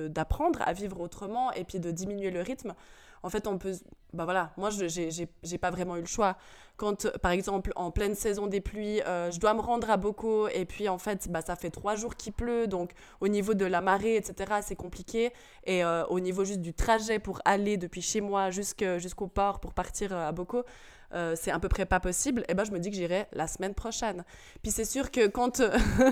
d'apprendre 0.08 0.60
à 0.62 0.72
vivre 0.72 1.00
autrement 1.00 1.52
et 1.52 1.62
puis 1.62 1.78
de 1.78 1.92
diminuer 1.92 2.32
le 2.32 2.40
rythme, 2.40 2.74
en 3.22 3.30
fait, 3.30 3.46
on 3.46 3.56
peut. 3.56 3.72
Ben 4.12 4.24
voilà, 4.24 4.52
moi, 4.56 4.68
j'ai, 4.70 5.58
pas 5.58 5.70
vraiment 5.70 5.96
eu 5.96 6.00
le 6.00 6.06
choix. 6.06 6.36
Quand, 6.76 7.10
par 7.18 7.30
exemple, 7.30 7.72
en 7.74 7.90
pleine 7.90 8.14
saison 8.14 8.46
des 8.48 8.60
pluies, 8.60 9.00
euh, 9.02 9.30
je 9.30 9.40
dois 9.40 9.54
me 9.54 9.60
rendre 9.60 9.88
à 9.90 9.96
Boko 9.96 10.48
et 10.48 10.64
puis 10.66 10.88
en 10.88 10.98
fait, 10.98 11.28
bah, 11.30 11.40
ça 11.40 11.56
fait 11.56 11.70
trois 11.70 11.96
jours 11.96 12.16
qu'il 12.16 12.32
pleut, 12.32 12.66
donc 12.66 12.92
au 13.20 13.28
niveau 13.28 13.54
de 13.54 13.64
la 13.64 13.80
marée, 13.80 14.16
etc., 14.16 14.56
c'est 14.60 14.76
compliqué. 14.76 15.32
Et 15.64 15.84
euh, 15.84 16.04
au 16.06 16.20
niveau 16.20 16.44
juste 16.44 16.60
du 16.60 16.74
trajet 16.74 17.18
pour 17.18 17.40
aller 17.44 17.76
depuis 17.76 18.02
chez 18.02 18.20
moi 18.20 18.50
jusqu'au 18.50 19.26
port 19.26 19.58
pour 19.58 19.72
partir 19.72 20.12
à 20.12 20.30
Boko, 20.30 20.64
euh, 21.12 21.34
c'est 21.36 21.50
à 21.50 21.58
peu 21.58 21.68
près 21.68 21.86
pas 21.86 22.00
possible. 22.00 22.44
Et 22.48 22.54
ben 22.54 22.64
je 22.64 22.72
me 22.72 22.78
dis 22.78 22.90
que 22.90 22.96
j'irai 22.96 23.26
la 23.32 23.46
semaine 23.46 23.74
prochaine. 23.74 24.24
Puis 24.62 24.72
c'est 24.72 24.84
sûr 24.84 25.10
que 25.10 25.26
quand 25.26 25.62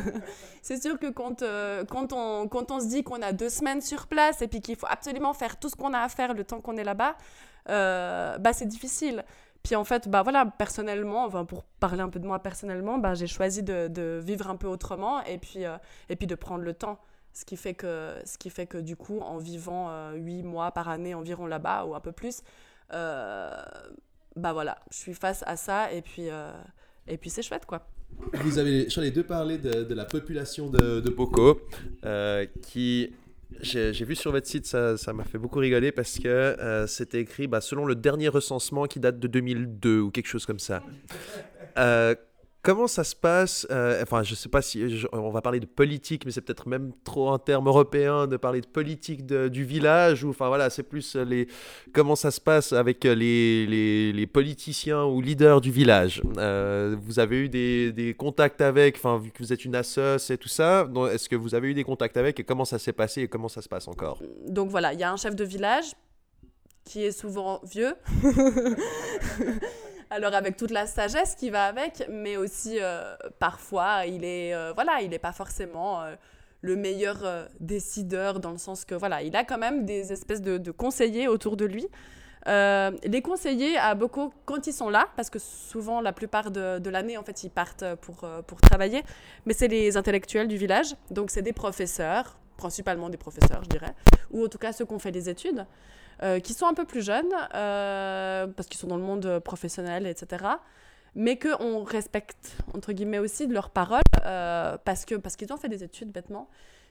c'est 0.63 0.83
sûr 0.83 0.99
que 0.99 1.11
quand 1.11 1.43
euh, 1.43 1.85
quand 1.85 2.13
on 2.13 2.49
quand 2.49 2.71
on 2.71 2.81
se 2.81 2.87
dit 2.87 3.03
qu'on 3.03 3.23
a 3.23 3.33
deux 3.33 3.51
semaines 3.51 3.81
sur 3.81 4.07
place 4.07 4.43
et 4.43 4.49
puis 4.49 4.61
qu'il 4.61 4.77
faut 4.77 4.89
absolument 4.89 5.35
faire 5.35 5.59
tout 5.59 5.69
ce 5.69 5.77
qu'on 5.77 5.93
a 5.93 6.01
à 6.01 6.09
faire 6.09 6.35
le 6.35 6.45
temps 6.45 6.61
qu'on 6.61 6.77
est 6.77 6.85
là-bas, 6.85 7.17
euh, 7.69 8.39
bah 8.39 8.53
c'est 8.53 8.67
difficile. 8.67 9.25
Puis 9.63 9.77
en 9.77 9.85
fait, 9.85 10.09
bah 10.09 10.23
voilà, 10.23 10.47
personnellement, 10.47 11.25
enfin, 11.25 11.45
pour 11.45 11.63
parler 11.65 12.01
un 12.01 12.09
peu 12.09 12.19
de 12.19 12.27
moi 12.27 12.41
personnellement, 12.41 12.99
bah, 12.99 13.15
j'ai 13.15 13.29
choisi 13.29 13.63
de, 13.63 14.21
vivre 14.23 14.51
un 14.51 14.57
peu 14.57 14.67
autrement 14.67 15.23
et 15.23 15.39
puis, 15.39 15.65
euh, 15.65 15.77
et 16.09 16.17
puis 16.17 16.27
de 16.27 16.35
prendre 16.35 16.65
le 16.65 16.75
temps. 16.75 16.99
Ce 17.35 17.47
qui, 17.47 17.57
fait 17.57 17.73
que, 17.73 18.15
ce 18.27 18.37
qui 18.37 18.51
fait 18.51 18.67
que 18.67 18.77
du 18.77 18.95
coup, 18.95 19.21
en 19.21 19.39
vivant 19.39 19.89
euh, 19.89 20.13
huit 20.13 20.43
mois 20.43 20.71
par 20.73 20.89
année 20.89 21.15
environ 21.15 21.47
là-bas, 21.47 21.87
ou 21.87 21.95
un 21.95 22.01
peu 22.01 22.13
plus, 22.13 22.43
euh, 22.93 23.51
bah 24.37 24.53
voilà, 24.53 24.79
je 24.91 24.97
suis 24.97 25.15
face 25.15 25.43
à 25.47 25.57
ça 25.57 25.93
et 25.93 26.03
puis, 26.03 26.29
euh, 26.29 26.53
puis 27.21 27.31
c'est 27.31 27.43
chouette 27.43 27.67
quoi. 27.67 27.87
Vous 28.35 28.59
avez, 28.59 28.89
j'en 28.91 29.03
ai 29.03 29.11
deux 29.11 29.25
parlé 29.25 29.59
de, 29.59 29.95
la 29.95 30.05
population 30.05 30.69
de, 30.69 31.01
de 31.01 31.11
Boko, 31.11 31.61
euh, 32.05 32.47
qui, 32.63 33.11
j'ai 33.61 34.05
vu 34.05 34.15
sur 34.15 34.33
votre 34.33 34.47
site, 34.47 34.67
ça 34.67 35.13
m'a 35.13 35.25
fait 35.25 35.39
beaucoup 35.39 35.59
rigoler 35.59 35.93
parce 35.93 36.19
que 36.19 36.29
euh, 36.29 36.87
c'était 36.87 37.21
écrit 37.21 37.47
bah, 37.47 37.61
selon 37.61 37.85
le 37.85 37.95
dernier 37.95 38.29
recensement 38.29 38.87
qui 38.87 39.01
date 39.01 39.19
de 39.19 39.29
2002 39.29 40.01
ou 40.01 40.11
quelque 40.11 40.29
chose 40.29 40.47
comme 40.47 40.59
ça. 40.59 40.83
Comment 42.65 42.87
ça 42.87 43.03
se 43.03 43.17
passe 43.17 43.67
euh, 43.73 44.01
Enfin, 44.03 44.23
je 44.23 44.37
sais 44.37 44.49
pas 44.49 44.63
si 44.63 44.89
je- 44.99 45.09
on 45.13 45.31
va 45.31 45.43
parler 45.43 45.59
de 45.59 45.67
politique, 45.67 46.25
mais 46.25 46.31
c'est 46.31 46.43
peut-être 46.43 46.69
même 46.69 46.93
trop 47.03 47.31
un 47.31 47.39
terme 47.41 47.67
européen 47.67 48.29
de 48.29 48.37
parler 48.37 48.61
de 48.61 48.67
politique 48.69 49.27
de- 49.27 49.49
du 49.49 49.65
village 49.65 50.23
ou 50.23 50.31
enfin 50.31 50.47
voilà, 50.47 50.71
c'est 50.71 50.85
plus 50.85 51.17
les 51.17 51.49
comment 51.93 52.15
ça 52.15 52.31
se 52.31 52.41
passe 52.41 52.73
avec 52.73 53.03
les, 53.03 53.67
les, 53.67 54.13
les 54.13 54.27
politiciens 54.29 55.03
ou 55.05 55.21
leaders 55.21 55.61
du 55.61 55.73
village. 55.73 56.23
Euh, 56.39 56.95
vous 57.01 57.19
avez 57.19 57.37
eu 57.39 57.49
des, 57.49 57.91
des 57.91 58.15
contacts 58.15 58.61
avec, 58.61 58.95
enfin 58.97 59.19
vu 59.19 59.33
que 59.33 59.43
vous 59.43 59.53
êtes 59.53 59.65
une 59.65 59.75
assoce 59.75 60.31
et 60.31 60.39
tout 60.39 60.49
ça, 60.49 60.89
est-ce 61.11 61.29
que 61.29 61.35
vous 61.37 61.57
avez 61.57 61.69
eu 61.71 61.75
des 61.75 61.83
contacts 61.85 62.17
avec 62.17 62.39
et 62.39 62.45
comment 62.45 62.65
ça 62.65 62.79
s'est 62.79 62.93
passé 62.93 63.23
et 63.23 63.29
comment 63.29 63.49
ça 63.49 63.61
se 63.61 63.69
passe 63.69 63.89
encore? 63.89 64.23
Donc 64.47 64.71
voilà, 64.71 64.93
il 64.93 65.01
y 65.01 65.05
a 65.05 65.11
un 65.13 65.17
chef 65.17 65.35
de 65.35 65.45
village 65.45 65.93
qui 66.85 67.03
est 67.05 67.13
souvent 67.13 67.61
vieux. 67.65 67.95
Alors 70.15 70.35
avec 70.35 70.59
toute 70.59 70.73
la 70.73 70.87
sagesse 70.87 71.35
qui 71.35 71.49
va 71.49 71.65
avec, 71.65 72.07
mais 72.11 72.37
aussi 72.37 72.77
euh, 72.79 73.15
parfois 73.39 74.05
il 74.05 74.25
est 74.25 74.55
euh, 74.55 74.75
voilà, 74.75 75.01
il 75.01 75.09
n'est 75.09 75.19
pas 75.19 75.33
forcément 75.33 76.03
euh, 76.03 76.17
le 76.61 76.77
meilleur 76.77 77.49
décideur 77.61 78.39
dans 78.39 78.51
le 78.51 78.59
sens 78.59 78.85
que 78.85 78.95
voilà, 78.95 79.23
il 79.23 79.35
a 79.37 79.45
quand 79.45 79.57
même 79.57 79.87
des 79.87 80.13
espèces 80.13 80.43
de, 80.43 80.71
conseillers 80.71 81.29
autour 81.29 81.57
de 81.57 81.65
lui. 81.65 81.89
Les 82.47 83.23
conseillers, 83.23 83.79
à 83.79 83.95
beaucoup, 83.95 84.35
quand 84.45 84.67
ils 84.67 84.73
sont 84.73 84.91
là, 84.91 85.09
parce 85.17 85.31
que 85.31 85.39
souvent, 85.39 86.01
la 86.01 86.13
plupart 86.13 86.51
de, 86.51 86.79
de 86.79 86.91
l'année, 86.91 87.17
en 87.17 87.25
fait, 87.25 87.43
ils 87.43 87.51
partent 87.51 87.85
pour, 88.03 88.29
pour 88.47 88.61
travailler, 88.61 89.03
mais 89.45 89.55
c'est 89.55 89.67
les 89.67 89.97
intellectuels 89.97 90.47
du 90.47 90.57
village. 90.57 90.95
Donc, 91.11 91.33
c'est 91.33 91.43
des 91.43 91.53
professeurs, 91.53 92.37
principalement 92.57 93.09
des 93.09 93.17
professeurs, 93.17 93.65
je 93.65 93.69
dirais, 93.69 93.95
ou 94.31 94.45
en 94.45 94.49
tout 94.49 94.59
cas 94.59 94.73
ceux 94.73 94.85
qui 94.85 94.93
ont 94.93 95.01
fait 95.01 95.11
des 95.11 95.29
études, 95.29 95.67
euh, 96.23 96.41
qui 96.41 96.55
sont 96.55 96.67
un 96.67 96.75
peu 96.75 96.85
plus 96.85 97.03
jeunes, 97.05 97.33
euh, 97.55 98.47
parce 98.49 98.69
qu'ils 98.69 98.79
sont 98.79 98.87
dans 98.89 98.97
le 98.97 99.03
monde 99.03 99.39
professionnel, 99.41 100.07
etc. 100.07 100.45
Mais 101.15 101.39
qu'on 101.39 101.85
respecte, 101.85 102.53
entre 102.75 102.93
guillemets, 102.93 103.19
aussi 103.19 103.47
de 103.47 103.53
leurs 103.53 103.71
paroles, 103.71 104.01
euh, 104.25 104.77
parce 104.85 105.05
qu'ils 105.05 105.19
parce 105.21 105.37
qu'ils 105.37 105.53
ont 105.53 105.57
fait 105.59 105.69
des 105.69 105.85
études, 105.85 106.11
bêtement. 106.11 106.49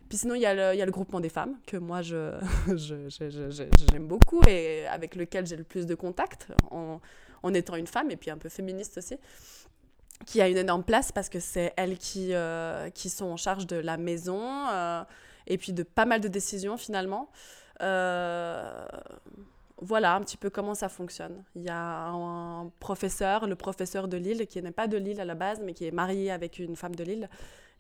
Puis 0.10 0.18
sinon, 0.20 0.36
il 0.36 0.42
y, 0.42 0.46
a 0.46 0.54
le- 0.54 0.78
y 0.78 0.82
a 0.82 0.86
le 0.86 0.92
groupement 0.92 1.20
des 1.22 1.30
femmes, 1.30 1.58
que 1.66 1.78
moi, 1.78 2.02
je, 2.04 2.38
je- 2.68 3.10
je- 3.10 3.50
je- 3.50 3.64
j'aime 3.92 4.08
beaucoup 4.08 4.42
et 4.48 4.86
avec 4.88 5.16
lequel 5.16 5.48
j'ai 5.48 5.56
le 5.56 5.64
plus 5.64 5.86
de 5.86 5.96
contact 5.96 6.48
en, 6.70 7.00
en 7.44 7.54
étant 7.54 7.76
une 7.76 7.88
femme 7.88 8.12
et 8.12 8.18
puis 8.18 8.30
un 8.30 8.38
peu 8.38 8.50
féministe 8.50 8.98
aussi, 8.98 9.18
qui 10.28 10.42
a 10.42 10.48
une 10.50 10.58
énorme 10.58 10.84
place 10.84 11.12
parce 11.12 11.30
que 11.30 11.40
c'est 11.40 11.74
elles 11.78 11.98
qui, 11.98 12.34
qui 12.94 13.10
sont 13.10 13.26
en 13.26 13.38
charge 13.38 13.66
de 13.66 13.78
la 13.78 13.98
maison 13.98 14.68
et 15.48 15.58
puis 15.58 15.74
de 15.74 15.82
pas 15.84 16.06
mal 16.06 16.22
de 16.22 16.28
décisions 16.28 16.78
finalement. 16.78 17.30
Euh, 17.82 18.86
voilà 19.78 20.16
un 20.16 20.22
petit 20.22 20.38
peu 20.38 20.50
comment 20.50 20.76
ça 20.76 20.90
fonctionne. 20.90 21.44
Il 21.56 21.64
y 21.64 21.70
a 21.70 22.08
un 22.08 22.70
professeur, 22.80 23.48
le 23.48 23.56
professeur 23.56 24.08
de 24.08 24.18
Lille, 24.18 24.46
qui 24.48 24.62
n'est 24.62 24.72
pas 24.72 24.88
de 24.88 24.98
Lille 24.98 25.20
à 25.20 25.26
la 25.26 25.36
base, 25.36 25.60
mais 25.64 25.74
qui 25.74 25.86
est 25.86 25.92
marié 25.92 26.32
avec 26.32 26.60
une 26.60 26.76
femme 26.76 26.96
de 26.96 27.04
Lille. 27.04 27.30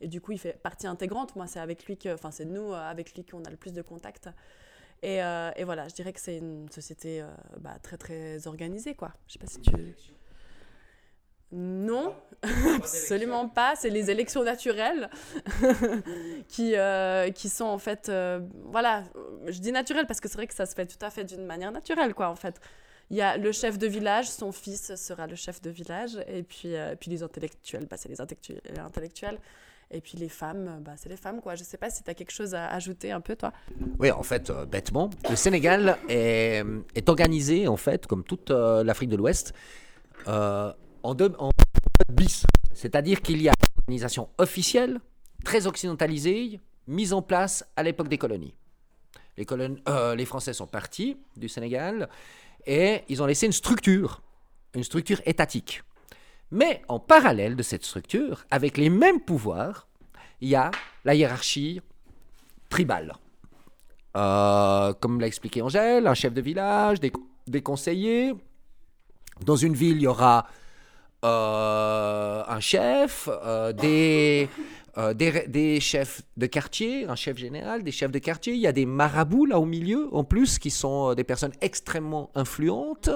Et 0.02 0.08
du 0.08 0.20
coup, 0.20 0.32
il 0.32 0.39
fait 0.39 0.60
partie 0.62 0.88
intégrante. 0.88 1.36
Moi, 1.36 1.45
c'est 1.45 1.60
avec 1.60 1.86
lui 1.86 1.97
que, 1.97 2.14
enfin, 2.14 2.32
c'est 2.32 2.45
nous 2.45 2.74
euh, 2.74 2.89
avec 2.89 3.14
lui 3.14 3.24
qu'on 3.24 3.43
a 3.43 3.49
le 3.52 3.58
plus 3.58 3.74
de 3.74 3.84
contact. 3.84 4.30
Et, 5.04 5.24
euh, 5.24 5.52
et 5.56 5.64
voilà, 5.64 5.88
je 5.88 5.93
dirais 5.93 6.14
que 6.14 6.20
c'est 6.20 6.38
une 6.38 6.70
société 6.70 7.24
bah, 7.60 7.78
très 7.82 7.97
très 7.97 8.47
organisée, 8.47 8.95
quoi. 8.95 9.14
Je 9.28 9.34
sais 9.34 9.39
pas 9.39 9.47
si 9.47 9.62
tu. 9.62 9.72
Non, 11.52 12.16
absolument 12.78 13.47
pas. 13.49 13.74
C'est 13.76 13.89
les 13.89 14.10
élections 14.10 14.43
naturelles 14.43 15.10
qui, 16.47 16.76
euh, 16.76 17.30
qui 17.32 17.49
sont 17.49 17.66
en 17.66 17.78
fait. 17.78 18.10
euh, 18.10 18.39
voilà, 18.66 19.04
je 19.47 19.60
dis 19.60 19.72
naturelles 19.72 20.08
parce 20.08 20.20
que 20.22 20.28
c'est 20.30 20.38
vrai 20.38 20.47
que 20.47 20.54
ça 20.56 20.66
se 20.66 20.74
fait 20.76 20.86
tout 20.86 21.04
à 21.04 21.10
fait 21.10 21.24
d'une 21.24 21.45
manière 21.45 21.72
naturelle, 21.72 22.14
quoi, 22.14 22.30
en 22.30 22.36
fait. 22.36 22.60
Il 23.10 23.18
y 23.18 23.22
a 23.22 23.36
le 23.36 23.52
chef 23.52 23.78
de 23.78 23.88
village, 23.88 24.30
son 24.30 24.54
fils 24.54 24.95
sera 24.95 25.28
le 25.28 25.36
chef 25.36 25.62
de 25.62 25.70
village, 25.70 26.18
et 26.28 26.43
puis, 26.43 26.76
euh, 26.76 26.95
puis 26.97 27.12
les 27.12 27.24
intellectuels, 27.24 27.86
bah, 27.86 27.97
c'est 27.97 28.08
les 28.08 28.22
intellectuels. 28.22 29.38
Et 29.93 29.99
puis 29.99 30.18
les 30.18 30.30
femmes, 30.30 30.80
bah, 30.86 30.93
c'est 30.95 31.10
les 31.10 31.18
femmes, 31.18 31.41
quoi. 31.41 31.56
Je 31.56 31.66
sais 31.66 31.76
pas 31.76 31.89
si 31.89 32.02
tu 32.02 32.10
as 32.10 32.14
quelque 32.14 32.32
chose 32.32 32.56
à 32.56 32.68
ajouter 32.70 33.12
un 33.12 33.20
peu, 33.20 33.36
toi. 33.36 33.52
Oui, 33.99 34.10
en 34.10 34.24
fait, 34.24 34.49
euh, 34.49 34.66
bêtement, 34.66 35.10
le 35.30 35.36
Sénégal 35.36 35.97
est, 36.08 36.64
est 36.95 37.10
organisé, 37.10 37.68
en 37.68 37.76
fait, 37.76 38.08
comme 38.08 38.24
toute 38.24 38.52
euh, 38.52 38.86
l'Afrique 38.86 39.10
de 39.10 39.18
l'Ouest, 39.18 39.54
euh, 40.30 40.72
en 41.04 41.14
deux 41.14 41.34
en 41.38 41.52
bis. 42.10 42.45
C'est-à-dire 42.74 43.22
qu'il 43.22 43.41
y 43.41 43.49
a 43.49 43.54
une 43.54 43.82
organisation 43.84 44.30
officielle, 44.38 44.99
très 45.43 45.68
occidentalisée, 45.68 46.60
mise 46.88 47.14
en 47.14 47.22
place 47.22 47.66
à 47.76 47.84
l'époque 47.84 48.08
des 48.08 48.18
colonies. 48.18 48.54
Euh, 49.39 50.16
les 50.16 50.26
Français 50.26 50.54
sont 50.54 50.68
partis 50.68 51.18
du 51.38 51.49
Sénégal 51.49 52.10
et 52.66 53.02
ils 53.10 53.24
ont 53.24 53.26
laissé 53.26 53.45
une 53.45 53.52
structure, 53.52 54.22
une 54.76 54.84
structure 54.84 55.22
étatique. 55.26 55.84
Mais 56.52 56.82
en 56.89 56.99
parallèle 56.99 57.56
de 57.56 57.64
cette 57.64 57.86
structure, 57.86 58.45
avec 58.52 58.78
les 58.78 58.89
mêmes 58.89 59.22
pouvoirs, 59.22 59.88
il 60.41 60.49
y 60.49 60.56
a 60.56 60.70
la 61.06 61.16
hiérarchie 61.16 61.82
tribale. 62.70 63.14
Euh, 64.18 64.93
comme 64.93 65.22
l'a 65.22 65.28
expliqué 65.28 65.62
Angèle, 65.62 66.08
un 66.08 66.14
chef 66.14 66.34
de 66.34 66.41
village, 66.41 66.99
des, 66.99 67.14
des 67.47 67.62
conseillers. 67.62 68.34
Dans 69.45 69.56
une 69.56 69.74
ville, 69.74 69.97
il 69.97 70.04
y 70.04 70.08
aura 70.08 70.47
euh, 71.24 72.43
un 72.47 72.59
chef, 72.59 73.30
euh, 73.30 73.74
des, 73.74 74.49
euh, 74.97 75.13
des, 75.13 75.80
chefs 75.80 76.24
de 76.36 76.47
quartier, 76.47 77.05
un 77.05 77.15
chef 77.15 77.38
général, 77.38 77.84
des 77.84 77.91
chefs 77.91 78.11
de 78.11 78.17
quartier. 78.19 78.53
Il 78.53 78.59
y 78.59 78.67
a 78.67 78.72
des 78.72 78.88
marabouts 78.88 79.45
là 79.45 79.59
au 79.59 79.65
milieu, 79.65 80.09
en 80.13 80.24
plus, 80.24 80.57
qui 80.57 80.72
sont 80.72 81.13
des 81.13 81.24
personnes 81.24 81.53
extrêmement 81.61 82.32
influentes. 82.34 83.09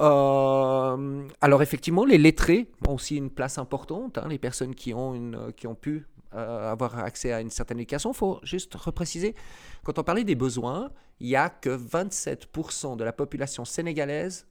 Alors 0.00 1.62
effectivement, 1.62 2.04
les 2.04 2.18
lettrés 2.18 2.68
ont 2.88 2.94
aussi 2.94 3.16
une 3.16 3.30
place 3.30 3.58
importante, 3.58 4.18
hein, 4.18 4.26
les 4.28 4.38
personnes 4.38 4.74
qui 4.74 4.92
ont, 4.92 5.52
qui 5.56 5.68
ont 5.68 5.76
pu 5.76 6.06
avoir 6.32 6.98
accès 6.98 7.32
à 7.32 7.40
une 7.40 7.50
certaine 7.50 7.78
éducation. 7.78 8.10
Il 8.10 8.16
faut 8.16 8.40
juste 8.42 8.74
repréciser, 8.74 9.36
quand 9.84 10.00
on 10.00 10.02
parlait 10.02 10.24
des 10.24 10.34
besoins, 10.34 10.90
il 11.20 11.28
n'y 11.28 11.36
a 11.36 11.48
que 11.48 11.70
27% 11.70 12.96
de 12.96 13.04
la 13.04 13.12
population 13.12 13.64
sénégalaise 13.64 14.48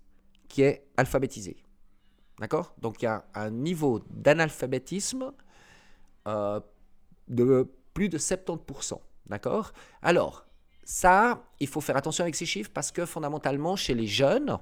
qui 0.47 0.61
est 0.61 0.85
alphabétisée. 0.95 1.62
D'accord? 2.39 2.73
Donc 2.79 3.01
il 3.01 3.05
y 3.05 3.07
a 3.07 3.25
un 3.33 3.49
niveau 3.49 4.01
d'analphabétisme 4.09 5.31
euh, 6.27 6.59
de 7.27 7.69
plus 7.93 8.09
de 8.09 8.17
70%. 8.17 8.99
D'accord? 9.27 9.71
Alors, 10.01 10.45
ça, 10.83 11.43
il 11.59 11.67
faut 11.67 11.81
faire 11.81 11.95
attention 11.95 12.23
avec 12.23 12.35
ces 12.35 12.45
chiffres 12.45 12.71
parce 12.73 12.91
que 12.91 13.05
fondamentalement, 13.05 13.75
chez 13.75 13.93
les 13.93 14.07
jeunes, 14.07 14.57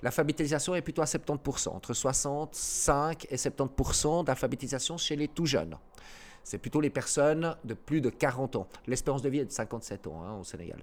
l'alphabétisation 0.00 0.74
est 0.74 0.82
plutôt 0.82 1.02
à 1.02 1.06
70%, 1.06 1.68
entre 1.70 1.92
65 1.92 3.26
et 3.30 3.36
70% 3.36 4.24
d'alphabétisation 4.24 4.96
chez 4.96 5.16
les 5.16 5.28
tout 5.28 5.46
jeunes. 5.46 5.76
C'est 6.44 6.58
plutôt 6.58 6.80
les 6.80 6.90
personnes 6.90 7.56
de 7.64 7.74
plus 7.74 8.00
de 8.00 8.10
40 8.10 8.56
ans. 8.56 8.68
L'espérance 8.86 9.22
de 9.22 9.28
vie 9.28 9.40
est 9.40 9.44
de 9.44 9.52
57 9.52 10.06
ans 10.06 10.22
hein, 10.22 10.38
au 10.40 10.44
Sénégal. 10.44 10.82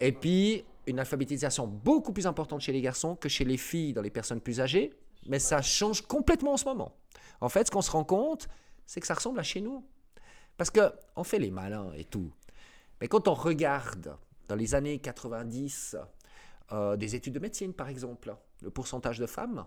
Et 0.00 0.12
puis, 0.12 0.64
une 0.86 0.98
alphabétisation 0.98 1.66
beaucoup 1.66 2.12
plus 2.12 2.26
importante 2.26 2.60
chez 2.60 2.72
les 2.72 2.80
garçons 2.80 3.14
que 3.14 3.28
chez 3.28 3.44
les 3.44 3.56
filles 3.56 3.92
dans 3.92 4.02
les 4.02 4.10
personnes 4.10 4.40
plus 4.40 4.60
âgées, 4.60 4.92
mais 5.26 5.38
ça 5.38 5.62
change 5.62 6.02
complètement 6.02 6.54
en 6.54 6.56
ce 6.56 6.64
moment. 6.64 6.96
En 7.40 7.48
fait, 7.48 7.66
ce 7.66 7.70
qu'on 7.70 7.82
se 7.82 7.90
rend 7.90 8.04
compte, 8.04 8.48
c'est 8.86 9.00
que 9.00 9.06
ça 9.06 9.14
ressemble 9.14 9.38
à 9.38 9.42
chez 9.42 9.60
nous. 9.60 9.84
Parce 10.56 10.70
qu'on 10.70 11.24
fait 11.24 11.38
les 11.38 11.50
malins 11.50 11.92
et 11.94 12.04
tout. 12.04 12.32
Mais 13.00 13.06
quand 13.06 13.28
on 13.28 13.34
regarde 13.34 14.16
dans 14.48 14.56
les 14.56 14.74
années 14.74 14.98
90 14.98 15.96
euh, 16.72 16.96
des 16.96 17.14
études 17.14 17.34
de 17.34 17.38
médecine, 17.38 17.72
par 17.72 17.88
exemple, 17.88 18.34
le 18.60 18.70
pourcentage 18.70 19.18
de 19.18 19.26
femmes, 19.26 19.64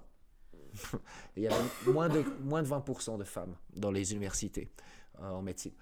il 1.37 1.43
y 1.43 1.47
avait 1.47 1.55
moins 1.87 2.09
de, 2.09 2.23
moins 2.41 2.61
de 2.61 2.67
20% 2.67 3.17
de 3.17 3.23
femmes 3.23 3.55
dans 3.75 3.91
les 3.91 4.11
universités 4.11 4.69
euh, 5.21 5.29
en 5.29 5.41
médecine. 5.41 5.73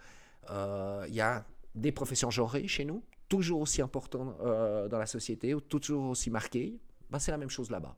Euh, 0.52 1.06
il 1.08 1.16
y 1.16 1.22
a 1.22 1.44
des 1.74 1.92
professions 1.92 2.30
genrées 2.30 2.68
chez 2.68 2.86
nous, 2.86 3.04
toujours 3.28 3.62
aussi 3.62 3.82
importantes 3.82 4.38
dans 4.40 4.98
la 4.98 5.06
société, 5.06 5.54
ou 5.54 5.62
toujours 5.62 6.10
aussi 6.10 6.30
marquées. 6.30 6.80
Ben, 7.10 7.20
c'est 7.20 7.32
la 7.32 7.38
même 7.38 7.50
chose 7.50 7.72
là-bas. 7.72 7.96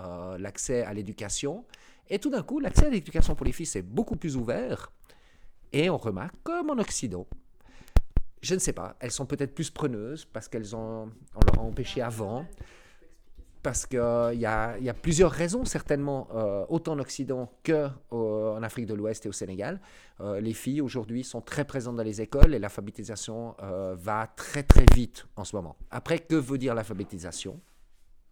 Euh, 0.00 0.38
l'accès 0.38 0.82
à 0.82 0.94
l'éducation. 0.94 1.64
Et 2.08 2.18
tout 2.18 2.30
d'un 2.30 2.42
coup, 2.42 2.58
l'accès 2.58 2.86
à 2.86 2.90
l'éducation 2.90 3.34
pour 3.34 3.44
les 3.44 3.52
filles, 3.52 3.66
c'est 3.66 3.82
beaucoup 3.82 4.16
plus 4.16 4.36
ouvert. 4.36 4.92
Et 5.72 5.90
on 5.90 5.98
remarque, 5.98 6.34
comme 6.42 6.70
en 6.70 6.78
Occident, 6.78 7.26
je 8.40 8.54
ne 8.54 8.58
sais 8.60 8.72
pas, 8.72 8.96
elles 9.00 9.10
sont 9.10 9.26
peut-être 9.26 9.54
plus 9.54 9.70
preneuses 9.70 10.24
parce 10.24 10.48
qu'elles 10.48 10.74
ont, 10.74 11.10
on 11.34 11.40
leur 11.46 11.58
a 11.58 11.62
empêché 11.62 12.00
avant. 12.00 12.46
Parce 13.62 13.84
qu'il 13.84 13.98
y 13.98 14.46
a, 14.46 14.78
y 14.78 14.88
a 14.88 14.94
plusieurs 14.94 15.30
raisons, 15.30 15.66
certainement, 15.66 16.28
euh, 16.34 16.64
autant 16.70 16.92
en 16.92 16.98
Occident 16.98 17.52
qu'en 17.62 18.62
Afrique 18.62 18.86
de 18.86 18.94
l'Ouest 18.94 19.26
et 19.26 19.28
au 19.28 19.32
Sénégal. 19.32 19.82
Euh, 20.20 20.40
les 20.40 20.54
filles, 20.54 20.80
aujourd'hui, 20.80 21.24
sont 21.24 21.42
très 21.42 21.66
présentes 21.66 21.96
dans 21.96 22.02
les 22.02 22.22
écoles 22.22 22.54
et 22.54 22.58
l'alphabétisation 22.58 23.54
euh, 23.62 23.94
va 23.98 24.28
très, 24.34 24.62
très 24.62 24.86
vite 24.94 25.26
en 25.36 25.44
ce 25.44 25.54
moment. 25.54 25.76
Après, 25.90 26.20
que 26.20 26.36
veut 26.36 26.56
dire 26.56 26.74
l'alphabétisation? 26.74 27.60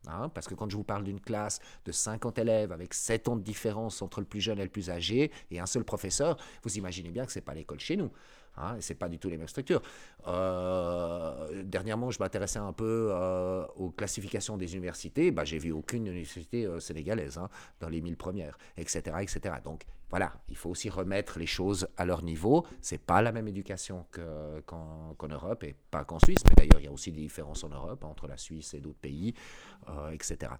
Hein, 0.06 0.30
parce 0.30 0.46
que 0.46 0.54
quand 0.54 0.70
je 0.70 0.76
vous 0.76 0.84
parle 0.84 1.04
d'une 1.04 1.20
classe 1.20 1.60
de 1.84 1.92
50 1.92 2.38
élèves 2.38 2.72
avec 2.72 2.94
7 2.94 3.28
ans 3.28 3.36
de 3.36 3.42
différence 3.42 4.00
entre 4.00 4.20
le 4.20 4.26
plus 4.26 4.40
jeune 4.40 4.58
et 4.58 4.62
le 4.62 4.70
plus 4.70 4.90
âgé 4.90 5.30
et 5.50 5.60
un 5.60 5.66
seul 5.66 5.84
professeur, 5.84 6.36
vous 6.62 6.78
imaginez 6.78 7.10
bien 7.10 7.26
que 7.26 7.32
ce 7.32 7.38
n'est 7.38 7.44
pas 7.44 7.54
l'école 7.54 7.80
chez 7.80 7.96
nous. 7.96 8.10
Hein, 8.56 8.76
et 8.76 8.80
ce 8.80 8.92
pas 8.94 9.08
du 9.08 9.18
tout 9.18 9.28
les 9.28 9.36
mêmes 9.36 9.48
structures. 9.48 9.82
Euh, 10.26 11.62
dernièrement, 11.64 12.10
je 12.10 12.18
m'intéressais 12.18 12.58
un 12.58 12.72
peu 12.72 13.10
euh, 13.12 13.64
aux 13.76 13.90
classifications 13.90 14.56
des 14.56 14.74
universités. 14.74 15.30
Bah, 15.30 15.44
J'ai 15.44 15.58
vu 15.58 15.72
aucune 15.72 16.06
université 16.06 16.66
euh, 16.66 16.80
sénégalaise 16.80 17.38
hein, 17.38 17.48
dans 17.80 17.88
les 17.88 18.00
1000 18.00 18.16
premières, 18.16 18.58
etc., 18.76 19.16
etc. 19.20 19.56
Donc 19.62 19.84
voilà, 20.10 20.32
il 20.48 20.56
faut 20.56 20.70
aussi 20.70 20.88
remettre 20.88 21.38
les 21.38 21.46
choses 21.46 21.86
à 21.96 22.04
leur 22.04 22.22
niveau. 22.22 22.66
Ce 22.80 22.94
n'est 22.94 22.98
pas 22.98 23.20
la 23.20 23.30
même 23.30 23.46
éducation 23.46 24.06
qu'en 24.10 25.14
qu 25.18 25.26
qu 25.26 25.32
Europe 25.32 25.64
et 25.64 25.76
pas 25.90 26.04
qu'en 26.04 26.18
Suisse. 26.18 26.38
Mais 26.46 26.54
d'ailleurs, 26.56 26.80
il 26.80 26.84
y 26.84 26.88
a 26.88 26.92
aussi 26.92 27.12
des 27.12 27.20
différences 27.20 27.62
en 27.64 27.68
Europe 27.68 28.04
entre 28.04 28.26
la 28.26 28.38
Suisse 28.38 28.72
et 28.74 28.80
d'autres 28.80 28.98
pays, 28.98 29.34
euh, 29.88 30.10
etc. 30.10 30.52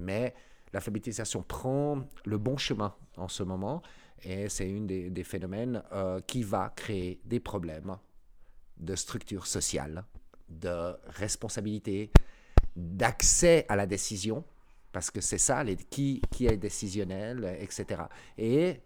Mais 0.00 0.34
l'alphabétisation 0.72 1.42
prend 1.42 1.98
le 2.24 2.38
bon 2.38 2.56
chemin 2.56 2.94
en 3.16 3.28
ce 3.28 3.42
moment 3.42 3.82
et 4.22 4.48
c'est 4.48 4.68
une 4.68 4.86
des, 4.86 5.10
des 5.10 5.24
phénomènes 5.24 5.82
euh, 5.92 6.20
qui 6.20 6.42
va 6.42 6.72
créer 6.74 7.20
des 7.24 7.40
problèmes 7.40 7.96
de 8.78 8.94
structure 8.96 9.46
sociale, 9.46 10.04
de 10.48 10.94
responsabilité, 11.06 12.10
d'accès 12.76 13.66
à 13.68 13.76
la 13.76 13.86
décision, 13.86 14.44
parce 14.92 15.10
que 15.10 15.20
c'est 15.20 15.38
ça, 15.38 15.62
les, 15.64 15.76
qui, 15.76 16.22
qui 16.30 16.46
est 16.46 16.56
décisionnel, 16.56 17.56
etc. 17.60 18.02
Et 18.38 18.80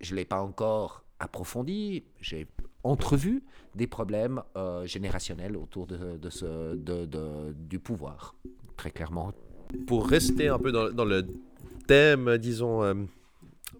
je 0.00 0.12
ne 0.12 0.16
l'ai 0.16 0.24
pas 0.24 0.40
encore 0.42 1.04
approfondi, 1.18 2.04
j'ai 2.20 2.46
entrevu 2.82 3.42
des 3.74 3.86
problèmes 3.86 4.42
euh, 4.56 4.86
générationnels 4.86 5.56
autour 5.56 5.86
de, 5.86 6.16
de 6.18 6.30
ce, 6.30 6.74
de, 6.74 7.52
du 7.54 7.78
pouvoir, 7.78 8.34
très 8.76 8.90
clairement. 8.90 9.32
Pour 9.86 10.06
rester 10.06 10.48
un 10.48 10.58
peu 10.58 10.70
dans, 10.70 10.90
dans 10.90 11.04
le 11.04 11.26
thème, 11.86 12.36
disons, 12.38 12.82
euh, 12.82 12.94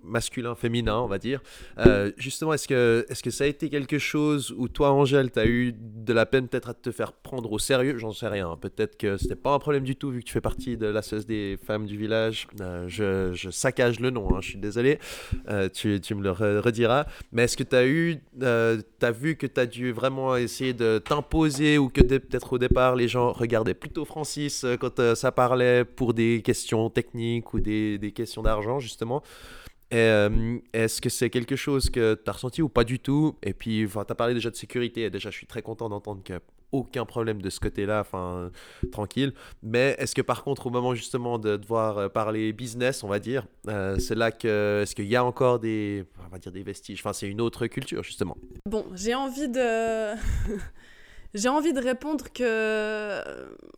masculin-féminin, 0.03 0.99
on 0.99 1.07
va 1.07 1.19
dire, 1.19 1.41
euh, 1.79 2.13
justement, 2.19 2.53
est-ce 2.53 2.69
que, 2.69 3.07
est 3.09 3.23
que 3.23 3.31
ça 3.31 3.45
a 3.45 3.47
été 3.47 3.71
quelque 3.71 3.99
chose 3.99 4.55
où 4.59 4.69
toi, 4.69 4.93
Angèle, 4.93 5.31
tu 5.31 5.39
as 5.39 5.47
eu 5.47 5.75
de 5.79 6.13
la 6.13 6.27
peine 6.27 6.47
peut-être 6.47 6.69
à 6.69 6.75
te 6.75 6.93
faire 6.93 7.13
prendre 7.13 7.51
au 7.51 7.59
sérieux? 7.59 7.97
J'en 7.97 8.13
sais 8.13 8.29
rien. 8.29 8.55
Peut-être 8.61 8.99
que 8.99 9.17
c'était 9.17 9.35
pas 9.35 9.55
un 9.55 9.59
problème 9.59 9.85
du 9.85 9.97
tout 9.97 10.11
vu 10.11 10.21
que 10.21 10.27
tu 10.27 10.33
fais 10.33 10.43
partie 10.43 10.77
de 10.77 10.87
l'association 10.87 11.29
des 11.29 11.59
femmes 11.65 11.87
du 11.87 11.97
village. 11.97 12.49
Euh, 12.61 12.85
je, 12.87 13.33
je 13.33 13.49
saccage 13.49 13.99
le 14.01 14.11
nom, 14.11 14.35
hein, 14.35 14.41
je 14.43 14.51
suis 14.51 14.59
désolé. 14.59 14.99
Euh, 15.49 15.71
tu, 15.71 16.01
tu 16.01 16.15
me 16.15 16.23
le 16.23 16.31
re- 16.31 16.59
rediras. 16.59 17.07
Mais 17.33 17.45
est-ce 17.45 17.57
que 17.57 17.63
tu 17.63 17.77
as 17.77 17.87
eu, 17.87 18.21
vu 19.13 19.37
que 19.37 19.47
tu 19.47 19.61
as 19.61 19.67
dû 19.67 19.93
vraiment 19.93 20.37
essayer 20.37 20.75
de 20.75 20.99
t'imposer 20.99 21.79
ou 21.79 21.89
que 21.89 22.03
peut-être 22.03 22.53
au 22.53 22.59
départ 22.59 22.95
les 22.95 23.09
gens 23.09 23.33
regardaient 23.33 23.75
plutôt 23.75 24.05
Francis 24.05 24.67
quand 24.81 25.15
ça 25.15 25.33
parlait 25.33 25.85
pour 25.85 26.13
des 26.13 26.43
questions 26.45 26.91
techniques 26.91 27.55
ou 27.55 27.61
des, 27.61 27.97
des 27.97 28.13
questions 28.13 28.43
d'argent 28.43 28.81
justement? 28.81 29.23
Euh, 29.95 30.59
Est-ce 30.73 31.01
que 31.01 31.09
c'est 31.09 31.31
quelque 31.31 31.57
chose 31.57 31.91
que 31.91 32.15
tu 32.15 32.29
as 32.29 32.33
ressenti 32.33 32.63
ou 32.63 32.69
pas 32.69 32.85
du 32.85 32.99
tout? 32.99 33.37
Et 33.43 33.55
puis, 33.55 33.87
tu 33.91 33.99
as 33.99 34.15
parlé 34.15 34.35
déjà 34.35 34.51
de 34.51 34.57
sécurité, 34.57 35.03
et 35.03 35.11
déjà 35.11 35.31
je 35.31 35.37
suis 35.37 35.47
très 35.47 35.63
content 35.63 35.89
d'entendre 35.89 36.23
qu'il 36.23 36.35
n'y 36.35 36.41
a 36.41 36.43
aucun 36.75 37.05
problème 37.05 37.41
de 37.41 37.51
ce 37.51 37.61
côté-là, 37.61 38.01
enfin, 38.01 38.51
tranquille. 38.91 39.33
Mais 39.63 39.95
est-ce 39.99 40.15
que 40.15 40.23
par 40.23 40.43
contre, 40.43 40.67
au 40.67 40.71
moment 40.71 40.95
justement 40.95 41.39
de 41.39 41.57
devoir 41.57 41.99
euh, 41.99 42.09
parler 42.09 42.53
business, 42.53 43.05
on 43.05 43.09
va 43.09 43.21
dire, 43.21 43.47
euh, 43.69 43.99
c'est 43.99 44.17
là 44.17 44.33
que, 44.33 44.81
est-ce 44.83 44.95
qu'il 44.95 45.07
y 45.07 45.17
a 45.17 45.25
encore 45.25 45.61
des, 45.61 46.05
on 46.27 46.29
va 46.29 46.39
dire 46.39 46.53
des 46.53 46.65
vestiges? 46.65 47.01
Enfin, 47.01 47.13
c'est 47.13 47.29
une 47.29 47.41
autre 47.41 47.67
culture 47.69 48.03
justement. 48.03 48.37
Bon, 48.67 48.85
j'ai 48.95 49.15
envie 49.15 49.49
de. 49.49 50.15
j'ai 51.35 51.49
envie 51.49 51.73
de 51.73 51.81
répondre 51.81 52.25
que, 52.33 52.43
euh, 52.43 53.23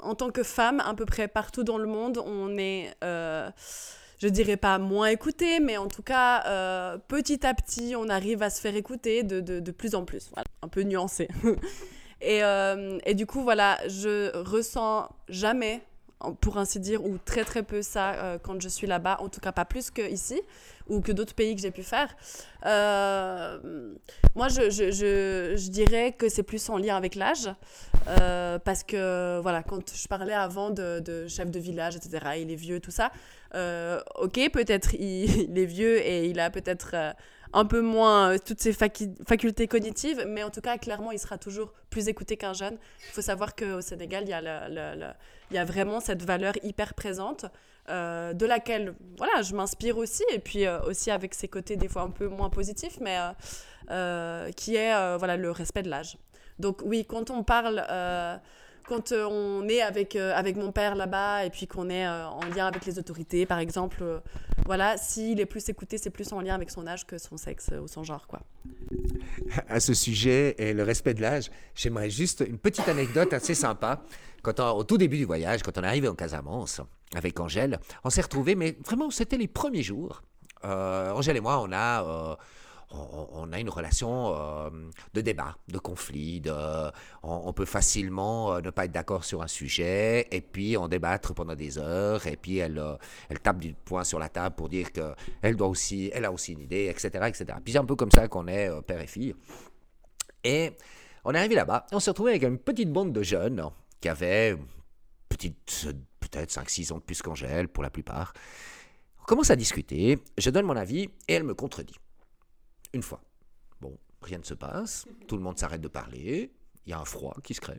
en 0.00 0.14
tant 0.14 0.30
que 0.30 0.42
femme, 0.42 0.80
à 0.80 0.94
peu 0.94 1.04
près 1.04 1.28
partout 1.28 1.64
dans 1.64 1.78
le 1.78 1.86
monde, 1.86 2.18
on 2.24 2.56
est. 2.56 2.94
je 4.18 4.28
dirais 4.28 4.56
pas 4.56 4.78
moins 4.78 5.08
écouté, 5.08 5.60
mais 5.60 5.76
en 5.76 5.88
tout 5.88 6.02
cas, 6.02 6.44
euh, 6.46 6.98
petit 7.08 7.46
à 7.46 7.54
petit, 7.54 7.94
on 7.96 8.08
arrive 8.08 8.42
à 8.42 8.50
se 8.50 8.60
faire 8.60 8.74
écouter 8.74 9.22
de, 9.22 9.40
de, 9.40 9.70
plus 9.70 9.94
en 9.94 10.04
plus. 10.04 10.30
Voilà, 10.32 10.46
un 10.62 10.68
peu 10.68 10.82
nuancé. 10.82 11.28
et, 12.20 12.42
euh, 12.42 12.98
et 13.04 13.14
du 13.14 13.26
coup, 13.26 13.42
voilà, 13.42 13.78
je 13.88 14.34
ressens 14.38 15.08
jamais, 15.28 15.82
pour 16.40 16.56
ainsi 16.56 16.80
dire, 16.80 17.04
ou 17.04 17.18
très 17.18 17.44
très 17.44 17.62
peu 17.62 17.82
ça 17.82 18.14
euh, 18.14 18.38
quand 18.42 18.60
je 18.60 18.68
suis 18.68 18.86
là-bas, 18.86 19.18
en 19.20 19.28
tout 19.28 19.40
cas 19.40 19.52
pas 19.52 19.66
plus 19.66 19.90
qu'ici, 19.90 20.40
ou 20.88 21.02
que 21.02 21.12
d'autres 21.12 21.34
pays 21.34 21.54
que 21.54 21.60
j'ai 21.60 21.70
pu 21.70 21.82
faire. 21.82 22.16
Moi, 22.64 24.48
je, 24.48 24.70
je, 24.70 24.90
je, 24.92 25.54
je 25.56 25.70
dirais 25.70 26.12
que 26.12 26.30
c'est 26.30 26.42
plus 26.42 26.70
en 26.70 26.78
lien 26.78 26.96
avec 26.96 27.16
l'âge. 27.16 27.50
parce 28.64 28.82
que, 28.82 29.40
voilà, 29.42 29.62
quand 29.62 29.94
je 29.94 30.08
parlais 30.08 30.32
avant 30.32 30.70
de, 30.70 31.26
chef 31.28 31.50
de 31.50 31.58
village, 31.58 31.96
etc., 31.96 32.18
il 32.38 32.50
est 32.50 32.56
vieux, 32.56 32.80
tout 32.80 32.90
ça, 32.90 33.12
euh, 33.54 34.00
ok, 34.16 34.50
peut-être 34.52 34.94
il, 34.98 35.58
est 35.58 35.64
vieux 35.64 35.98
et 35.98 36.26
il 36.26 36.40
a 36.40 36.50
peut-être 36.50 36.90
euh, 36.94 37.12
un 37.52 37.64
peu 37.64 37.80
moins 37.80 38.32
euh, 38.32 38.38
toutes 38.44 38.60
ses 38.60 38.72
facu- 38.72 39.14
facultés 39.26 39.68
cognitives, 39.68 40.24
mais 40.28 40.42
en 40.42 40.50
tout 40.50 40.60
cas, 40.60 40.78
clairement, 40.78 41.12
il 41.12 41.18
sera 41.18 41.38
toujours 41.38 41.72
plus 41.90 42.08
écouté 42.08 42.36
qu'un 42.36 42.52
jeune. 42.52 42.76
Il 43.08 43.12
faut 43.12 43.22
savoir 43.22 43.54
qu'au 43.54 43.80
Sénégal, 43.80 44.24
il 44.24 44.30
y, 44.30 44.32
a 44.34 44.68
il 45.50 45.54
y 45.54 45.58
a 45.58 45.64
vraiment 45.64 46.00
cette 46.00 46.22
valeur 46.22 46.54
hyper 46.62 46.94
présente. 46.94 47.46
de 47.88 48.46
laquelle 48.46 48.94
voilà 49.16 49.42
je 49.42 49.54
m'inspire 49.54 49.96
aussi 49.96 50.24
et 50.32 50.40
puis 50.40 50.66
aussi 50.88 51.12
avec 51.12 51.34
ses 51.34 51.46
côtés 51.46 51.76
des 51.76 51.86
fois 51.86 52.02
un 52.02 52.10
peu 52.10 52.26
moins 52.26 52.50
positifs 52.50 52.98
mais 53.00 53.16
qui 54.56 54.74
est 54.74 55.16
voilà 55.18 55.36
le 55.36 55.52
respect 55.52 55.84
de 55.84 55.88
l'âge 55.88 56.18
donc 56.58 56.82
oui 56.84 57.04
quand 57.04 57.30
on 57.30 57.44
parle 57.44 57.78
quand 58.88 59.12
euh, 59.12 59.24
on 59.26 59.68
est 59.68 59.82
avec 59.82 60.16
euh, 60.16 60.32
avec 60.34 60.56
mon 60.56 60.72
père 60.72 60.94
là-bas 60.94 61.44
et 61.44 61.50
puis 61.50 61.66
qu'on 61.66 61.90
est 61.90 62.06
euh, 62.06 62.26
en 62.28 62.44
lien 62.44 62.66
avec 62.66 62.86
les 62.86 62.98
autorités 62.98 63.46
par 63.46 63.58
exemple 63.58 64.04
voilà 64.64 64.96
s'il 64.96 65.40
est 65.40 65.46
plus 65.46 65.68
écouté 65.68 65.98
c'est 65.98 66.10
plus 66.10 66.32
en 66.32 66.40
lien 66.40 66.54
avec 66.54 66.70
son 66.70 66.86
âge 66.86 67.06
que 67.06 67.18
son 67.18 67.36
sexe 67.36 67.70
ou 67.82 67.88
son 67.88 68.04
genre 68.04 68.26
quoi 68.26 68.40
à 69.68 69.80
ce 69.80 69.94
sujet 69.94 70.54
et 70.58 70.72
le 70.72 70.82
respect 70.82 71.14
de 71.14 71.22
l'âge, 71.22 71.50
j'aimerais 71.74 72.10
juste 72.10 72.44
une 72.46 72.58
petite 72.58 72.88
anecdote 72.88 73.32
assez 73.32 73.54
sympa. 73.54 74.02
Quand 74.42 74.60
on- 74.60 74.70
au 74.78 74.84
tout 74.84 74.98
début 74.98 75.16
du 75.18 75.24
voyage, 75.24 75.62
quand 75.62 75.76
on 75.78 75.82
est 75.82 75.86
arrivé 75.86 76.08
en 76.08 76.14
Casamance 76.14 76.80
avec 77.14 77.38
Angèle, 77.40 77.78
on 78.04 78.10
s'est 78.10 78.22
retrouvés, 78.22 78.54
mais 78.54 78.76
vraiment, 78.84 79.10
c'était 79.10 79.36
les 79.36 79.48
premiers 79.48 79.82
jours. 79.82 80.22
Angèle 80.62 81.36
et 81.36 81.40
moi, 81.40 81.60
on 81.62 81.70
a, 81.72 82.36
on, 83.32 83.52
a 83.52 83.60
une 83.60 83.68
relation 83.68 84.34
euh, 84.34 84.70
de 85.14 85.20
débat, 85.20 85.56
de 85.68 85.78
conflit. 85.78 86.42
On, 87.22 87.52
peut 87.52 87.64
facilement 87.64 88.54
euh, 88.54 88.60
ne 88.60 88.70
pas 88.70 88.84
être 88.84 88.92
d'accord 88.92 89.24
sur 89.24 89.42
un 89.42 89.46
sujet 89.46 90.26
et 90.30 90.40
puis 90.40 90.76
en 90.76 90.88
débattre 90.88 91.34
pendant 91.34 91.54
des 91.54 91.78
heures. 91.78 92.26
Et 92.26 92.36
puis 92.36 92.58
elle, 92.58 92.78
euh, 92.78 92.96
elle 93.28 93.40
tape 93.40 93.58
du 93.58 93.74
poing 93.74 94.04
sur 94.04 94.18
la 94.18 94.28
table 94.28 94.54
pour 94.56 94.68
dire 94.68 94.92
que 94.92 95.14
elle 95.42 95.56
doit 95.56 95.68
aussi, 95.68 96.10
elle 96.14 96.24
a 96.24 96.32
aussi 96.32 96.52
une 96.52 96.60
idée, 96.60 96.86
etc., 96.86 97.08
etc. 97.26 97.44
Puis 97.64 97.72
c'est 97.72 97.78
un 97.78 97.84
peu 97.84 97.96
comme 97.96 98.10
ça 98.10 98.28
qu'on 98.28 98.48
est 98.48 98.70
père 98.82 99.00
et 99.00 99.06
fille. 99.06 99.34
Et 100.44 100.72
on 101.24 101.34
est 101.34 101.38
arrivé 101.38 101.54
là-bas 101.54 101.86
et 101.90 101.94
on 101.94 102.00
s'est 102.00 102.10
retrouvé 102.10 102.30
avec 102.32 102.44
une 102.44 102.58
petite 102.58 102.92
bande 102.92 103.12
de 103.12 103.22
jeunes 103.22 103.62
qui 104.00 104.08
avaient 104.08 104.56
peut-être 105.28 106.50
5-6 106.50 106.92
ans 106.92 106.98
de 106.98 107.02
plus 107.02 107.22
qu'Angèle 107.22 107.68
pour 107.68 107.82
la 107.82 107.90
plupart. 107.90 108.32
On 109.20 109.24
commence 109.24 109.50
à 109.50 109.56
discuter, 109.56 110.18
je 110.38 110.50
donne 110.50 110.66
mon 110.66 110.76
avis 110.76 111.08
et 111.26 111.34
elle 111.34 111.44
me 111.44 111.54
contredit. 111.54 111.96
Une 112.96 113.02
fois. 113.02 113.20
Bon, 113.82 113.94
rien 114.22 114.38
ne 114.38 114.42
se 114.42 114.54
passe, 114.54 115.06
tout 115.28 115.36
le 115.36 115.42
monde 115.42 115.58
s'arrête 115.58 115.82
de 115.82 115.88
parler, 115.88 116.50
il 116.86 116.90
y 116.90 116.94
a 116.94 116.98
un 116.98 117.04
froid 117.04 117.36
qui 117.44 117.52
se 117.52 117.60
crée. 117.60 117.78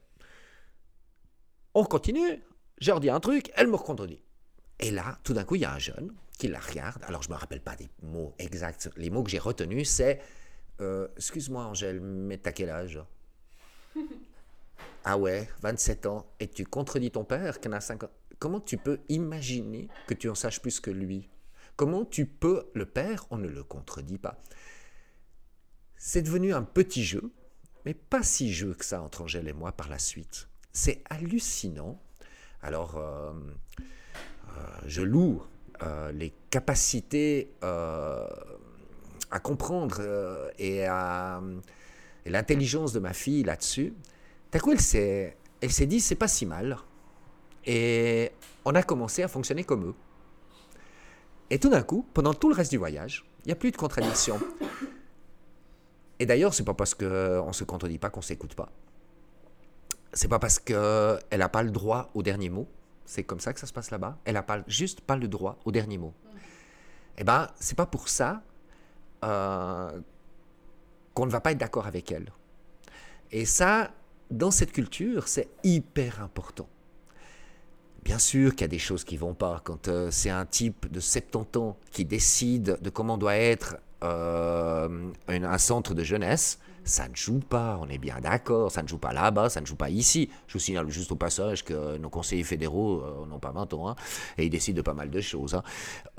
On 1.74 1.84
continue, 1.86 2.44
je 2.80 2.92
leur 2.92 3.00
dis 3.00 3.10
un 3.10 3.20
truc, 3.20 3.52
elle 3.56 3.66
me 3.66 3.78
contredit. 3.78 4.22
Et 4.80 4.92
là, 4.92 5.18
tout 5.24 5.34
d'un 5.34 5.44
coup, 5.44 5.56
il 5.56 5.62
y 5.62 5.66
a 5.66 5.74
un 5.74 5.80
jeune 5.80 6.14
qui 6.38 6.50
la 6.50 6.60
regarde. 6.60 7.04
Alors, 7.06 7.24
je 7.24 7.30
ne 7.30 7.34
me 7.34 7.40
rappelle 7.40 7.62
pas 7.62 7.76
des 7.76 7.90
mots 8.04 8.36
exacts. 8.38 8.92
Les 8.96 9.10
mots 9.10 9.24
que 9.24 9.32
j'ai 9.32 9.40
retenus, 9.40 9.90
c'est 9.90 10.22
euh, 10.82 11.08
Excuse-moi, 11.16 11.66
Angèle, 11.66 12.00
mais 12.00 12.38
t'as 12.38 12.52
quel 12.52 12.70
âge? 12.70 13.02
Ah 15.04 15.18
ouais, 15.18 15.50
27 15.62 16.06
ans. 16.06 16.28
Et 16.40 16.48
tu 16.48 16.66
contredis 16.66 17.10
ton 17.10 17.24
père 17.24 17.60
qui 17.60 17.70
en 17.70 17.72
a 17.72 17.80
50. 17.80 18.12
Comment 18.38 18.60
tu 18.60 18.78
peux 18.78 19.00
imaginer 19.08 19.88
que 20.06 20.14
tu 20.14 20.30
en 20.30 20.36
saches 20.36 20.62
plus 20.62 20.82
que 20.82 20.92
lui? 20.92 21.30
Comment 21.78 22.04
tu 22.04 22.26
peux. 22.26 22.66
Le 22.74 22.86
père, 22.86 23.26
on 23.32 23.38
ne 23.38 23.48
le 23.48 23.64
contredit 23.64 24.18
pas. 24.18 24.38
C'est 25.98 26.22
devenu 26.22 26.54
un 26.54 26.62
petit 26.64 27.04
jeu, 27.04 27.32
mais 27.86 27.94
pas 27.94 28.22
si 28.22 28.54
jeu 28.54 28.76
que 28.76 28.86
ça 28.86 29.02
entre 29.02 29.24
Angèle 29.24 29.48
et 29.48 29.54
moi 29.54 29.72
par 29.72 29.90
la 29.90 29.98
suite. 29.98 30.48
C'est 30.72 31.02
hallucinant. 31.10 32.00
Alors, 32.62 32.98
euh, 32.98 33.34
euh, 33.34 34.62
je 34.86 35.02
loue 35.02 35.42
euh, 35.82 36.12
les 36.12 36.34
capacités 36.50 37.52
à 37.62 39.40
comprendre 39.42 40.02
et 40.60 40.86
l'intelligence 42.26 42.94
de 42.94 43.00
ma 43.00 43.14
fille 43.14 43.44
là-dessus. 43.44 43.94
D'un 44.52 44.60
coup, 44.60 44.72
elle 44.72 44.80
s'est, 44.80 45.36
elle 45.62 45.72
s'est 45.72 45.88
dit, 45.88 46.00
c'est 46.00 46.16
pas 46.16 46.28
si 46.28 46.46
mal. 46.46 46.78
Et 47.66 48.32
on 48.64 48.76
a 48.76 48.84
commencé 48.84 49.24
à 49.24 49.28
fonctionner 49.28 49.64
comme 49.64 49.90
eux. 49.90 49.96
Et 51.50 51.60
tout 51.60 51.70
d'un 51.70 51.82
coup, 51.82 52.06
pendant 52.14 52.34
tout 52.34 52.50
le 52.50 52.56
reste 52.56 52.72
du 52.72 52.78
voyage, 52.78 53.26
il 53.44 53.48
n'y 53.48 53.54
a 53.54 53.56
plus 53.56 53.72
de 53.72 53.78
contradiction. 53.78 54.40
Et 56.20 56.26
d'ailleurs, 56.26 56.54
c'est 56.54 56.64
pas 56.64 56.74
parce 56.74 56.96
qu'on 56.96 57.54
se 57.54 57.64
contredit 57.64 58.00
pas 58.00 58.10
qu'on 58.10 58.22
s'écoute 58.22 58.56
pas. 58.56 58.70
C'est 60.14 60.28
pas 60.28 60.40
parce 60.40 60.60
qu'elle 60.60 61.20
n'a 61.32 61.50
pas 61.50 61.64
le 61.64 61.72
droit 61.72 62.10
au 62.14 62.24
dernier 62.24 62.50
mot. 62.50 62.68
C'est 63.06 63.24
comme 63.24 63.40
ça 63.40 63.54
que 63.54 63.60
ça 63.60 63.68
se 63.68 63.74
passe 63.74 63.92
là-bas. 63.92 64.18
Elle 64.26 64.34
n'a 64.34 64.46
juste 64.68 65.02
pas 65.02 65.16
le 65.16 65.28
droit 65.28 65.58
au 65.66 65.72
dernier 65.72 65.98
mot. 65.98 66.14
Eh 67.18 67.24
ben, 67.24 67.48
c'est 67.60 67.78
pas 67.78 67.86
pour 67.86 68.10
ça 68.10 68.42
euh, 69.24 70.00
qu'on 71.14 71.26
ne 71.26 71.32
va 71.32 71.40
pas 71.40 71.52
être 71.52 71.58
d'accord 71.58 71.88
avec 71.88 72.12
elle. 72.12 72.32
Et 73.32 73.46
ça, 73.46 73.92
dans 74.30 74.52
cette 74.52 74.72
culture, 74.72 75.28
c'est 75.28 75.50
hyper 75.64 76.22
important. 76.22 76.70
Bien 78.04 78.20
sûr 78.20 78.52
qu'il 78.52 78.62
y 78.62 78.66
a 78.66 78.70
des 78.70 78.80
choses 78.80 79.04
qui 79.04 79.18
vont 79.18 79.34
pas. 79.34 79.62
Quand 79.64 79.88
euh, 79.88 80.12
c'est 80.12 80.30
un 80.30 80.46
type 80.46 80.92
de 80.92 81.00
70 81.00 81.60
ans 81.60 81.78
qui 81.92 82.06
décide 82.06 82.78
de 82.82 82.90
comment 82.90 83.18
doit 83.18 83.36
être 83.36 83.78
euh, 84.04 85.12
un, 85.28 85.58
centre 85.58 85.94
de 85.94 86.04
jeunesse, 86.04 86.60
ça 86.84 87.08
ne 87.08 87.16
joue 87.16 87.40
pas, 87.40 87.80
on 87.82 87.88
est 87.90 87.98
bien 87.98 88.20
d'accord, 88.22 88.72
ça 88.72 88.84
ne 88.84 88.88
joue 88.88 89.00
pas 89.00 89.12
là-bas, 89.12 89.50
ça 89.50 89.60
ne 89.60 89.66
joue 89.66 89.76
pas 89.76 89.90
ici. 89.90 90.30
Je 90.48 90.54
vous 90.54 90.60
signale 90.60 90.90
juste 90.90 91.12
au 91.12 91.16
passage 91.16 91.66
que 91.66 91.98
nos 91.98 92.10
conseillers 92.10 92.44
fédéraux 92.44 93.02
euh, 93.02 93.26
n'ont 93.26 93.40
pas 93.40 93.52
20 93.52 93.74
ans, 93.74 93.90
hein, 93.90 93.96
et 94.38 94.46
ils 94.46 94.50
décident 94.50 94.78
de 94.78 94.82
pas 94.84 94.94
mal 94.94 95.10
de 95.10 95.22
choses. 95.22 95.56
hein. 95.56 95.64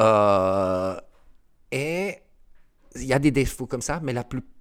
Euh, 0.00 1.00
et 1.70 2.16
il 2.96 3.04
y 3.04 3.12
a 3.12 3.18
des 3.18 3.30
défauts 3.30 3.66
comme 3.66 3.82
ça, 3.82 4.00
mais, 4.02 4.14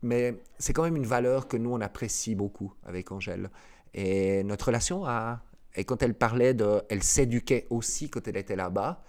mais 0.03 0.39
c'est 0.59 0.73
quand 0.73 0.83
même 0.83 0.97
une 0.97 1.05
valeur 1.05 1.47
que 1.47 1.57
nous, 1.57 1.71
on 1.71 1.81
apprécie 1.81 2.35
beaucoup 2.35 2.73
avec 2.85 3.11
Angèle. 3.11 3.49
Et 3.93 4.43
notre 4.43 4.65
relation 4.67 5.05
a... 5.05 5.41
Et 5.75 5.85
quand 5.85 6.03
elle 6.03 6.13
parlait 6.13 6.53
de... 6.53 6.83
Elle 6.89 7.03
s'éduquait 7.03 7.67
aussi 7.69 8.09
quand 8.09 8.27
elle 8.27 8.37
était 8.37 8.57
là-bas. 8.57 9.01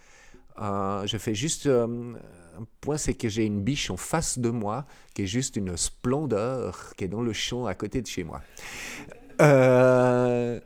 Je 0.59 1.17
fais 1.19 1.35
juste 1.35 1.69
un 2.59 2.67
point, 2.81 2.97
c'est 2.97 3.15
que 3.15 3.29
j'ai 3.29 3.45
une 3.45 3.63
biche 3.63 3.91
en 3.91 3.97
face 3.97 4.39
de 4.39 4.51
moi 4.51 4.87
qui 5.15 5.23
est 5.23 5.27
juste 5.27 5.57
une 5.57 5.77
splendeur 5.77 6.93
qui 6.97 7.05
est 7.05 7.09
dans 7.09 7.23
le 7.23 7.33
champ 7.33 7.67
à 7.67 7.75
côté 7.75 8.03
de 8.03 8.07
chez 8.07 8.25
moi. 8.25 8.41
Euh, 9.41 10.61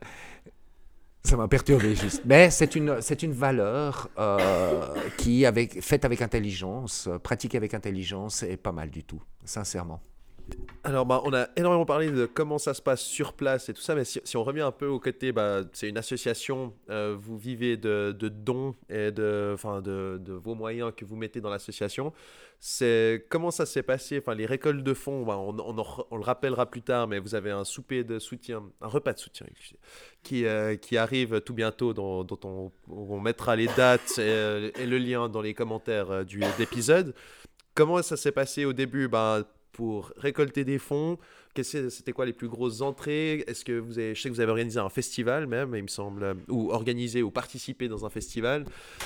ça 1.25 1.37
m'a 1.37 1.49
perturbé 1.49 1.95
juste. 1.95 2.23
Mais 2.25 2.51
c'est 2.51 2.75
une, 2.75 3.01
c'est 3.01 3.23
une 3.23 3.33
valeur 3.33 4.09
euh, 4.19 4.95
qui, 5.19 5.47
avec, 5.47 5.83
faite 5.83 6.05
avec 6.05 6.23
intelligence, 6.23 7.09
pratiquée 7.23 7.59
avec 7.59 7.75
intelligence, 7.75 8.43
est 8.43 8.57
pas 8.57 8.73
mal 8.73 8.91
du 8.91 9.05
tout, 9.05 9.23
sincèrement. 9.45 10.01
Alors, 10.85 11.07
bah, 11.07 11.23
on 11.25 11.33
a 11.33 11.49
énormément 11.55 11.85
parlé 11.85 12.11
de 12.11 12.27
comment 12.27 12.59
ça 12.59 12.75
se 12.75 12.83
passe 12.83 13.03
sur 13.03 13.35
place 13.35 13.69
et 13.69 13.75
tout 13.75 13.81
ça, 13.81 13.95
mais 13.95 14.05
si, 14.05 14.37
on 14.37 14.43
revient 14.43 14.63
un 14.63 14.73
peu 14.73 14.87
au 14.87 14.99
côté, 14.99 15.31
bah, 15.31 15.61
c'est 15.73 15.89
une 15.89 15.97
association, 15.97 16.75
euh, 16.91 17.17
vous 17.17 17.39
vivez 17.39 17.77
de, 17.77 18.11
de 18.19 18.29
dons 18.29 18.75
et 18.89 19.13
de, 19.13 19.55
de, 19.81 20.19
de 20.19 20.33
vos 20.33 20.57
moyens 20.57 20.93
que 20.97 21.05
vous 21.05 21.15
mettez 21.15 21.41
dans 21.41 21.51
l'association. 21.51 22.13
C'est 22.59 23.27
comment 23.29 23.53
ça 23.53 23.65
s'est 23.65 23.85
passé, 23.85 24.19
enfin, 24.19 24.35
les 24.35 24.45
récoltes 24.45 24.83
de 24.83 24.93
fonds, 24.95 25.25
bah, 25.25 25.39
on, 25.39 25.57
on, 25.57 26.17
le 26.17 26.25
rappellera 26.25 26.69
plus 26.69 26.83
tard, 26.83 27.07
mais 27.07 27.21
vous 27.21 27.37
avez 27.37 27.53
un 27.53 27.65
souper 27.65 28.03
de 28.03 28.19
soutien, 28.19 28.65
un 28.81 28.89
repas 28.89 29.13
de 29.13 29.21
soutien 29.21 29.47
qui, 30.25 30.47
euh, 30.47 30.75
qui 30.75 30.97
arrive 30.97 31.41
tout 31.43 31.55
bientôt, 31.55 31.95
dont, 31.95 32.27
on, 32.43 32.73
on 32.91 33.21
mettra 33.21 33.55
les 33.55 33.69
dates 33.77 34.19
et, 34.19 34.23
euh, 34.23 34.71
le 34.77 34.99
lien 34.99 35.29
dans 35.29 35.43
les 35.43 35.55
commentaires 35.55 36.25
du 36.25 36.41
d'épisode. 36.59 37.15
Comment 37.75 38.03
ça 38.03 38.17
s'est 38.17 38.33
passé 38.33 38.65
au 38.65 38.73
début? 38.73 39.07
Bah, 39.07 39.45
pour 39.73 40.13
récolter 40.17 40.65
des 40.65 40.79
fonds. 40.79 41.19
Qu'est-ce 41.55 41.73
que- 41.79 41.89
C'était 41.89 42.13
quoi 42.13 42.27
les 42.27 42.33
plus 42.33 42.49
grosses 42.49 42.81
entrées? 42.81 43.45
Est-ce 43.47 43.65
que 43.65 43.73
vous 43.79 43.93
je 43.93 44.15
sais 44.15 44.29
que 44.29 44.35
vous 44.35 44.41
avez 44.41 44.51
organisé 44.51 44.79
un 44.79 44.89
festival 44.89 45.47
même, 45.47 45.75
il 45.75 45.83
me 45.83 45.89
semble, 45.89 46.23
euh, 46.25 46.35
ou 46.49 46.71
organisé 46.71 47.23
ou 47.23 47.31
participé 47.31 47.89
dans 47.89 48.05
un 48.07 48.11
festival. 48.11 48.65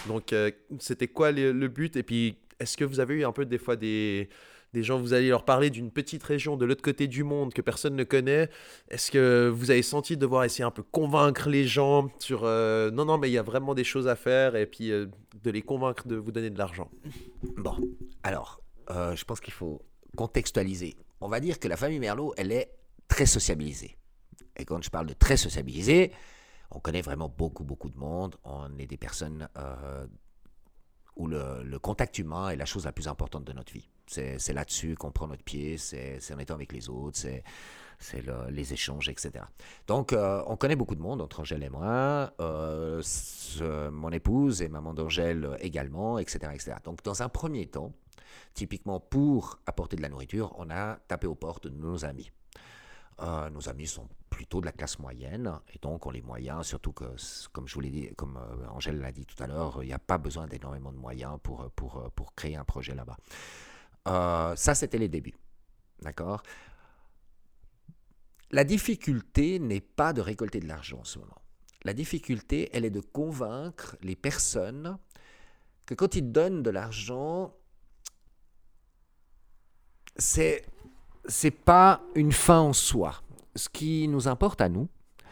Donc, 0.09 0.33
euh, 0.33 0.51
c'était 0.79 1.09
quoi 1.09 1.33
le, 1.33 1.69
but? 1.69 1.97
Et 1.97 2.03
puis, 2.03 2.37
est-ce 2.61 2.77
que 2.77 2.85
vous 2.85 3.01
avez 3.01 3.15
eu 3.15 3.25
un 3.25 3.33
peu 3.33 3.45
des 3.45 3.59
fois 3.59 3.77
des, 3.77 4.29
des 4.73 4.83
gens, 4.83 4.99
vous 4.99 5.13
allez 5.13 5.29
leur 5.29 5.45
parler 5.45 5.71
d'une 5.71 5.91
petite 5.91 6.23
région 6.23 6.57
de 6.57 6.65
l'autre 6.65 6.83
côté 6.83 7.07
du 7.07 7.25
monde 7.25 7.53
que 7.53 7.63
personne 7.63 7.97
ne 7.97 8.05
connaît? 8.05 8.49
Est-ce 8.89 9.11
que 9.11 9.49
vous 9.49 9.71
avez 9.71 9.83
senti 9.83 10.17
devoir 10.17 10.45
essayer 10.45 10.65
un 10.65 10.71
peu 10.71 10.83
convaincre 10.83 11.49
les 11.49 11.67
gens 11.67 12.09
sur 12.19 12.43
euh, 12.45 12.91
non, 12.91 13.05
non, 13.05 13.19
mais 13.19 13.29
il 13.29 13.33
y 13.33 13.39
a 13.39 13.43
vraiment 13.43 13.75
des 13.75 13.85
choses 13.85 14.09
à 14.09 14.17
faire 14.17 14.57
et 14.57 14.67
puis 14.67 14.91
de 14.91 15.51
les 15.51 15.63
convaincre 15.63 16.07
de 16.07 16.17
vous 16.17 16.33
donner 16.33 16.51
de 16.51 16.59
l'argent? 16.59 16.91
Bon, 17.57 17.77
alors, 18.23 18.61
je 18.89 19.25
pense 19.25 19.41
qu'il 19.41 19.53
faut 19.55 19.81
contextualiser. 20.17 20.97
On 21.21 21.29
va 21.29 21.41
dire 21.41 21.61
que 21.61 21.69
la 21.69 21.77
famille 21.77 22.01
Merlot, 22.01 22.35
elle 22.37 22.51
est 22.53 22.73
très 23.09 23.27
sociabilisée. 23.27 23.97
Et 24.57 24.65
quand 24.65 24.83
je 24.83 24.91
parle 24.91 25.07
de 25.07 25.15
très 25.15 25.37
sociabilisée, 25.37 26.13
on 26.71 26.81
connaît 26.81 27.03
vraiment 27.03 27.29
beaucoup, 27.29 27.65
beaucoup 27.65 27.91
de 27.91 27.97
monde. 27.99 28.37
On 28.45 28.77
est 28.79 28.87
des 28.87 28.97
personnes 28.97 29.49
euh, 29.57 30.07
où 31.17 31.27
le, 31.27 31.79
contact 31.79 32.19
humain 32.19 32.51
est 32.51 32.57
la 32.57 32.67
chose 32.67 32.85
la 32.85 32.93
plus 32.93 33.09
importante 33.09 33.45
de 33.45 33.53
notre 33.53 33.73
vie. 33.73 33.89
C'est 34.07 34.53
là-dessus 34.53 34.95
qu'on 34.95 35.11
prend 35.11 35.27
notre 35.27 35.43
pied, 35.43 35.79
c'est 35.79 36.21
en 36.33 36.39
étant 36.39 36.55
avec 36.55 36.73
les 36.73 36.89
autres, 36.89 37.19
c'est 37.19 37.43
c'est 37.99 38.21
le- 38.21 38.51
les 38.51 38.75
échanges, 38.75 39.09
etc. 39.09 39.45
Donc, 39.87 40.13
euh, 40.13 40.43
on 40.49 40.57
connaît 40.57 40.77
beaucoup 40.77 40.95
de 40.95 41.01
monde, 41.01 41.23
entre 41.23 41.41
Angèle 41.41 41.63
et 41.63 41.71
moi, 41.71 42.31
euh, 42.41 43.03
mon 43.91 44.11
épouse 44.11 44.61
et 44.61 44.69
maman 44.69 44.93
d'Angèle 44.93 45.57
également, 45.61 46.19
etc., 46.19 46.51
etc. 46.53 46.77
Donc, 46.85 47.03
dans 47.05 47.23
un 47.23 47.31
premier 47.31 47.67
temps, 47.67 47.95
typiquement 48.57 48.99
pour 48.99 49.61
apporter 49.67 49.97
de 49.97 50.03
la 50.03 50.09
nourriture, 50.09 50.53
on 50.59 50.71
a 50.71 50.97
tapé 51.07 51.29
aux 51.29 51.37
portes 51.37 51.69
de 51.69 51.77
nos 51.77 52.05
amis. 52.05 52.33
Euh, 53.21 53.49
nos 53.51 53.69
amis 53.69 53.87
sont 53.87 54.09
plutôt 54.29 54.61
de 54.61 54.67
la 54.67 54.73
classe 54.73 54.99
moyenne 54.99 55.61
et 55.73 55.79
donc 55.79 56.07
ont 56.07 56.11
les 56.11 56.23
moyens, 56.23 56.67
surtout 56.67 56.93
que, 56.93 57.05
comme 57.53 58.37
euh, 58.37 58.69
Angèle 58.69 58.99
l'a 58.99 59.13
dit 59.13 59.25
tout 59.25 59.41
à 59.43 59.47
l'heure, 59.47 59.83
il 59.83 59.87
n'y 59.87 59.93
a 59.93 59.99
pas 59.99 60.19
besoin 60.19 60.47
d'énormément 60.47 60.93
de 60.93 60.99
moyens 60.99 61.39
pour, 61.43 61.71
pour, 61.71 61.99
euh, 61.99 62.09
pour 62.15 62.35
créer 62.35 62.57
un 62.57 62.65
projet 62.65 62.95
là-bas. 62.95 63.17
Ça, 64.57 64.75
c'était 64.75 64.99
les 64.99 65.09
débuts. 65.09 65.35
D'accord? 66.01 66.43
La 68.53 68.65
difficulté 68.65 69.59
n'est 69.59 69.81
pas 69.81 70.13
de 70.13 70.21
récolter 70.21 70.61
de 70.61 70.69
l'argent 70.69 70.99
en 71.01 71.05
ce 71.05 71.19
moment. 71.19 71.43
La 71.83 71.93
difficulté, 71.93 72.71
elle 72.73 72.85
est 72.85 72.91
de 72.91 73.01
convaincre 73.01 73.97
les 74.03 74.17
personnes 74.17 74.99
que 75.87 75.95
quand 75.95 76.15
ils 76.15 76.31
donnent 76.31 76.63
de 76.63 76.71
l'argent, 76.71 77.55
c'est 80.19 80.65
c'est 81.29 81.51
pas 81.51 82.03
une 82.15 82.33
fin 82.33 82.61
en 82.61 82.73
soi. 82.73 83.23
Ce 83.55 83.69
qui 83.69 84.07
nous 84.07 84.29
importe 84.29 84.61
à 84.61 84.69
nous, 84.69 84.89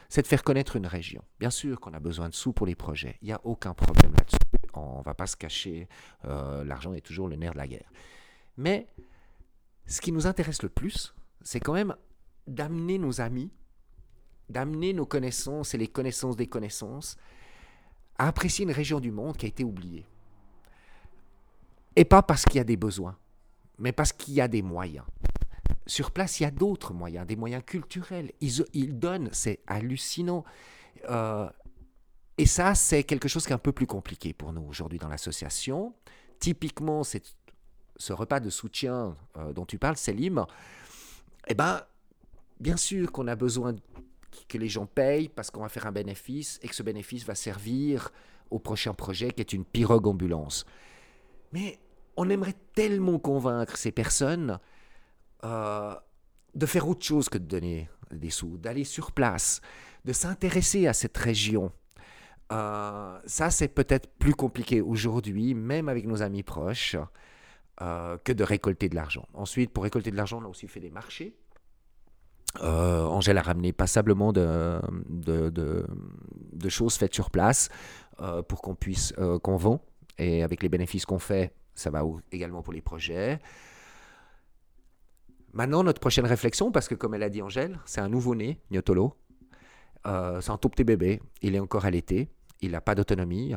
c'est 0.08 0.22
de 0.22 0.26
faire 0.26 0.42
connaître 0.42 0.76
une 0.76 0.86
région. 0.86 1.22
Bien 1.38 1.50
sûr 1.50 1.78
qu'on 1.80 1.92
a 1.92 2.00
besoin 2.00 2.28
de 2.28 2.34
sous 2.34 2.52
pour 2.52 2.66
les 2.66 2.74
projets. 2.74 3.16
Il 3.22 3.26
n'y 3.26 3.32
a 3.32 3.40
aucun 3.44 3.74
problème 3.74 4.12
là-dessus. 4.12 4.36
On 4.74 5.02
va 5.02 5.14
pas 5.14 5.26
se 5.26 5.36
cacher. 5.36 5.88
euh, 6.24 6.64
L'argent 6.64 6.94
est 6.94 7.00
toujours 7.00 7.28
le 7.28 7.36
nerf 7.36 7.52
de 7.52 7.58
la 7.58 7.68
guerre. 7.68 7.90
Mais 8.56 8.88
ce 9.86 10.00
qui 10.00 10.10
nous 10.10 10.26
intéresse 10.26 10.62
le 10.62 10.68
plus, 10.68 11.14
c'est 11.42 11.60
quand 11.60 11.74
même 11.74 11.94
d'amener 12.46 12.98
nos 12.98 13.20
amis, 13.20 13.50
d'amener 14.48 14.92
nos 14.92 15.06
connaissances 15.06 15.74
et 15.74 15.78
les 15.78 15.88
connaissances 15.88 16.36
des 16.36 16.46
connaissances 16.46 17.16
à 18.18 18.28
apprécier 18.28 18.64
une 18.64 18.72
région 18.72 19.00
du 19.00 19.10
monde 19.10 19.36
qui 19.36 19.46
a 19.46 19.48
été 19.48 19.64
oubliée. 19.64 20.06
Et 21.96 22.04
pas 22.04 22.22
parce 22.22 22.44
qu'il 22.44 22.56
y 22.56 22.60
a 22.60 22.64
des 22.64 22.76
besoins, 22.76 23.16
mais 23.78 23.92
parce 23.92 24.12
qu'il 24.12 24.34
y 24.34 24.40
a 24.40 24.48
des 24.48 24.62
moyens. 24.62 25.06
Sur 25.86 26.10
place, 26.10 26.40
il 26.40 26.44
y 26.44 26.46
a 26.46 26.50
d'autres 26.50 26.94
moyens, 26.94 27.26
des 27.26 27.36
moyens 27.36 27.62
culturels. 27.64 28.32
Ils, 28.40 28.64
ils 28.72 28.98
donnent, 28.98 29.28
c'est 29.32 29.60
hallucinant. 29.66 30.44
Euh, 31.10 31.48
et 32.38 32.46
ça, 32.46 32.74
c'est 32.74 33.04
quelque 33.04 33.28
chose 33.28 33.44
qui 33.44 33.52
est 33.52 33.54
un 33.54 33.58
peu 33.58 33.72
plus 33.72 33.86
compliqué 33.86 34.32
pour 34.32 34.52
nous 34.52 34.62
aujourd'hui 34.62 34.98
dans 34.98 35.08
l'association. 35.08 35.94
Typiquement, 36.38 37.02
ce 37.04 38.12
repas 38.12 38.40
de 38.40 38.50
soutien 38.50 39.16
euh, 39.36 39.52
dont 39.52 39.66
tu 39.66 39.78
parles, 39.78 39.96
Selim. 39.96 40.46
Eh 41.46 41.54
ben, 41.54 41.82
bien 42.60 42.76
sûr 42.76 43.12
qu'on 43.12 43.28
a 43.28 43.36
besoin 43.36 43.74
que 44.48 44.58
les 44.58 44.68
gens 44.68 44.86
payent 44.86 45.28
parce 45.28 45.50
qu'on 45.50 45.60
va 45.60 45.68
faire 45.68 45.86
un 45.86 45.92
bénéfice 45.92 46.58
et 46.62 46.68
que 46.68 46.74
ce 46.74 46.82
bénéfice 46.82 47.24
va 47.24 47.34
servir 47.34 48.10
au 48.50 48.58
prochain 48.58 48.94
projet 48.94 49.30
qui 49.30 49.40
est 49.40 49.52
une 49.52 49.64
pirogue 49.64 50.06
ambulance. 50.06 50.64
Mais 51.52 51.78
on 52.16 52.28
aimerait 52.28 52.56
tellement 52.74 53.18
convaincre 53.18 53.76
ces 53.76 53.92
personnes 53.92 54.58
euh, 55.44 55.94
de 56.54 56.66
faire 56.66 56.88
autre 56.88 57.04
chose 57.04 57.28
que 57.28 57.38
de 57.38 57.44
donner 57.44 57.88
des 58.10 58.30
sous, 58.30 58.58
d'aller 58.58 58.84
sur 58.84 59.12
place, 59.12 59.60
de 60.04 60.12
s'intéresser 60.12 60.86
à 60.86 60.92
cette 60.92 61.16
région. 61.18 61.72
Euh, 62.52 63.18
ça, 63.26 63.50
c'est 63.50 63.68
peut-être 63.68 64.08
plus 64.18 64.34
compliqué 64.34 64.80
aujourd'hui, 64.80 65.54
même 65.54 65.88
avec 65.88 66.06
nos 66.06 66.22
amis 66.22 66.42
proches, 66.42 66.96
euh, 67.82 68.16
que 68.22 68.32
de 68.32 68.44
récolter 68.44 68.88
de 68.88 68.94
l'argent. 68.94 69.26
Ensuite, 69.34 69.72
pour 69.72 69.82
récolter 69.82 70.12
de 70.12 70.16
l'argent, 70.16 70.40
on 70.40 70.44
a 70.44 70.48
aussi 70.48 70.68
fait 70.68 70.80
des 70.80 70.90
marchés. 70.90 71.36
Angèle 72.60 73.36
a 73.38 73.42
ramené 73.42 73.72
passablement 73.72 74.32
de, 74.32 74.80
de, 75.08 76.68
choses 76.68 76.94
faites 76.94 77.12
sur 77.12 77.30
place 77.30 77.68
pour 78.46 78.62
qu'on 78.62 78.76
puisse, 78.76 79.12
qu'on 79.42 79.56
vend. 79.56 79.84
Et 80.18 80.44
avec 80.44 80.62
les 80.62 80.68
bénéfices 80.68 81.04
qu'on 81.04 81.18
fait, 81.18 81.52
ça 81.74 81.90
va 81.90 82.02
également 82.32 82.62
pour 82.62 82.72
les 82.72 82.82
projets. 82.82 83.38
Maintenant, 85.54 85.84
notre 85.84 86.00
prochaine 86.00 86.26
réflexion, 86.26 86.72
parce 86.72 86.88
que 86.88 86.96
comme 86.96 87.14
elle 87.14 87.22
a 87.22 87.28
dit 87.28 87.40
Angèle, 87.40 87.78
c'est 87.84 88.00
un 88.00 88.08
nouveau-né, 88.08 88.58
Niotolo. 88.72 89.14
Euh, 90.04 90.40
c'est 90.40 90.50
un 90.50 90.58
tout 90.58 90.68
petit 90.68 90.82
bébé. 90.82 91.20
Il 91.42 91.54
est 91.54 91.60
encore 91.60 91.86
l'été. 91.86 92.28
Il 92.60 92.72
n'a 92.72 92.80
pas 92.80 92.96
d'autonomie. 92.96 93.54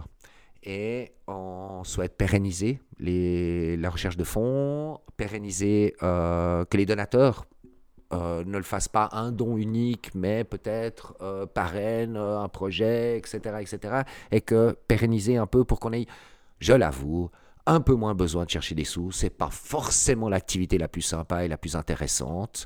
Et 0.62 1.14
on 1.28 1.84
souhaite 1.84 2.16
pérenniser 2.16 2.80
la 3.00 3.90
recherche 3.90 4.16
de 4.16 4.24
fonds, 4.24 5.00
pérenniser 5.18 5.96
euh, 6.04 6.66
que 6.66 6.78
les 6.78 6.86
donateurs 6.86 7.46
euh, 8.14 8.44
ne 8.44 8.58
le 8.58 8.64
fassent 8.64 8.88
pas 8.88 9.10
un 9.12 9.32
don 9.32 9.58
unique, 9.58 10.12
mais 10.14 10.44
peut-être 10.44 11.18
parrainent 11.56 12.18
un 12.18 12.48
projet, 12.48 13.18
etc., 13.18 13.40
etc. 13.60 14.02
Et 14.30 14.42
que 14.42 14.78
pérenniser 14.88 15.38
un 15.38 15.48
peu 15.48 15.64
pour 15.64 15.80
qu'on 15.80 15.94
ait, 15.94 16.06
je 16.60 16.74
l'avoue, 16.74 17.32
un 17.68 17.82
peu 17.82 17.94
moins 17.94 18.16
besoin 18.16 18.46
de 18.46 18.50
chercher 18.50 18.74
des 18.76 18.84
sous. 18.86 19.12
C'est 19.12 19.30
pas 19.30 19.50
forcément 19.52 20.30
l'activité 20.30 20.78
la 20.78 20.88
plus 20.88 21.02
sympa 21.04 21.46
et 21.46 21.48
la 21.48 21.58
plus 21.58 21.76
intéressante. 21.76 22.66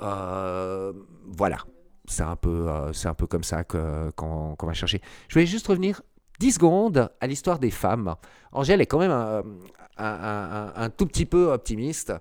Euh, 0.00 0.92
voilà, 1.26 1.58
c'est 2.06 2.22
un 2.22 2.36
peu, 2.36 2.66
euh, 2.68 2.92
un 3.04 3.14
peu 3.14 3.26
comme 3.26 3.44
ça 3.44 3.64
qu'on 3.64 4.56
va 4.60 4.72
chercher. 4.72 5.00
Je 5.28 5.34
voulais 5.34 5.46
juste 5.46 5.66
revenir 5.66 6.02
10 6.40 6.52
secondes 6.52 7.10
à 7.20 7.26
l'histoire 7.26 7.58
des 7.58 7.70
femmes. 7.70 8.14
Angèle 8.52 8.80
est 8.80 8.86
quand 8.86 8.98
même 8.98 9.10
un- 9.12 10.72
un 10.74 10.90
tout 10.90 11.06
petit 11.06 11.26
peu 11.26 11.52
optimiste 11.52 12.12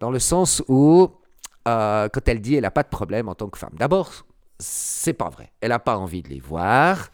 dans 0.00 0.10
le 0.10 0.18
sens 0.18 0.62
où 0.68 1.08
euh, 1.66 2.08
quand 2.12 2.28
elle 2.28 2.40
dit 2.40 2.54
elle 2.56 2.62
n'a 2.62 2.70
pas 2.70 2.82
de 2.82 2.88
problème 2.88 3.28
en 3.28 3.34
tant 3.34 3.48
que 3.48 3.58
femme. 3.58 3.72
D'abord, 3.74 4.12
c'est 4.58 5.14
pas 5.14 5.30
vrai. 5.30 5.50
Elle 5.60 5.70
n'a 5.70 5.78
pas 5.78 5.96
envie 5.96 6.22
de 6.22 6.28
les 6.28 6.38
voir. 6.40 7.08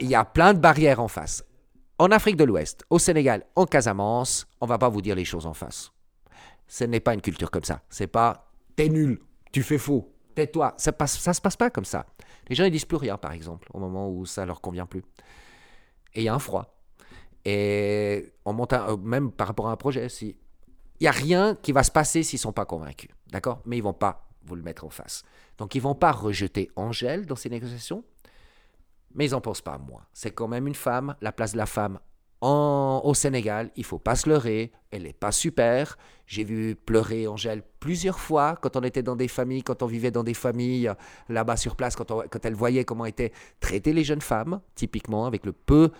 Il 0.00 0.08
y 0.08 0.14
a 0.14 0.24
plein 0.24 0.54
de 0.54 0.58
barrières 0.58 1.00
en 1.00 1.08
face. 1.08 1.44
En 1.98 2.10
Afrique 2.10 2.36
de 2.36 2.44
l'Ouest, 2.44 2.84
au 2.90 2.98
Sénégal, 2.98 3.44
en 3.54 3.66
Casamance, 3.66 4.46
on 4.60 4.66
va 4.66 4.78
pas 4.78 4.88
vous 4.88 5.00
dire 5.00 5.14
les 5.14 5.24
choses 5.24 5.46
en 5.46 5.54
face. 5.54 5.92
Ce 6.66 6.82
n'est 6.82 7.00
pas 7.00 7.14
une 7.14 7.20
culture 7.20 7.50
comme 7.50 7.62
ça. 7.62 7.82
C'est 7.88 8.08
pas 8.08 8.50
t'es 8.74 8.88
nul, 8.88 9.20
tu 9.52 9.62
fais 9.62 9.78
faux, 9.78 10.12
tais-toi. 10.34 10.74
Ça 10.76 10.92
ça 11.06 11.34
se 11.34 11.40
passe 11.40 11.56
pas 11.56 11.70
comme 11.70 11.84
ça. 11.84 12.06
Les 12.48 12.56
gens 12.56 12.64
ils 12.64 12.72
disent 12.72 12.84
plus 12.84 12.96
rien, 12.96 13.16
par 13.16 13.32
exemple, 13.32 13.68
au 13.72 13.78
moment 13.78 14.10
où 14.10 14.26
ça 14.26 14.44
leur 14.44 14.60
convient 14.60 14.86
plus. 14.86 15.04
Et 16.14 16.22
il 16.22 16.24
y 16.24 16.28
a 16.28 16.34
un 16.34 16.40
froid. 16.40 16.74
Et 17.44 18.32
on 18.44 18.52
monte 18.52 18.72
euh, 18.72 18.96
même 18.96 19.30
par 19.30 19.46
rapport 19.46 19.68
à 19.68 19.72
un 19.72 19.76
projet, 19.76 20.08
il 20.20 20.34
y 21.00 21.06
a 21.06 21.12
rien 21.12 21.54
qui 21.54 21.72
va 21.72 21.84
se 21.84 21.90
passer 21.90 22.22
s'ils 22.22 22.38
sont 22.38 22.52
pas 22.52 22.64
convaincus, 22.64 23.10
d'accord? 23.30 23.60
Mais 23.66 23.76
ils 23.76 23.82
vont 23.82 23.92
pas 23.92 24.28
vous 24.44 24.56
le 24.56 24.62
mettre 24.62 24.84
en 24.84 24.90
face. 24.90 25.22
Donc 25.58 25.74
ils 25.74 25.80
vont 25.80 25.94
pas 25.94 26.10
rejeter 26.10 26.70
Angèle 26.74 27.26
dans 27.26 27.36
ces 27.36 27.50
négociations, 27.50 28.04
mais 29.14 29.26
ils 29.26 29.32
n'en 29.32 29.40
pensent 29.40 29.62
pas 29.62 29.78
moins. 29.78 30.04
C'est 30.12 30.32
quand 30.32 30.48
même 30.48 30.66
une 30.66 30.74
femme, 30.74 31.16
la 31.20 31.32
place 31.32 31.52
de 31.52 31.58
la 31.58 31.66
femme 31.66 31.98
au 32.46 33.14
Sénégal, 33.14 33.70
il 33.76 33.84
faut 33.84 33.98
pas 33.98 34.16
se 34.16 34.28
leurrer, 34.28 34.72
elle 34.90 35.04
n'est 35.04 35.12
pas 35.12 35.32
super. 35.32 35.96
J'ai 36.26 36.44
vu 36.44 36.74
pleurer 36.74 37.26
Angèle 37.26 37.62
plusieurs 37.80 38.18
fois 38.18 38.58
quand 38.60 38.76
on 38.76 38.82
était 38.82 39.02
dans 39.02 39.16
des 39.16 39.28
familles, 39.28 39.62
quand 39.62 39.82
on 39.82 39.86
vivait 39.86 40.10
dans 40.10 40.24
des 40.24 40.34
familles 40.34 40.88
euh, 40.88 40.94
là-bas 41.28 41.56
sur 41.56 41.76
place, 41.76 41.96
quand, 41.96 42.44
elle 42.44 42.54
voyait 42.54 42.84
comment 42.84 43.06
étaient 43.06 43.32
traitées 43.60 43.92
les 43.92 44.04
jeunes 44.04 44.20
femmes, 44.20 44.60
typiquement, 44.74 45.26
avec 45.26 45.46
le 45.46 45.52
peu 45.52 45.90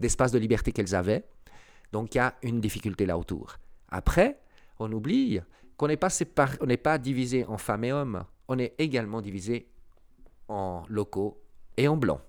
d'espace 0.00 0.32
de 0.32 0.38
liberté 0.38 0.72
qu'elles 0.72 0.94
avaient. 0.94 1.24
Donc 1.92 2.14
il 2.14 2.18
y 2.18 2.20
a 2.20 2.34
une 2.42 2.60
difficulté 2.60 3.04
là 3.04 3.18
autour. 3.18 3.56
Après, 3.90 4.40
on 4.78 4.90
oublie 4.90 5.40
qu'on 5.76 5.88
n'est 5.88 5.96
pas, 5.96 6.08
n'est 6.66 6.76
pas 6.76 6.98
divisé 6.98 7.44
en 7.46 7.58
femmes 7.58 7.84
et 7.84 7.92
hommes, 7.92 8.24
on 8.48 8.58
est 8.58 8.74
également 8.78 9.20
divisé 9.20 9.68
en 10.48 10.82
locaux 10.88 11.42
et 11.76 11.88
en 11.88 11.96
blancs. 11.96 12.20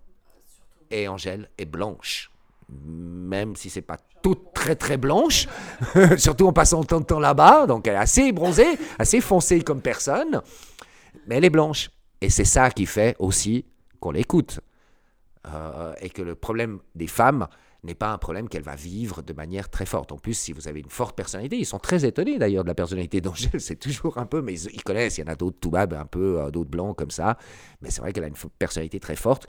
Et 0.95 1.09
Angèle 1.09 1.49
est 1.57 1.65
blanche, 1.65 2.31
même 2.69 3.57
si 3.57 3.69
c'est 3.69 3.81
pas 3.81 3.97
toute 4.23 4.53
très 4.53 4.77
très 4.77 4.95
blanche, 4.95 5.45
surtout 6.17 6.47
en 6.47 6.53
passant 6.53 6.85
tant 6.85 7.01
de 7.01 7.05
temps 7.05 7.19
là-bas, 7.19 7.67
donc 7.67 7.85
elle 7.85 7.95
est 7.95 7.97
assez 7.97 8.31
bronzée, 8.31 8.79
assez 8.97 9.19
foncée 9.19 9.61
comme 9.61 9.81
personne, 9.81 10.41
mais 11.27 11.35
elle 11.35 11.43
est 11.43 11.49
blanche. 11.49 11.91
Et 12.21 12.29
c'est 12.29 12.45
ça 12.45 12.71
qui 12.71 12.85
fait 12.85 13.17
aussi 13.19 13.65
qu'on 13.99 14.11
l'écoute. 14.11 14.61
Euh, 15.47 15.93
et 15.99 16.09
que 16.09 16.21
le 16.21 16.33
problème 16.33 16.79
des 16.95 17.07
femmes 17.07 17.47
n'est 17.83 17.93
pas 17.93 18.13
un 18.13 18.17
problème 18.17 18.47
qu'elle 18.47 18.63
va 18.63 18.75
vivre 18.75 19.21
de 19.21 19.33
manière 19.33 19.69
très 19.69 19.85
forte. 19.85 20.13
En 20.13 20.17
plus, 20.17 20.33
si 20.33 20.53
vous 20.53 20.69
avez 20.69 20.79
une 20.79 20.89
forte 20.89 21.15
personnalité, 21.17 21.57
ils 21.57 21.65
sont 21.65 21.77
très 21.77 22.05
étonnés 22.05 22.39
d'ailleurs 22.39 22.63
de 22.63 22.69
la 22.69 22.73
personnalité 22.73 23.19
d'Angèle, 23.19 23.59
c'est 23.59 23.75
toujours 23.75 24.17
un 24.17 24.25
peu, 24.25 24.41
mais 24.41 24.57
ils, 24.57 24.81
connaissent, 24.83 25.17
il 25.17 25.21
y 25.21 25.23
en 25.25 25.31
a 25.31 25.35
d'autres 25.35 25.57
tout 25.59 25.71
bab, 25.71 25.93
un 25.93 26.05
peu, 26.05 26.39
euh, 26.39 26.51
d'autres 26.51 26.71
blancs 26.71 26.95
comme 26.95 27.11
ça, 27.11 27.37
mais 27.81 27.91
c'est 27.91 27.99
vrai 27.99 28.13
qu'elle 28.13 28.23
a 28.23 28.27
une 28.27 28.37
personnalité 28.57 29.01
très 29.01 29.17
forte 29.17 29.45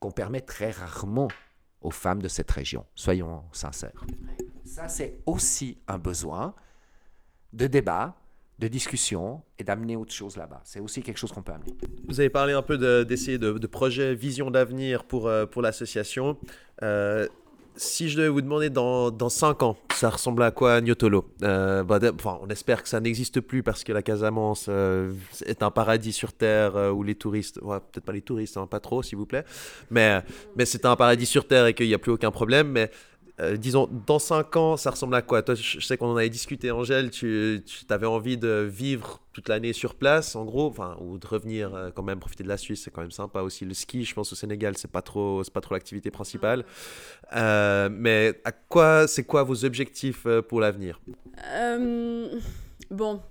qu'on 0.00 0.10
permet 0.10 0.40
très 0.40 0.70
rarement 0.70 1.28
aux 1.82 1.90
femmes 1.90 2.20
de 2.20 2.28
cette 2.28 2.50
région, 2.50 2.84
soyons 2.94 3.42
sincères. 3.52 4.04
Ça, 4.64 4.88
c'est 4.88 5.20
aussi 5.26 5.78
un 5.88 5.98
besoin 5.98 6.54
de 7.52 7.66
débat, 7.66 8.16
de 8.58 8.68
discussion 8.68 9.42
et 9.58 9.64
d'amener 9.64 9.96
autre 9.96 10.12
chose 10.12 10.36
là-bas. 10.36 10.60
C'est 10.64 10.80
aussi 10.80 11.02
quelque 11.02 11.16
chose 11.16 11.32
qu'on 11.32 11.42
peut 11.42 11.52
amener. 11.52 11.74
Vous 12.06 12.20
avez 12.20 12.28
parlé 12.28 12.52
un 12.52 12.60
peu 12.62 12.76
de- 12.76 13.02
d'essayer 13.04 13.38
de, 13.38 13.52
de, 13.52 13.66
projets, 13.66 14.14
vision 14.14 14.50
d'avenir 14.50 15.04
pour, 15.04 15.26
euh, 15.28 15.46
pour 15.46 15.62
l'association. 15.62 16.36
Euh, 16.82 17.26
si 17.76 18.08
je 18.08 18.16
devais 18.16 18.28
vous 18.28 18.40
demander 18.40 18.70
dans, 18.70 19.10
dans 19.10 19.28
5 19.28 19.62
ans, 19.62 19.76
ça 19.92 20.10
ressemble 20.10 20.42
à 20.42 20.50
quoi 20.50 20.80
Niotolo 20.80 21.26
euh, 21.42 21.82
bah, 21.82 21.98
On 22.42 22.48
espère 22.48 22.82
que 22.82 22.88
ça 22.88 23.00
n'existe 23.00 23.40
plus 23.40 23.62
parce 23.62 23.84
que 23.84 23.92
la 23.92 24.02
Casamance 24.02 24.66
euh, 24.68 25.12
est 25.44 25.62
un 25.62 25.70
paradis 25.70 26.12
sur 26.12 26.32
Terre 26.32 26.76
euh, 26.76 26.90
où 26.90 27.02
les 27.02 27.14
touristes, 27.14 27.60
ouais, 27.62 27.78
peut-être 27.78 28.04
pas 28.04 28.12
les 28.12 28.22
touristes, 28.22 28.56
hein, 28.56 28.66
pas 28.66 28.80
trop 28.80 29.02
s'il 29.02 29.18
vous 29.18 29.26
plaît, 29.26 29.44
mais, 29.90 30.22
mais 30.56 30.64
c'est 30.64 30.84
un 30.84 30.96
paradis 30.96 31.26
sur 31.26 31.46
Terre 31.46 31.66
et 31.66 31.74
qu'il 31.74 31.86
n'y 31.86 31.94
a 31.94 31.98
plus 31.98 32.12
aucun 32.12 32.30
problème. 32.30 32.68
Mais 32.68 32.90
euh, 33.40 33.56
disons, 33.56 33.88
dans 34.06 34.18
5 34.18 34.54
ans, 34.56 34.76
ça 34.76 34.90
ressemble 34.90 35.14
à 35.14 35.22
quoi? 35.22 35.42
Toi, 35.42 35.54
je 35.54 35.80
je 35.80 35.84
sais 35.86 35.96
qu'on 35.96 36.08
en 36.12 36.16
avait 36.16 36.28
discuté, 36.28 36.70
Angèle, 36.70 37.10
tu, 37.10 37.62
tu 37.66 37.84
avais 37.92 38.06
envie 38.06 38.36
de 38.36 38.68
vivre 38.70 39.20
toute 39.32 39.48
l'année 39.48 39.72
sur 39.72 39.94
place, 39.94 40.36
en 40.36 40.44
gros, 40.44 40.66
enfin, 40.68 40.96
ou 41.00 41.18
de 41.18 41.26
revenir 41.26 41.74
euh, 41.74 41.90
quand 41.94 42.02
même 42.02 42.18
profiter 42.20 42.42
de 42.44 42.48
la 42.48 42.56
Suisse, 42.56 42.82
c'est 42.84 42.90
quand 42.90 43.00
même 43.00 43.10
sympa 43.10 43.40
aussi. 43.42 43.64
Le 43.64 43.74
ski, 43.74 44.04
je 44.04 44.14
pense 44.14 44.32
au 44.32 44.36
Sénégal, 44.36 44.76
c'est 44.76 44.90
pas 44.90 45.02
trop, 45.02 45.42
c'est 45.44 45.52
pas 45.52 45.60
trop 45.60 45.74
l'activité 45.74 46.10
principale. 46.10 46.64
Euh, 47.34 47.88
mais 47.90 48.40
à 48.44 48.52
quoi, 48.52 49.06
c'est 49.06 49.24
quoi 49.24 49.42
vos 49.44 49.64
objectifs 49.64 50.26
pour 50.48 50.60
l'avenir? 50.60 51.00
Bon, 52.90 53.22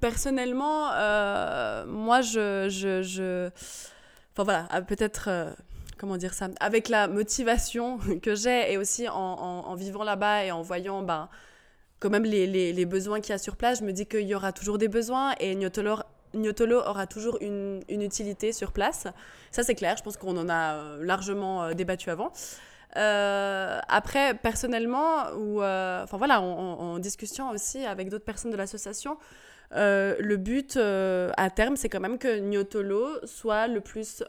personnellement, 0.00 0.88
moi, 1.86 2.20
je, 2.20 2.68
je, 2.68 3.02
je- 3.02 3.48
enfin 4.32 4.44
voilà, 4.44 4.66
ah, 4.70 4.82
peut-être, 4.82 5.28
comment 5.98 6.16
dire 6.16 6.34
ça, 6.34 6.48
avec 6.60 6.88
la 6.88 7.08
motivation 7.08 7.98
que 8.22 8.34
j'ai 8.34 8.72
et 8.72 8.78
aussi 8.78 9.08
en, 9.08 9.74
vivant 9.74 10.04
là-bas 10.04 10.44
et 10.44 10.52
en 10.52 10.62
voyant, 10.62 11.02
ben, 11.02 11.28
quand 12.00 12.10
même 12.10 12.24
les, 12.24 12.46
les- 12.72 12.86
besoins 12.86 13.20
qu'il 13.20 13.30
y 13.30 13.34
a 13.34 13.38
sur 13.38 13.56
place, 13.56 13.80
je 13.80 13.84
me 13.84 13.92
dis 13.92 14.06
qu'il 14.06 14.26
y 14.26 14.34
aura 14.34 14.52
toujours 14.52 14.78
des 14.78 14.88
besoins 14.88 15.34
et 15.40 15.54
Niotolo, 15.54 16.80
aura 16.80 17.06
toujours 17.06 17.38
une, 17.40 17.82
une 17.88 18.02
utilité 18.02 18.52
sur 18.52 18.72
place. 18.72 19.06
Ça, 19.50 19.62
c'est 19.62 19.74
clair. 19.74 19.96
Je 19.96 20.02
pense 20.02 20.16
qu'on 20.16 20.36
en 20.36 20.48
a 20.48 20.74
euh, 20.74 21.04
largement 21.04 21.62
euh, 21.62 21.72
débattu 21.72 22.10
avant. 22.10 22.32
Euh, 22.96 23.80
après, 23.88 24.34
personnellement, 24.34 25.30
ou 25.36 25.54
voilà, 25.54 26.40
en, 26.40 26.98
discussion 26.98 27.50
aussi 27.50 27.84
avec 27.86 28.08
d'autres 28.08 28.24
personnes 28.24 28.50
de 28.50 28.56
l'association, 28.56 29.16
le 29.72 30.36
but 30.36 30.76
à 30.76 31.50
terme, 31.50 31.76
c'est 31.76 31.88
quand 31.88 32.00
même 32.00 32.18
que 32.18 32.38
Niotolo 32.38 33.08
soit 33.24 33.66
le 33.66 33.80
plus 33.80 34.22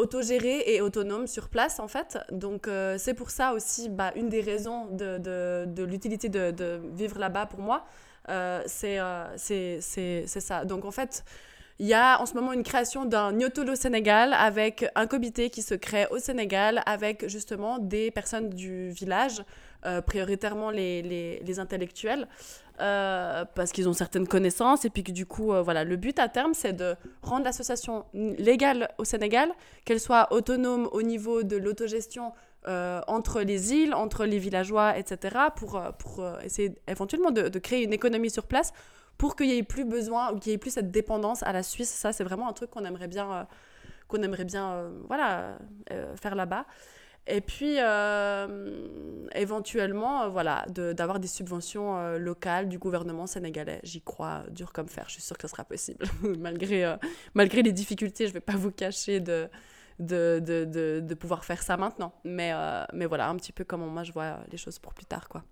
autogéré 0.00 0.62
et 0.66 0.80
autonome 0.80 1.26
sur 1.26 1.48
place 1.48 1.78
en 1.78 1.88
fait. 1.88 2.18
Donc 2.32 2.66
euh, 2.66 2.96
c'est 2.98 3.14
pour 3.14 3.30
ça 3.30 3.52
aussi 3.52 3.88
bah, 3.88 4.12
une 4.16 4.28
des 4.28 4.40
raisons 4.40 4.86
de, 4.90 5.84
l'utilité 5.84 6.28
de, 6.28 6.80
vivre 6.94 7.18
là-bas 7.18 7.46
pour 7.46 7.60
moi. 7.60 7.84
Euh, 8.28 8.62
c'est 8.66 8.98
euh, 8.98 9.24
c'est 9.36 10.26
ça. 10.26 10.64
Donc 10.64 10.84
en 10.84 10.90
fait, 10.90 11.24
il 11.78 11.86
y 11.86 11.94
a 11.94 12.20
en 12.20 12.26
ce 12.26 12.34
moment 12.34 12.52
une 12.52 12.62
création 12.62 13.04
d'un 13.04 13.32
Niotolo 13.32 13.74
Sénégal 13.74 14.34
avec 14.34 14.86
un 14.94 15.06
comité 15.06 15.50
qui 15.50 15.62
se 15.62 15.74
crée 15.74 16.06
au 16.10 16.18
Sénégal 16.18 16.82
avec 16.86 17.28
justement 17.28 17.78
des 17.78 18.10
personnes 18.10 18.50
du 18.50 18.90
village, 18.90 19.42
prioritairement 20.06 20.70
les, 20.70 21.40
les 21.42 21.58
intellectuels, 21.58 22.28
euh, 22.80 23.44
parce 23.54 23.72
qu'ils 23.72 23.88
ont 23.88 23.92
certaines 23.92 24.26
connaissances 24.26 24.84
et 24.84 24.90
puis 24.90 25.04
que 25.04 25.12
du 25.12 25.26
coup, 25.26 25.52
euh, 25.52 25.62
voilà, 25.62 25.84
le 25.84 25.96
but 25.96 26.18
à 26.18 26.28
terme, 26.28 26.54
c'est 26.54 26.72
de 26.72 26.96
rendre 27.22 27.44
l'association 27.44 28.06
légale 28.14 28.90
au 28.98 29.04
Sénégal, 29.04 29.50
qu'elle 29.84 30.00
soit 30.00 30.32
autonome 30.32 30.88
au 30.92 31.02
niveau 31.02 31.42
de 31.42 31.56
l'autogestion 31.56 32.32
euh, 32.68 33.00
entre 33.06 33.42
les 33.42 33.74
îles, 33.74 33.92
entre 33.94 34.24
les 34.24 34.38
villageois, 34.38 34.98
etc., 34.98 35.36
pour, 35.56 35.82
pour 35.98 36.26
essayer 36.42 36.74
éventuellement 36.88 37.30
de, 37.30 37.58
créer 37.58 37.82
une 37.84 37.92
économie 37.92 38.30
sur 38.30 38.46
place 38.46 38.72
pour 39.18 39.36
qu'il 39.36 39.48
n'y 39.48 39.58
ait 39.58 39.62
plus 39.62 39.84
besoin 39.84 40.32
ou 40.32 40.38
qu'il 40.38 40.50
n'y 40.50 40.54
ait 40.54 40.58
plus 40.58 40.70
cette 40.70 40.90
dépendance 40.90 41.42
à 41.42 41.52
la 41.52 41.62
Suisse. 41.62 41.90
Ça, 41.90 42.12
c'est 42.12 42.24
vraiment 42.24 42.48
un 42.48 42.54
truc 42.54 42.70
qu'on 42.70 42.86
aimerait 42.86 43.08
bien, 43.08 43.46
qu'on 44.08 44.22
aimerait 44.22 44.46
bien 44.46 44.90
voilà, 45.06 45.58
faire 46.16 46.34
là-bas. 46.34 46.64
Et 47.30 47.40
puis, 47.40 47.76
euh, 47.78 48.86
éventuellement, 49.34 50.22
euh, 50.22 50.28
voilà, 50.28 50.66
d'avoir 50.68 51.20
des 51.20 51.28
subventions 51.28 51.96
euh, 51.96 52.18
locales 52.18 52.68
du 52.68 52.78
gouvernement 52.78 53.26
sénégalais. 53.26 53.80
J'y 53.84 54.02
crois 54.02 54.42
dur 54.50 54.72
comme 54.72 54.88
fer. 54.88 55.04
Je 55.06 55.14
suis 55.14 55.22
sûre 55.22 55.38
que 55.38 55.46
ce 55.46 55.52
sera 55.52 55.64
possible. 55.64 56.04
malgré, 56.38 56.96
malgré 57.34 57.62
les 57.62 57.72
difficultés, 57.72 58.24
je 58.24 58.30
ne 58.30 58.34
vais 58.34 58.40
pas 58.40 58.56
vous 58.56 58.72
cacher 58.72 59.20
de, 59.20 59.48
de, 60.00 60.42
de, 60.44 61.00
de, 61.00 61.14
pouvoir 61.14 61.44
faire 61.44 61.62
ça 61.62 61.76
maintenant. 61.76 62.12
Mais, 62.24 62.52
mais 62.92 63.06
voilà, 63.06 63.28
un 63.28 63.36
petit 63.36 63.52
peu 63.52 63.64
comment 63.64 63.86
moi 63.86 64.02
je 64.02 64.12
vois 64.12 64.40
les 64.50 64.58
choses 64.58 64.78
pour 64.78 64.92
plus 64.92 65.06
tard, 65.06 65.28
quoi. 65.28 65.44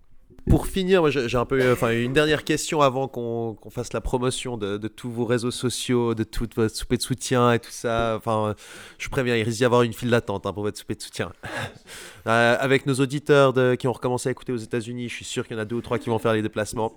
Pour 0.47 0.67
finir, 0.67 1.09
j'ai 1.09 1.37
un 1.37 1.45
peu, 1.45 1.61
euh, 1.61 1.73
enfin, 1.73 1.91
une 1.91 2.13
dernière 2.13 2.43
question 2.43 2.81
avant 2.81 3.07
qu'on 3.07 3.57
fasse 3.69 3.93
la 3.93 4.01
promotion 4.01 4.57
de, 4.57 4.77
tous 4.87 5.09
vos 5.09 5.25
réseaux 5.25 5.51
sociaux, 5.51 6.15
de 6.15 6.23
toute 6.23 6.55
votre 6.55 6.75
souper 6.75 6.97
de 6.97 7.01
soutien 7.01 7.53
et 7.53 7.59
tout 7.59 7.71
ça. 7.71 8.15
Enfin, 8.17 8.55
je 8.97 9.09
préviens, 9.09 9.35
il 9.35 9.43
risque 9.43 9.57
d'y 9.57 9.65
avoir 9.65 9.83
une 9.83 9.93
file 9.93 10.09
d'attente 10.09 10.45
hein, 10.45 10.53
pour 10.53 10.63
votre 10.63 10.77
souper 10.77 10.95
de 10.95 11.01
soutien. 11.01 11.31
Euh, 12.29 12.55
avec 12.59 12.85
nos 12.85 12.93
auditeurs 12.93 13.53
qui 13.77 13.87
ont 13.87 13.91
recommencé 13.91 14.29
à 14.29 14.31
écouter 14.31 14.51
aux 14.51 14.57
États-Unis, 14.57 15.09
je 15.09 15.15
suis 15.15 15.25
sûr 15.25 15.47
qu'il 15.47 15.57
y 15.57 15.59
en 15.59 15.63
a 15.63 15.65
deux 15.65 15.77
ou 15.77 15.81
trois 15.81 15.97
qui 15.97 16.09
vont 16.09 16.19
faire 16.19 16.33
les 16.33 16.43
déplacements. 16.43 16.93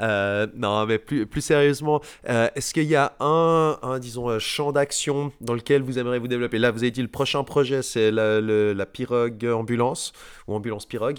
Euh, 0.00 0.48
non, 0.56 0.84
mais 0.86 0.98
plus, 0.98 1.40
sérieusement, 1.40 2.00
euh, 2.28 2.48
est-ce 2.56 2.74
qu'il 2.74 2.84
y 2.84 2.96
a 2.96 3.14
un, 3.20 3.98
disons, 4.00 4.38
champ 4.40 4.72
d'action 4.72 5.30
dans 5.40 5.54
lequel 5.54 5.82
vous 5.82 6.00
aimeriez 6.00 6.18
vous 6.18 6.26
développer? 6.26 6.58
Là, 6.58 6.72
vous 6.72 6.82
avez 6.82 6.90
dit 6.90 7.02
le 7.02 7.08
prochain 7.08 7.44
projet, 7.44 7.82
c'est 7.82 8.10
la, 8.10 8.86
pirogue 8.86 9.44
ambulance 9.46 10.12
ou 10.48 10.54
ambulance 10.54 10.84
pirogue. 10.84 11.18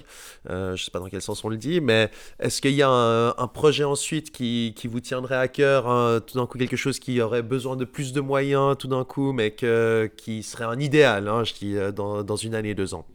Je 0.49 0.75
sais 0.75 0.91
pas 0.91 0.99
dans 0.99 1.07
quel 1.07 1.21
sens 1.21 1.45
on 1.45 1.49
le 1.49 1.57
dit, 1.57 1.79
mais 1.79 2.11
est-ce 2.39 2.61
qu'il 2.61 2.73
y 2.73 2.81
a 2.81 2.89
un, 2.89 3.47
projet 3.47 3.85
ensuite 3.85 4.31
qui, 4.31 4.73
vous 4.85 4.99
tiendrait 4.99 5.37
à 5.37 5.47
cœur, 5.47 5.85
tout 6.25 6.37
d'un 6.37 6.45
coup 6.47 6.57
quelque 6.57 6.75
chose 6.75 6.99
qui 6.99 7.21
aurait 7.21 7.43
besoin 7.43 7.77
de 7.77 7.85
plus 7.85 8.11
de 8.11 8.19
moyens 8.19 8.75
tout 8.77 8.87
d'un 8.87 9.05
coup, 9.05 9.31
mais 9.31 9.55
qui 10.17 10.43
serait 10.43 10.65
un 10.65 10.79
idéal, 10.79 11.29
hein, 11.29 11.45
je 11.45 11.53
dis, 11.53 11.75
dans, 11.95 12.23
dans 12.23 12.35
une 12.35 12.55
année, 12.55 12.75
deux 12.75 12.93
ans? 12.93 13.05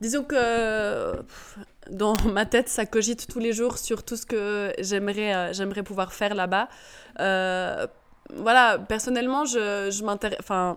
Disons 0.00 0.24
que 0.24 1.14
dans 1.90 2.14
ma 2.32 2.46
tête, 2.46 2.68
ça 2.68 2.86
cogite 2.86 3.26
tous 3.26 3.38
les 3.38 3.52
jours 3.52 3.78
sur 3.78 4.02
tout 4.02 4.16
ce 4.16 4.26
que 4.26 4.72
j'aimerais 4.78 5.34
euh, 5.34 5.52
j'aimerais 5.52 5.82
pouvoir 5.82 6.12
faire 6.12 6.34
là-bas. 6.34 6.68
Euh, 7.20 7.86
voilà, 8.34 8.78
personnellement, 8.78 9.44
je, 9.44 9.90
je 9.90 10.04
m'intéresse. 10.04 10.38
Enfin, 10.40 10.76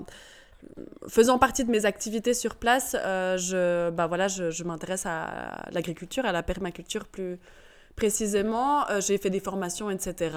faisant 1.07 1.37
partie 1.37 1.63
de 1.63 1.71
mes 1.71 1.85
activités 1.85 2.33
sur 2.33 2.55
place, 2.55 2.95
euh, 2.99 3.37
je, 3.37 3.89
bah 3.91 4.07
voilà, 4.07 4.27
je, 4.27 4.51
je 4.51 4.63
m'intéresse 4.63 5.05
à 5.05 5.65
l'agriculture, 5.71 6.25
à 6.25 6.31
la 6.31 6.43
permaculture 6.43 7.05
plus 7.05 7.39
précisément. 7.95 8.85
J'ai 8.99 9.17
fait 9.17 9.29
des 9.29 9.39
formations, 9.39 9.89
etc. 9.89 10.29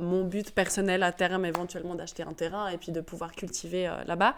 Mon 0.00 0.24
but 0.24 0.52
personnel 0.52 1.02
à 1.02 1.12
terme, 1.12 1.44
éventuellement, 1.44 1.94
d'acheter 1.94 2.22
un 2.22 2.32
terrain 2.32 2.68
et 2.68 2.78
puis 2.78 2.92
de 2.92 3.00
pouvoir 3.00 3.32
cultiver 3.32 3.90
là-bas. 4.06 4.34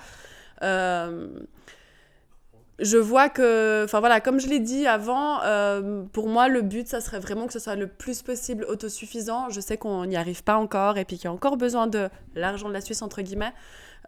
Je 2.79 2.99
vois 2.99 3.31
que, 3.31 3.85
enfin 3.85 4.01
voilà, 4.01 4.21
comme 4.21 4.39
je 4.39 4.49
l'ai 4.49 4.61
dit 4.61 4.87
avant, 4.87 5.43
euh, 5.43 6.03
pour 6.13 6.29
moi, 6.29 6.49
le 6.49 6.61
but, 6.61 6.87
ça 6.87 7.01
serait 7.01 7.21
vraiment 7.21 7.47
que 7.47 7.53
ce 7.55 7.59
soit 7.59 7.75
le 7.75 7.87
plus 7.87 8.23
possible 8.23 8.65
autosuffisant. 8.65 9.49
Je 9.49 9.61
sais 9.61 9.79
qu'on 9.79 10.05
n'y 10.05 10.17
arrive 10.17 10.43
pas 10.43 10.57
encore 10.57 10.99
et 10.99 11.07
puis 11.07 11.17
qu'il 11.17 11.25
y 11.25 11.29
a 11.29 11.33
encore 11.33 11.57
besoin 11.57 11.87
de 11.87 12.11
l'argent 12.35 12.69
de 12.69 12.75
la 12.75 12.83
Suisse, 12.83 13.01
entre 13.01 13.23
guillemets. 13.23 13.53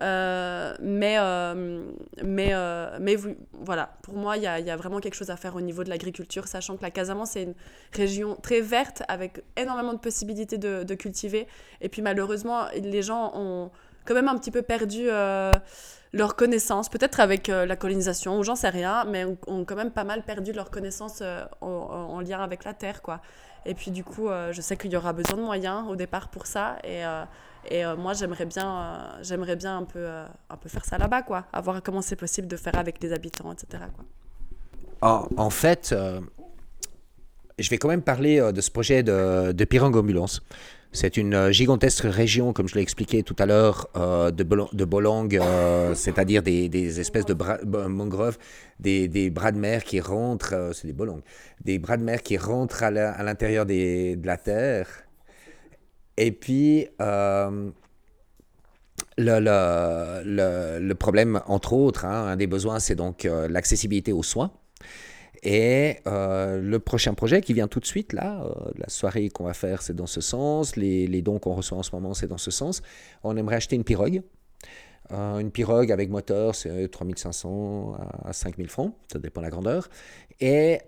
Euh, 0.03 0.75
mais, 0.81 1.17
euh, 1.19 1.89
mais, 2.23 3.17
voilà, 3.55 3.97
pour 4.03 4.15
moi, 4.15 4.37
il 4.37 4.43
y 4.43 4.47
a, 4.47 4.77
vraiment 4.77 5.01
quelque 5.01 5.17
chose 5.17 5.31
à 5.31 5.37
faire 5.37 5.57
au 5.57 5.61
niveau 5.61 5.83
de 5.83 5.89
l'agriculture, 5.89 6.47
sachant 6.47 6.77
que 6.77 6.83
la 6.83 6.91
Casamance, 6.91 7.31
c'est 7.31 7.45
une 7.45 7.55
région 7.95 8.37
très 8.37 8.61
verte 8.61 9.03
avec 9.09 9.43
énormément 9.57 9.95
de 9.95 9.99
possibilités 9.99 10.59
de, 10.59 10.95
cultiver. 10.95 11.47
Et 11.81 11.89
puis 11.89 12.03
malheureusement, 12.03 12.67
les 12.75 13.03
gens 13.03 13.33
ont 13.35 13.71
quand 14.09 14.15
même 14.15 14.29
un 14.29 14.39
petit 14.39 14.51
peu 14.51 14.63
perdu 14.63 15.09
leur 16.13 16.37
connaissance, 16.37 16.89
peut-être 16.89 17.21
avec 17.21 17.49
euh, 17.49 17.67
la 17.67 17.77
colonisation, 17.77 18.39
ou 18.39 18.43
j'en 18.43 18.57
sais 18.57 18.69
rien, 18.69 19.05
mais 19.05 19.25
ont, 19.47 19.65
quand 19.65 19.77
même 19.77 19.91
pas 19.91 20.05
mal 20.05 20.23
perdu 20.23 20.53
leur 20.53 20.71
connaissance 20.71 21.19
euh, 21.21 21.45
en, 21.61 22.21
lien 22.21 22.41
avec 22.41 22.65
la 22.65 22.75
terre, 22.75 23.03
quoi. 23.03 23.21
Et 23.67 23.75
puis 23.75 23.91
du 23.91 24.05
coup, 24.05 24.29
euh, 24.29 24.53
je 24.53 24.61
sais 24.61 24.77
qu'il 24.77 24.91
y 24.91 24.97
aura 24.97 25.13
besoin 25.13 25.37
de 25.37 25.43
moyens 25.43 25.87
au 25.89 25.97
départ 25.97 26.29
pour 26.29 26.47
ça, 26.47 26.79
et, 26.85 27.03
et 27.71 27.85
moi 27.97 28.15
j'aimerais 28.15 28.47
bien, 28.47 29.19
j'aimerais 29.23 29.57
bien 29.57 29.79
un 29.79 29.85
peu, 29.85 30.07
un 30.07 30.57
peu 30.57 30.69
faire 30.69 30.85
ça 30.85 30.97
là-bas, 30.97 31.23
quoi, 31.23 31.45
avoir 31.53 31.83
comment 31.83 32.01
c'est 32.01 32.17
possible 32.17 32.49
de 32.49 32.57
faire 32.57 32.77
avec 32.77 33.03
les 33.03 33.13
habitants, 33.13 33.53
etc. 33.53 33.85
Quoi. 33.95 34.05
En, 35.37 35.51
fait, 35.51 35.95
je 37.59 37.71
vais 37.71 37.79
quand 37.79 37.89
même 37.89 38.03
parler 38.03 38.53
de 38.53 38.61
ce 38.61 38.71
projet 38.71 39.03
de, 39.03 39.53
de 39.53 39.65
Pirang 39.65 39.95
Ambulance. 39.95 40.41
C'est 40.91 41.19
une 41.19 41.35
euh, 41.35 41.53
gigantesque 41.53 42.05
région, 42.05 42.53
comme 42.55 42.67
je 42.67 42.75
l'ai 42.75 42.81
expliqué 42.81 43.23
tout 43.23 43.37
à 43.39 43.47
l'heure, 43.47 43.89
euh, 43.97 44.31
de, 44.31 44.43
de 44.43 44.85
Bolong, 44.85 45.29
euh, 45.35 45.95
c'est-à-dire 45.95 46.43
des, 46.43 47.01
espèces 47.01 47.27
de 47.27 47.35
mangroves, 47.87 48.39
des, 48.81 49.31
bras 49.31 49.53
de 49.53 49.59
mer 49.59 49.85
qui 49.85 50.01
rentrent, 50.01 50.71
c'est 50.73 50.87
des 50.87 50.95
Bolong, 50.95 51.21
des 51.63 51.79
bras 51.79 51.99
de 51.99 52.05
mer 52.05 52.23
qui 52.23 52.39
rentrent 52.39 52.83
à 52.83 53.23
l'intérieur 53.23 53.67
de 53.67 54.27
la 54.27 54.39
terre. 54.39 54.89
Et 56.17 56.33
puis, 56.33 56.89
le, 56.99 57.79
le, 59.19 60.95
problème, 60.95 61.43
entre 61.47 61.75
autres, 61.75 62.07
hein, 62.07 62.29
un 62.29 62.37
des 62.37 62.47
besoins, 62.47 62.81
c'est 62.81 62.97
donc 62.97 63.29
l'accessibilité 63.49 64.13
aux 64.13 64.23
soins. 64.23 64.51
Et 65.43 65.97
euh, 66.07 66.61
le 66.61 66.79
prochain 66.79 67.15
projet 67.15 67.41
qui 67.41 67.55
vient 67.55 67.69
tout 67.69 67.81
de 67.81 67.87
suite, 67.87 68.13
là, 68.13 68.43
euh, 68.45 68.71
la 68.77 68.89
soirée 68.89 69.29
qu'on 69.29 69.45
va 69.45 69.55
faire, 69.55 69.83
c'est 69.83 69.95
dans 69.95 70.07
ce 70.07 70.21
sens. 70.21 70.77
Les, 70.77 71.23
dons 71.23 71.39
qu'on 71.39 71.55
reçoit 71.55 71.79
en 71.79 71.83
ce 71.83 71.95
moment, 71.95 72.15
c'est 72.15 72.27
dans 72.27 72.39
ce 72.39 72.51
sens. 72.51 72.83
On 73.23 73.37
aimerait 73.37 73.57
acheter 73.57 73.77
une 73.77 73.85
pirogue. 73.85 74.23
Euh, 75.13 75.39
une 75.39 75.51
pirogue 75.51 75.93
avec 75.93 76.11
moteur, 76.11 76.55
c'est 76.55 76.89
3500 76.89 77.97
à 78.25 78.33
5000 78.33 78.69
francs, 78.69 78.95
ça 79.11 79.19
dépend 79.19 79.41
de 79.41 79.47
la 79.47 79.51
grandeur. 79.51 79.89
Et 80.41 80.79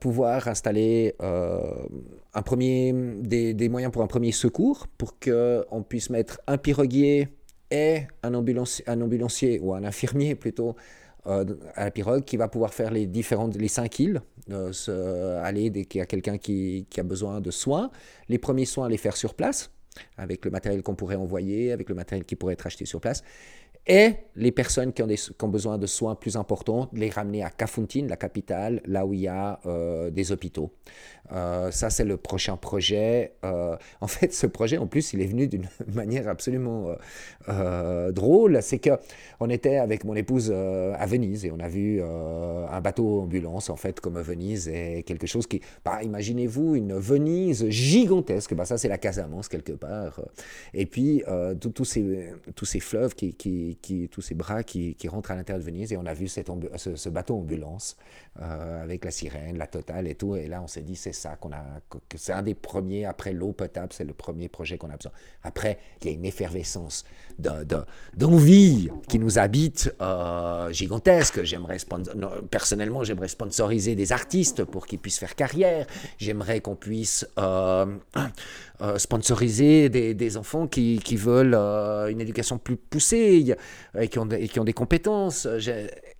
pouvoir 0.00 0.48
installer 0.48 1.14
un 1.18 2.42
premier, 2.42 2.92
des, 2.92 3.68
moyens 3.70 3.90
pour 3.90 4.02
un 4.02 4.06
premier 4.06 4.32
secours, 4.32 4.86
pour 4.98 5.18
qu'on 5.18 5.82
puisse 5.82 6.10
mettre 6.10 6.40
un 6.46 6.58
piroguier 6.58 7.28
et 7.70 8.02
un 8.22 8.34
un 8.34 9.00
ambulancier 9.00 9.58
ou 9.60 9.74
un 9.74 9.84
infirmier 9.84 10.34
plutôt 10.34 10.76
euh, 11.30 11.44
à 11.74 11.84
la 11.84 11.90
pirogue 11.90 12.24
qui 12.24 12.36
va 12.36 12.48
pouvoir 12.48 12.74
faire 12.74 12.90
les 12.90 13.06
différentes 13.06 13.56
les 13.56 13.68
cinq 13.68 13.98
îles, 13.98 14.20
euh, 14.50 15.42
aller 15.42 15.70
dès 15.70 15.84
qu'il 15.84 16.00
y 16.00 16.02
a 16.02 16.06
quelqu'un 16.06 16.38
qui, 16.38 16.86
qui, 16.90 17.00
a 17.00 17.02
besoin 17.02 17.40
de 17.40 17.50
soins, 17.50 17.90
les 18.28 18.38
premiers 18.38 18.64
soins 18.64 18.88
les 18.88 18.96
faire 18.96 19.16
sur 19.16 19.34
place 19.34 19.70
avec 20.16 20.44
le 20.44 20.50
matériel 20.50 20.82
qu'on 20.82 20.94
pourrait 20.94 21.16
envoyer, 21.16 21.72
avec 21.72 21.88
le 21.88 21.94
matériel 21.94 22.24
qui 22.24 22.36
pourrait 22.36 22.54
être 22.54 22.66
acheté 22.66 22.84
sur 22.86 23.00
place, 23.00 23.22
et 23.90 24.14
les 24.36 24.52
personnes 24.52 24.92
qui 24.92 25.02
ont, 25.02 25.48
besoin 25.48 25.76
de 25.76 25.86
soins 25.86 26.14
plus 26.14 26.36
importants, 26.36 26.88
les 26.92 27.10
ramener 27.10 27.42
à 27.42 27.50
Kafountine, 27.50 28.06
la 28.06 28.16
capitale, 28.16 28.80
là 28.86 29.04
où 29.04 29.12
il 29.12 29.20
y 29.20 29.28
a 29.28 29.58
euh, 29.66 30.10
des 30.10 30.30
hôpitaux. 30.30 30.70
Euh, 31.32 31.70
ça, 31.72 31.90
c'est 31.90 32.04
le 32.04 32.16
prochain 32.16 32.56
projet. 32.56 33.34
Euh, 33.44 33.76
en 34.00 34.06
fait, 34.06 34.32
ce 34.32 34.46
projet, 34.46 34.78
en 34.78 34.86
plus, 34.86 35.12
il 35.12 35.20
est 35.20 35.26
venu 35.26 35.48
d'une 35.48 35.68
manière 35.92 36.28
absolument 36.28 36.94
drôle. 38.12 38.62
C'est 38.62 38.78
que 38.78 38.90
on 39.40 39.50
était 39.50 39.78
avec 39.78 40.04
mon 40.04 40.14
épouse 40.14 40.52
à 40.52 41.04
Venise 41.06 41.44
et 41.44 41.50
on 41.50 41.58
a 41.58 41.68
vu 41.68 42.00
un 42.00 42.80
bateau 42.80 43.22
ambulance, 43.22 43.70
en 43.70 43.76
fait, 43.76 43.98
comme 43.98 44.20
Venise, 44.20 44.68
et 44.68 45.02
quelque 45.02 45.26
chose 45.26 45.48
qui... 45.48 45.60
Bah, 45.84 46.02
Imaginez-vous 46.02 46.76
une 46.76 46.94
Venise 46.94 47.68
gigantesque. 47.68 48.54
Bah, 48.54 48.64
ça, 48.64 48.78
c'est 48.78 48.88
la 48.88 48.98
Casamance, 48.98 49.48
quelque 49.48 49.72
part. 49.72 50.20
Et 50.74 50.86
puis, 50.86 51.24
tous 51.60 51.84
ces, 51.84 52.32
ces 52.62 52.80
fleuves 52.80 53.14
qui 53.14 53.79
qui, 53.80 54.08
tous 54.08 54.22
ces 54.22 54.34
bras 54.34 54.62
qui, 54.62 54.94
qui, 54.94 55.08
rentrent 55.08 55.30
à 55.30 55.34
l'intérieur 55.34 55.60
de 55.60 55.64
Venise 55.64 55.92
et 55.92 55.96
on 55.96 56.06
a 56.06 56.14
vu 56.14 56.28
cette 56.28 56.50
ce, 56.76 57.08
bateau 57.08 57.38
ambulance 57.38 57.96
euh, 58.40 58.82
avec 58.82 59.04
la 59.04 59.10
sirène, 59.10 59.58
la 59.58 59.66
totale 59.66 60.06
et 60.06 60.14
tout. 60.14 60.36
Et 60.36 60.46
là, 60.46 60.62
on 60.62 60.66
s'est 60.66 60.82
dit, 60.82 60.96
c'est 60.96 61.12
ça 61.12 61.36
qu'on 61.36 61.52
a, 61.52 61.64
que 62.08 62.16
c'est 62.16 62.32
un 62.32 62.42
des 62.42 62.54
premiers, 62.54 63.04
après 63.04 63.32
l'eau 63.32 63.52
potable, 63.52 63.92
c'est 63.92 64.04
le 64.04 64.14
premier 64.14 64.48
projet 64.48 64.78
qu'on 64.78 64.90
a 64.90 64.96
besoin. 64.96 65.12
Après, 65.42 65.78
il 66.00 66.06
y 66.06 66.10
a 66.10 66.12
une 66.12 66.24
effervescence 66.24 67.04
d'envie 67.38 68.88
qui 69.08 69.18
nous 69.18 69.38
habite 69.38 69.94
euh, 70.00 70.70
gigantesque. 70.72 71.42
J'aimerais 71.42 71.78
personnellement, 72.50 73.02
j'aimerais 73.04 73.28
sponsoriser 73.28 73.94
des 73.94 74.12
artistes 74.12 74.64
pour 74.64 74.86
qu'ils 74.86 74.98
puissent 74.98 75.18
faire 75.18 75.34
carrière. 75.34 75.86
J'aimerais 76.18 76.60
qu'on 76.60 76.76
puisse 76.76 77.26
euh, 77.38 77.86
sponsoriser 78.96 79.88
des, 79.88 80.14
des, 80.14 80.36
enfants 80.36 80.66
qui, 80.66 81.00
qui 81.02 81.16
veulent 81.16 81.54
une 81.54 82.20
éducation 82.20 82.58
plus 82.58 82.76
poussée 82.76 83.56
et 83.98 84.08
qui 84.08 84.18
ont, 84.18 84.28
et 84.28 84.48
qui 84.48 84.60
ont 84.60 84.64
des 84.64 84.72
compétences. 84.72 85.46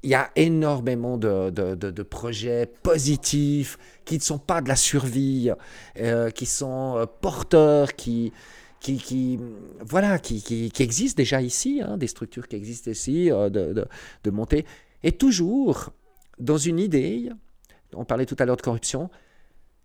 Il 0.03 0.11
y 0.11 0.15
a 0.15 0.31
énormément 0.37 1.19
de, 1.19 1.51
de, 1.51 1.75
de, 1.75 2.03
projets 2.03 2.67
positifs 2.83 3.79
qui 4.05 4.17
ne 4.17 4.23
sont 4.23 4.39
pas 4.39 4.61
de 4.61 4.69
la 4.69 4.77
survie, 4.77 5.51
euh, 5.99 6.31
qui 6.31 6.47
sont 6.47 6.97
euh, 6.97 7.07
porteurs, 7.07 7.95
qui, 7.95 8.33
qui, 8.81 8.97
qui, 8.97 9.39
voilà, 9.81 10.19
qui, 10.19 10.43
qui, 10.43 10.71
qui, 10.71 10.83
existent 10.83 11.17
déjà 11.17 11.43
ici, 11.43 11.81
hein, 11.85 11.97
des 11.97 12.07
structures 12.07 12.49
qui 12.49 12.57
existent 12.57 12.91
ici, 12.91 13.31
euh, 13.31 13.51
de, 13.51 13.87
de, 14.25 14.31
monter. 14.31 14.65
Et 15.03 15.13
toujours 15.13 15.91
dans 16.39 16.59
une 16.59 16.79
idée, 16.79 17.31
on 17.95 18.05
parlait 18.05 18.27
tout 18.27 18.37
à 18.39 18.47
l'heure 18.47 18.57
de 18.57 18.63
corruption, 18.63 19.11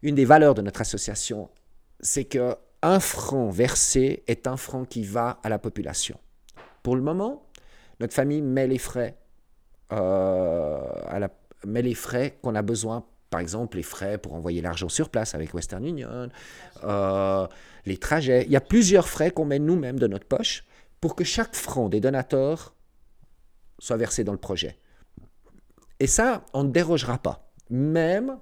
une 0.02 0.16
des 0.16 0.26
valeurs 0.26 0.54
de 0.54 0.62
notre 0.62 0.82
association, 0.82 1.50
c'est 2.00 2.26
que 2.26 2.56
un 2.82 3.00
franc 3.00 3.50
versé 3.50 4.24
est 4.28 4.48
un 4.48 4.58
franc 4.58 4.86
qui 4.86 5.04
va 5.04 5.40
à 5.44 5.50
la 5.50 5.58
population. 5.58 6.20
Pour 6.84 6.96
le 6.96 7.02
moment, 7.02 7.45
notre 8.00 8.14
famille 8.14 8.42
met 8.42 8.68
les 8.68 8.78
frais, 8.78 9.18
euh, 9.92 10.80
met 11.66 11.82
les 11.82 11.96
frais 11.96 12.38
qu'on 12.42 12.56
a 12.56 12.62
besoin 12.62 13.06
par 13.30 13.40
exemple 13.40 13.78
les 13.78 13.84
frais 13.84 14.18
pour 14.18 14.34
envoyer 14.34 14.62
l'argent 14.62 14.88
sur 14.88 15.10
place 15.10 15.36
avec 15.36 15.54
Western 15.54 15.86
Union, 15.86 16.30
euh, 16.84 17.48
les 17.86 17.98
trajets. 17.98 18.44
Il 18.46 18.52
y 18.52 18.56
a 18.56 18.62
plusieurs 18.62 19.10
frais 19.10 19.32
qu'on 19.32 19.46
met 19.46 19.60
nous-mêmes 19.60 20.00
de 20.00 20.08
notre 20.08 20.26
poche 20.26 20.64
pour 21.02 21.16
que 21.16 21.24
chaque 21.24 21.56
franc 21.56 21.90
des 21.90 22.00
donateurs 22.00 22.74
soit 23.80 23.98
versé 23.98 24.24
dans 24.24 24.32
le 24.32 24.38
projet. 24.38 24.78
Et 26.00 26.08
ça, 26.08 26.46
on 26.54 26.64
ne 26.64 26.72
dérogera 26.72 27.18
pas. 27.18 27.52
Même, 27.70 28.38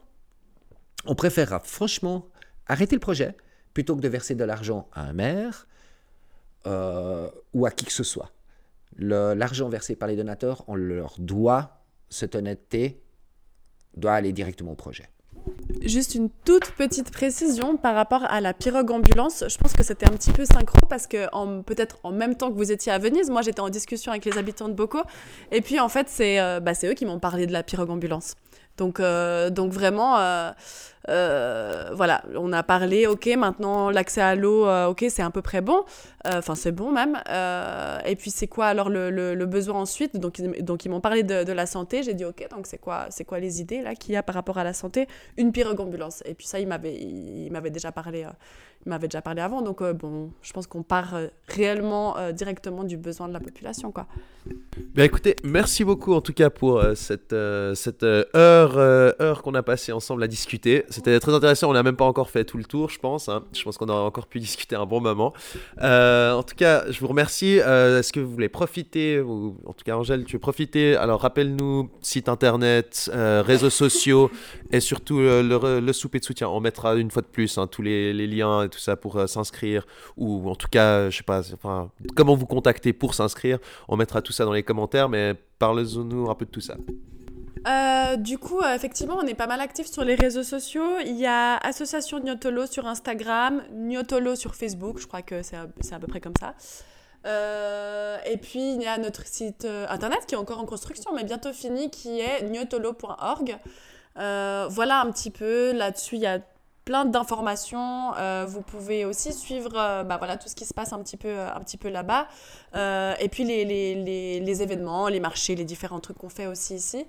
on 1.06 1.16
préférera 1.16 1.60
franchement 1.60 2.28
arrêter 2.68 2.96
le 2.96 3.00
projet 3.00 3.36
plutôt 3.74 3.96
que 3.96 4.02
de 4.02 4.08
verser 4.08 4.36
de 4.36 4.44
l'argent 4.44 4.88
à 4.94 5.02
un 5.02 5.14
maire 5.14 5.68
euh, 6.68 7.30
ou 7.54 7.66
à 7.66 7.72
qui 7.72 7.86
que 7.86 7.92
ce 7.92 8.04
soit 8.04 8.32
l'argent 8.98 9.70
versé 9.70 9.96
par 9.96 10.08
les 10.08 10.16
donateurs, 10.16 10.64
on 10.68 10.76
leur 10.76 11.16
doit 11.20 11.84
cette 12.10 12.36
honnêteté, 12.36 13.02
doit 13.96 14.14
aller 14.14 14.34
directement 14.34 14.72
au 14.72 14.76
projet. 14.76 15.10
Juste 15.82 16.16
une 16.16 16.30
toute 16.46 16.72
petite 16.72 17.12
précision 17.12 17.76
par 17.76 17.96
rapport 17.96 18.24
à 18.24 18.40
la 18.40 18.54
pirogue 18.54 18.92
ambulance. 18.92 19.44
Je 19.48 19.58
pense 19.58 19.74
que 19.74 19.84
c'était 19.84 20.08
un 20.08 20.14
petit 20.14 20.32
peu 20.32 20.46
synchro 20.46 20.80
parce 20.90 21.08
que 21.08 21.28
peut-être 21.64 22.00
en 22.04 22.12
même 22.12 22.36
temps 22.36 22.52
que 22.52 22.58
vous 22.58 22.72
étiez 22.72 22.92
à 22.92 23.00
Venise, 23.00 23.30
moi 23.30 23.42
j'étais 23.42 23.60
en 23.60 23.70
discussion 23.70 24.12
avec 24.12 24.24
les 24.24 24.38
habitants 24.38 24.70
de 24.70 24.74
Bocco. 24.74 25.02
Et 25.52 25.62
puis 25.62 25.80
en 25.80 25.90
fait, 25.90 26.08
c'est 26.10 26.40
euh, 26.40 26.60
bah, 26.60 26.72
eux 26.84 26.94
qui 26.94 27.06
m'ont 27.06 27.20
parlé 27.20 27.48
de 27.48 27.52
la 27.52 27.64
pirogue 27.64 27.90
ambulance. 27.90 28.36
Donc, 28.78 29.00
euh, 29.00 29.52
donc 29.52 29.72
vraiment, 29.72 30.18
euh, 30.18 30.52
euh, 31.10 31.90
voilà, 31.94 32.24
on 32.36 32.52
a 32.54 32.64
parlé, 32.64 33.06
ok, 33.06 33.28
maintenant 33.38 33.92
l'accès 33.92 34.22
à 34.22 34.36
l'eau, 34.36 34.68
ok, 34.88 35.06
c'est 35.10 35.22
à 35.22 35.30
peu 35.30 35.42
près 35.42 35.62
bon, 35.62 35.84
enfin 36.26 36.56
c'est 36.56 36.72
bon 36.72 36.92
même. 36.92 37.22
et 38.06 38.16
puis 38.16 38.32
c'est 38.32 38.48
quoi 38.48 38.68
alors 38.68 38.90
le, 38.90 39.12
le, 39.12 39.46
besoin 39.46 39.82
ensuite? 39.82 40.18
Donc, 40.18 40.42
donc 40.62 40.86
ils 40.86 40.90
m'ont 40.90 41.02
parlé 41.02 41.24
de, 41.24 41.52
la 41.52 41.66
santé, 41.66 42.02
j'ai 42.02 42.14
dit 42.14 42.26
ok, 42.26 42.48
donc 42.50 42.66
c'est 42.66 42.80
quoi, 42.80 43.08
c'est 43.10 43.26
quoi 43.26 43.40
les 43.40 43.62
idées 43.62 43.82
là 43.82 43.94
qu'il 43.96 44.14
y 44.14 44.18
a 44.18 44.24
par 44.24 44.34
rapport 44.34 44.58
à 44.58 44.64
la 44.64 44.74
santé? 44.74 45.08
Une 45.38 45.52
pirogue 45.52 45.80
ambulance. 45.80 46.24
Et 46.26 46.34
puis 46.34 46.48
ça, 46.48 46.60
il 46.60 46.68
m'avait, 46.68 47.70
déjà 47.70 47.92
parlé, 47.92 48.26
déjà 49.02 49.22
parlé 49.22 49.42
avant. 49.42 49.62
Donc 49.62 49.84
bon, 49.84 50.32
je 50.42 50.54
pense 50.54 50.66
qu'on 50.66 50.84
part 50.84 51.16
réellement 51.48 52.16
directement 52.32 52.86
du 52.86 52.98
besoin 52.98 53.28
de 53.28 53.34
la 53.34 53.40
population, 53.40 53.92
quoi. 53.92 54.08
Bien 54.96 55.06
écoutez, 55.06 55.36
merci 55.44 55.86
beaucoup 55.86 56.14
en 56.14 56.22
tout 56.22 56.34
cas 56.34 56.50
pour 56.50 56.84
cette, 56.96 57.36
cette 57.76 58.04
euh, 58.36 58.63
euh, 58.78 59.12
heure 59.22 59.42
qu'on 59.42 59.54
a 59.54 59.64
passée 59.64 59.92
ensemble 59.92 60.24
à 60.24 60.28
discuter. 60.28 60.86
C'était 60.90 61.20
très 61.20 61.34
intéressant, 61.34 61.70
on 61.70 61.74
n'a 61.74 61.84
même 61.84 61.96
pas 61.96 62.06
encore 62.06 62.30
fait 62.30 62.46
tout 62.46 62.58
le 62.58 62.64
tour, 62.64 62.90
je 62.90 63.00
pense. 63.00 63.30
hein. 63.30 63.44
Je 63.54 63.64
pense 63.64 63.78
qu'on 63.78 63.90
aurait 63.90 64.04
encore 64.06 64.28
pu 64.28 64.40
discuter 64.48 64.76
un 64.76 64.86
bon 64.86 65.02
moment. 65.02 65.34
Euh, 65.82 66.34
en 66.34 66.44
tout 66.44 66.56
cas, 66.56 66.84
je 66.90 67.00
vous 67.00 67.08
remercie. 67.08 67.60
Euh, 67.60 68.00
Est-ce 68.00 68.14
que 68.14 68.20
vous 68.20 68.32
voulez 68.32 68.50
profiter, 68.50 69.22
en 69.22 69.74
tout 69.74 69.84
cas 69.86 69.96
Angèle, 69.96 70.26
tu 70.26 70.34
veux 70.34 70.40
profiter? 70.40 70.96
Alors 70.96 71.22
rappelle-nous 71.22 71.90
site 72.02 72.30
internet, 72.30 73.12
réseaux 73.14 73.70
sociaux 73.70 74.32
et 74.72 74.80
surtout 74.80 75.20
le, 75.20 75.92
souper 75.94 76.20
de 76.20 76.26
soutien. 76.26 76.48
On 76.50 76.60
mettra 76.60 76.96
une 76.96 77.12
fois 77.12 77.22
de 77.22 77.28
plus 77.28 77.58
hein, 77.58 77.68
tous 77.68 77.82
les, 77.82 78.14
liens 78.28 78.64
et 78.64 78.70
tout 78.70 78.80
ça 78.80 78.96
pour 78.96 79.28
s'inscrire 79.28 79.86
ou 80.18 80.50
en 80.50 80.56
tout 80.56 80.68
cas, 80.70 81.10
je 81.10 81.18
sais 81.18 81.24
pas, 81.24 81.42
comment 82.16 82.36
vous 82.36 82.46
contacter 82.46 82.94
pour 82.94 83.14
s'inscrire. 83.14 83.60
On 83.88 83.98
mettra 83.98 84.22
tout 84.22 84.34
ça 84.34 84.46
dans 84.46 84.54
les 84.54 84.64
commentaires, 84.64 85.10
mais 85.10 85.36
parlez-nous 85.60 86.30
un 86.30 86.36
peu 86.36 86.46
de 86.46 86.52
tout 86.52 86.62
ça. 86.62 86.76
Euh, 87.66 88.18
du 88.18 88.38
coup, 88.38 88.60
euh, 88.60 88.76
effectivement, 88.76 89.16
on 89.18 89.26
est 89.26 89.34
pas 89.36 89.48
mal 89.48 89.62
actifs 89.62 89.88
sur 89.88 90.04
les 90.04 90.16
réseaux 90.16 90.44
sociaux. 90.44 91.00
Il 91.06 91.16
y 91.16 91.26
a 91.26 91.58
Association 91.58 92.20
Niotolo 92.20 92.66
sur 92.66 92.88
Instagram, 92.88 93.64
Niotolo 93.72 94.36
sur 94.36 94.56
Facebook, 94.56 95.00
je 95.00 95.08
crois 95.08 95.22
que 95.22 95.42
c'est 95.44 95.56
à, 95.56 95.68
à 95.92 96.00
peu 96.00 96.08
près 96.08 96.20
comme 96.20 96.34
ça. 96.40 96.56
Euh, 97.26 98.18
et 98.26 98.38
puis, 98.38 98.74
il 98.74 98.82
y 98.82 98.88
a 98.88 98.98
notre 98.98 99.26
site 99.26 99.66
internet 99.90 100.26
qui 100.28 100.36
est 100.36 100.38
encore 100.38 100.60
en 100.60 100.66
construction, 100.66 101.12
mais 101.16 101.24
bientôt 101.24 101.54
fini, 101.54 101.90
qui 101.90 102.20
est 102.20 102.44
niotolo.org. 102.44 103.58
Euh, 104.20 104.68
voilà 104.70 105.00
un 105.00 105.10
petit 105.12 105.32
peu, 105.32 105.72
là-dessus, 105.72 106.16
il 106.16 106.22
y 106.22 106.28
a 106.28 106.40
plein 106.84 107.06
d'informations. 107.06 108.12
Vous 108.46 108.62
pouvez 108.62 109.06
aussi 109.06 109.32
suivre 109.32 109.70
bah, 109.72 110.18
voilà, 110.18 110.36
tout 110.36 110.50
ce 110.50 110.56
qui 110.56 110.66
se 110.66 110.74
passe 110.74 110.92
un 110.92 111.02
petit 111.02 111.16
peu, 111.16 111.34
peu 111.80 111.88
là-bas. 111.88 112.28
Et 113.22 113.30
puis 113.30 113.46
les, 113.46 113.64
les, 113.64 114.42
les 114.42 114.62
événements, 114.62 115.08
les 115.08 115.22
marchés, 115.22 115.56
les 115.56 115.64
différents 115.64 116.02
trucs 116.02 116.18
qu'on 116.18 116.28
fait 116.28 116.48
aussi 116.48 116.76
ici. 116.76 117.06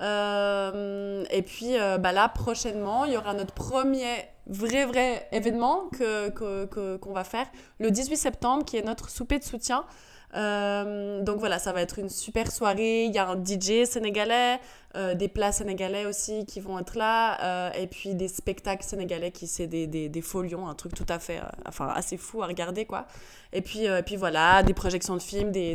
Euh, 0.00 1.24
et 1.30 1.42
puis 1.42 1.78
euh, 1.78 1.98
bah 1.98 2.12
là, 2.12 2.28
prochainement, 2.28 3.04
il 3.04 3.12
y 3.12 3.16
aura 3.16 3.34
notre 3.34 3.52
premier 3.52 4.06
vrai, 4.46 4.86
vrai 4.86 5.28
événement 5.32 5.88
que, 5.92 6.30
que, 6.30 6.64
que- 6.66 6.96
qu'on 6.96 7.12
va 7.12 7.24
faire 7.24 7.46
le 7.78 7.90
18 7.90 8.16
septembre, 8.16 8.64
qui 8.64 8.76
est 8.76 8.82
notre 8.82 9.10
souper 9.10 9.38
de 9.38 9.44
soutien. 9.44 9.84
Euh, 10.36 11.22
donc 11.22 11.38
voilà, 11.40 11.58
ça 11.58 11.72
va 11.72 11.82
être 11.82 11.98
une 11.98 12.08
super 12.08 12.50
soirée. 12.50 13.04
Il 13.04 13.12
y 13.12 13.18
a 13.18 13.28
un 13.28 13.36
DJ 13.44 13.84
sénégalais, 13.84 14.58
des 15.14 15.28
plats 15.28 15.52
sénégalais 15.52 16.06
aussi 16.06 16.46
qui 16.46 16.60
vont 16.60 16.78
être 16.78 16.96
là, 16.96 17.70
et 17.76 17.86
puis 17.86 18.14
des 18.14 18.28
spectacles 18.28 18.84
sénégalais 18.84 19.30
qui 19.32 19.46
c'est 19.46 19.66
des, 19.66 19.86
des, 19.86 20.08
des 20.08 20.24
un 20.66 20.74
truc 20.74 20.94
tout 20.94 21.06
à 21.08 21.18
fait, 21.18 21.40
enfin 21.66 21.88
assez 21.94 22.16
fou 22.16 22.42
à 22.42 22.46
regarder 22.46 22.86
quoi. 22.86 23.06
Et 23.52 23.60
puis, 23.60 23.86
puis 24.06 24.16
voilà, 24.16 24.62
des 24.62 24.74
projections 24.74 25.14
de 25.16 25.22
films, 25.22 25.50
des, 25.52 25.74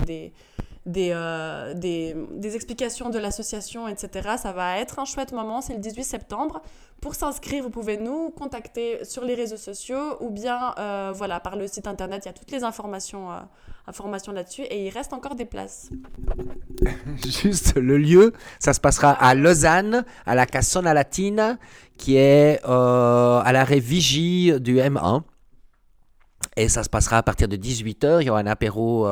des, 0.85 1.11
euh, 1.13 1.73
des, 1.73 2.15
des 2.31 2.55
explications 2.55 3.09
de 3.09 3.17
l'association, 3.17 3.87
etc. 3.87 4.35
Ça 4.37 4.51
va 4.51 4.77
être 4.79 4.99
un 4.99 5.05
chouette 5.05 5.31
moment, 5.31 5.61
c'est 5.61 5.73
le 5.73 5.79
18 5.79 6.03
septembre. 6.03 6.61
Pour 7.01 7.15
s'inscrire, 7.15 7.63
vous 7.63 7.69
pouvez 7.69 7.97
nous 7.97 8.29
contacter 8.29 9.03
sur 9.03 9.23
les 9.23 9.33
réseaux 9.35 9.57
sociaux 9.57 10.17
ou 10.21 10.29
bien 10.29 10.73
euh, 10.77 11.11
voilà, 11.13 11.39
par 11.39 11.55
le 11.55 11.67
site 11.67 11.87
internet, 11.87 12.23
il 12.23 12.27
y 12.27 12.29
a 12.29 12.33
toutes 12.33 12.51
les 12.51 12.63
informations, 12.63 13.31
euh, 13.31 13.39
informations 13.87 14.31
là-dessus 14.31 14.61
et 14.61 14.87
il 14.87 14.89
reste 14.89 15.13
encore 15.13 15.35
des 15.35 15.45
places. 15.45 15.89
Juste 17.25 17.75
le 17.75 17.97
lieu, 17.97 18.33
ça 18.59 18.73
se 18.73 18.79
passera 18.79 19.11
à 19.11 19.33
Lausanne, 19.33 20.05
à 20.25 20.35
la 20.35 20.45
Cassona 20.45 20.93
Latina, 20.93 21.57
qui 21.97 22.15
est 22.17 22.63
à 22.63 23.51
l'arrêt 23.51 23.79
Vigie 23.79 24.59
du 24.59 24.77
M1. 24.77 25.23
Et 26.57 26.69
ça 26.69 26.83
se 26.83 26.89
passera 26.89 27.17
à 27.17 27.23
partir 27.23 27.47
de 27.47 27.57
18h. 27.57 28.21
Il 28.21 28.27
y 28.27 28.29
aura 28.29 28.39
un 28.39 28.47
apéro, 28.47 29.05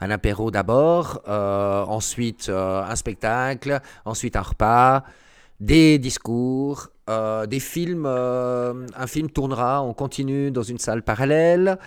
un 0.00 0.10
apéro 0.10 0.50
d'abord, 0.50 1.22
euh, 1.28 1.84
ensuite 1.84 2.48
euh, 2.48 2.82
un 2.82 2.96
spectacle, 2.96 3.80
ensuite 4.04 4.36
un 4.36 4.42
repas, 4.42 5.04
des 5.60 5.98
discours, 5.98 6.88
euh, 7.10 7.46
des 7.46 7.60
films. 7.60 8.06
un 8.06 9.06
film 9.06 9.30
tournera, 9.30 9.82
on 9.82 9.94
continue 9.94 10.50
dans 10.50 10.62
une 10.62 10.78
salle 10.78 11.02
parallèle. 11.02 11.78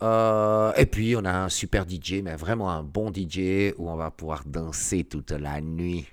Et 0.00 0.86
puis 0.86 1.16
on 1.16 1.24
a 1.24 1.32
un 1.32 1.48
super 1.48 1.84
DJ, 1.88 2.22
mais 2.22 2.36
vraiment 2.36 2.70
un 2.70 2.84
bon 2.84 3.12
DJ 3.12 3.74
où 3.78 3.90
on 3.90 3.96
va 3.96 4.10
pouvoir 4.10 4.44
danser 4.46 5.04
toute 5.04 5.32
la 5.32 5.60
nuit. 5.60 6.06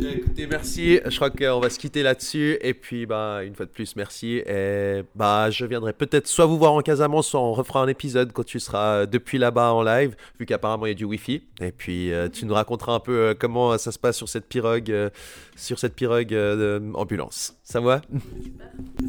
Écoutez, 0.00 0.46
merci. 0.46 1.00
Je 1.04 1.16
crois 1.16 1.30
qu'on 1.30 1.60
va 1.60 1.70
se 1.70 1.78
quitter 1.78 2.02
là-dessus. 2.02 2.58
Et 2.60 2.74
puis, 2.74 3.06
bah, 3.06 3.40
une 3.44 3.54
fois 3.54 3.66
de 3.66 3.70
plus, 3.70 3.96
merci. 3.96 4.42
Et 4.46 5.02
bah, 5.14 5.50
je 5.50 5.64
viendrai 5.64 5.92
peut-être 5.92 6.26
soit 6.26 6.46
vous 6.46 6.58
voir 6.58 6.72
en 6.72 6.82
Casamance, 6.82 7.28
soit 7.28 7.40
on 7.40 7.52
refera 7.52 7.82
un 7.82 7.88
épisode 7.88 8.32
quand 8.32 8.44
tu 8.44 8.60
seras 8.60 9.06
depuis 9.06 9.38
là-bas 9.38 9.72
en 9.72 9.82
live, 9.82 10.14
vu 10.38 10.46
qu'apparemment 10.46 10.86
il 10.86 10.90
y 10.90 10.92
a 10.92 10.94
du 10.94 11.04
Wi-Fi. 11.04 11.42
Et 11.60 11.72
puis, 11.72 12.12
euh, 12.12 12.28
tu 12.28 12.44
nous 12.46 12.54
raconteras 12.54 12.92
un 12.94 13.00
peu 13.00 13.18
euh, 13.18 13.34
comment 13.38 13.76
ça 13.78 13.90
se 13.90 13.98
passe 13.98 14.16
sur 14.16 14.28
cette 14.28 14.46
pirogue, 14.46 14.90
euh, 14.90 15.10
sur 15.56 15.78
cette 15.78 15.94
pirogue 15.94 16.34
euh, 16.34 16.92
ambulance. 16.94 17.56
Ça 17.62 17.80
va? 17.80 18.00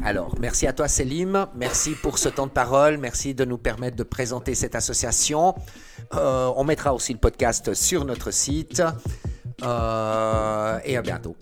Alors, 0.04 0.34
merci 0.40 0.66
à 0.66 0.72
toi 0.72 0.88
Selim, 0.88 1.46
merci 1.56 1.92
pour 1.92 2.18
ce 2.18 2.28
temps 2.28 2.46
de 2.46 2.52
parole, 2.52 2.98
merci 2.98 3.34
de 3.34 3.44
nous 3.44 3.58
permettre 3.58 3.96
de 3.96 4.02
présenter 4.02 4.54
cette 4.54 4.74
association. 4.74 5.54
Euh, 6.14 6.50
on 6.56 6.64
mettra 6.64 6.94
aussi 6.94 7.12
le 7.12 7.18
podcast 7.18 7.74
sur 7.74 8.04
notre 8.04 8.32
site. 8.32 8.82
Euh, 9.62 10.78
et 10.84 10.96
à 10.96 11.02
bientôt. 11.02 11.36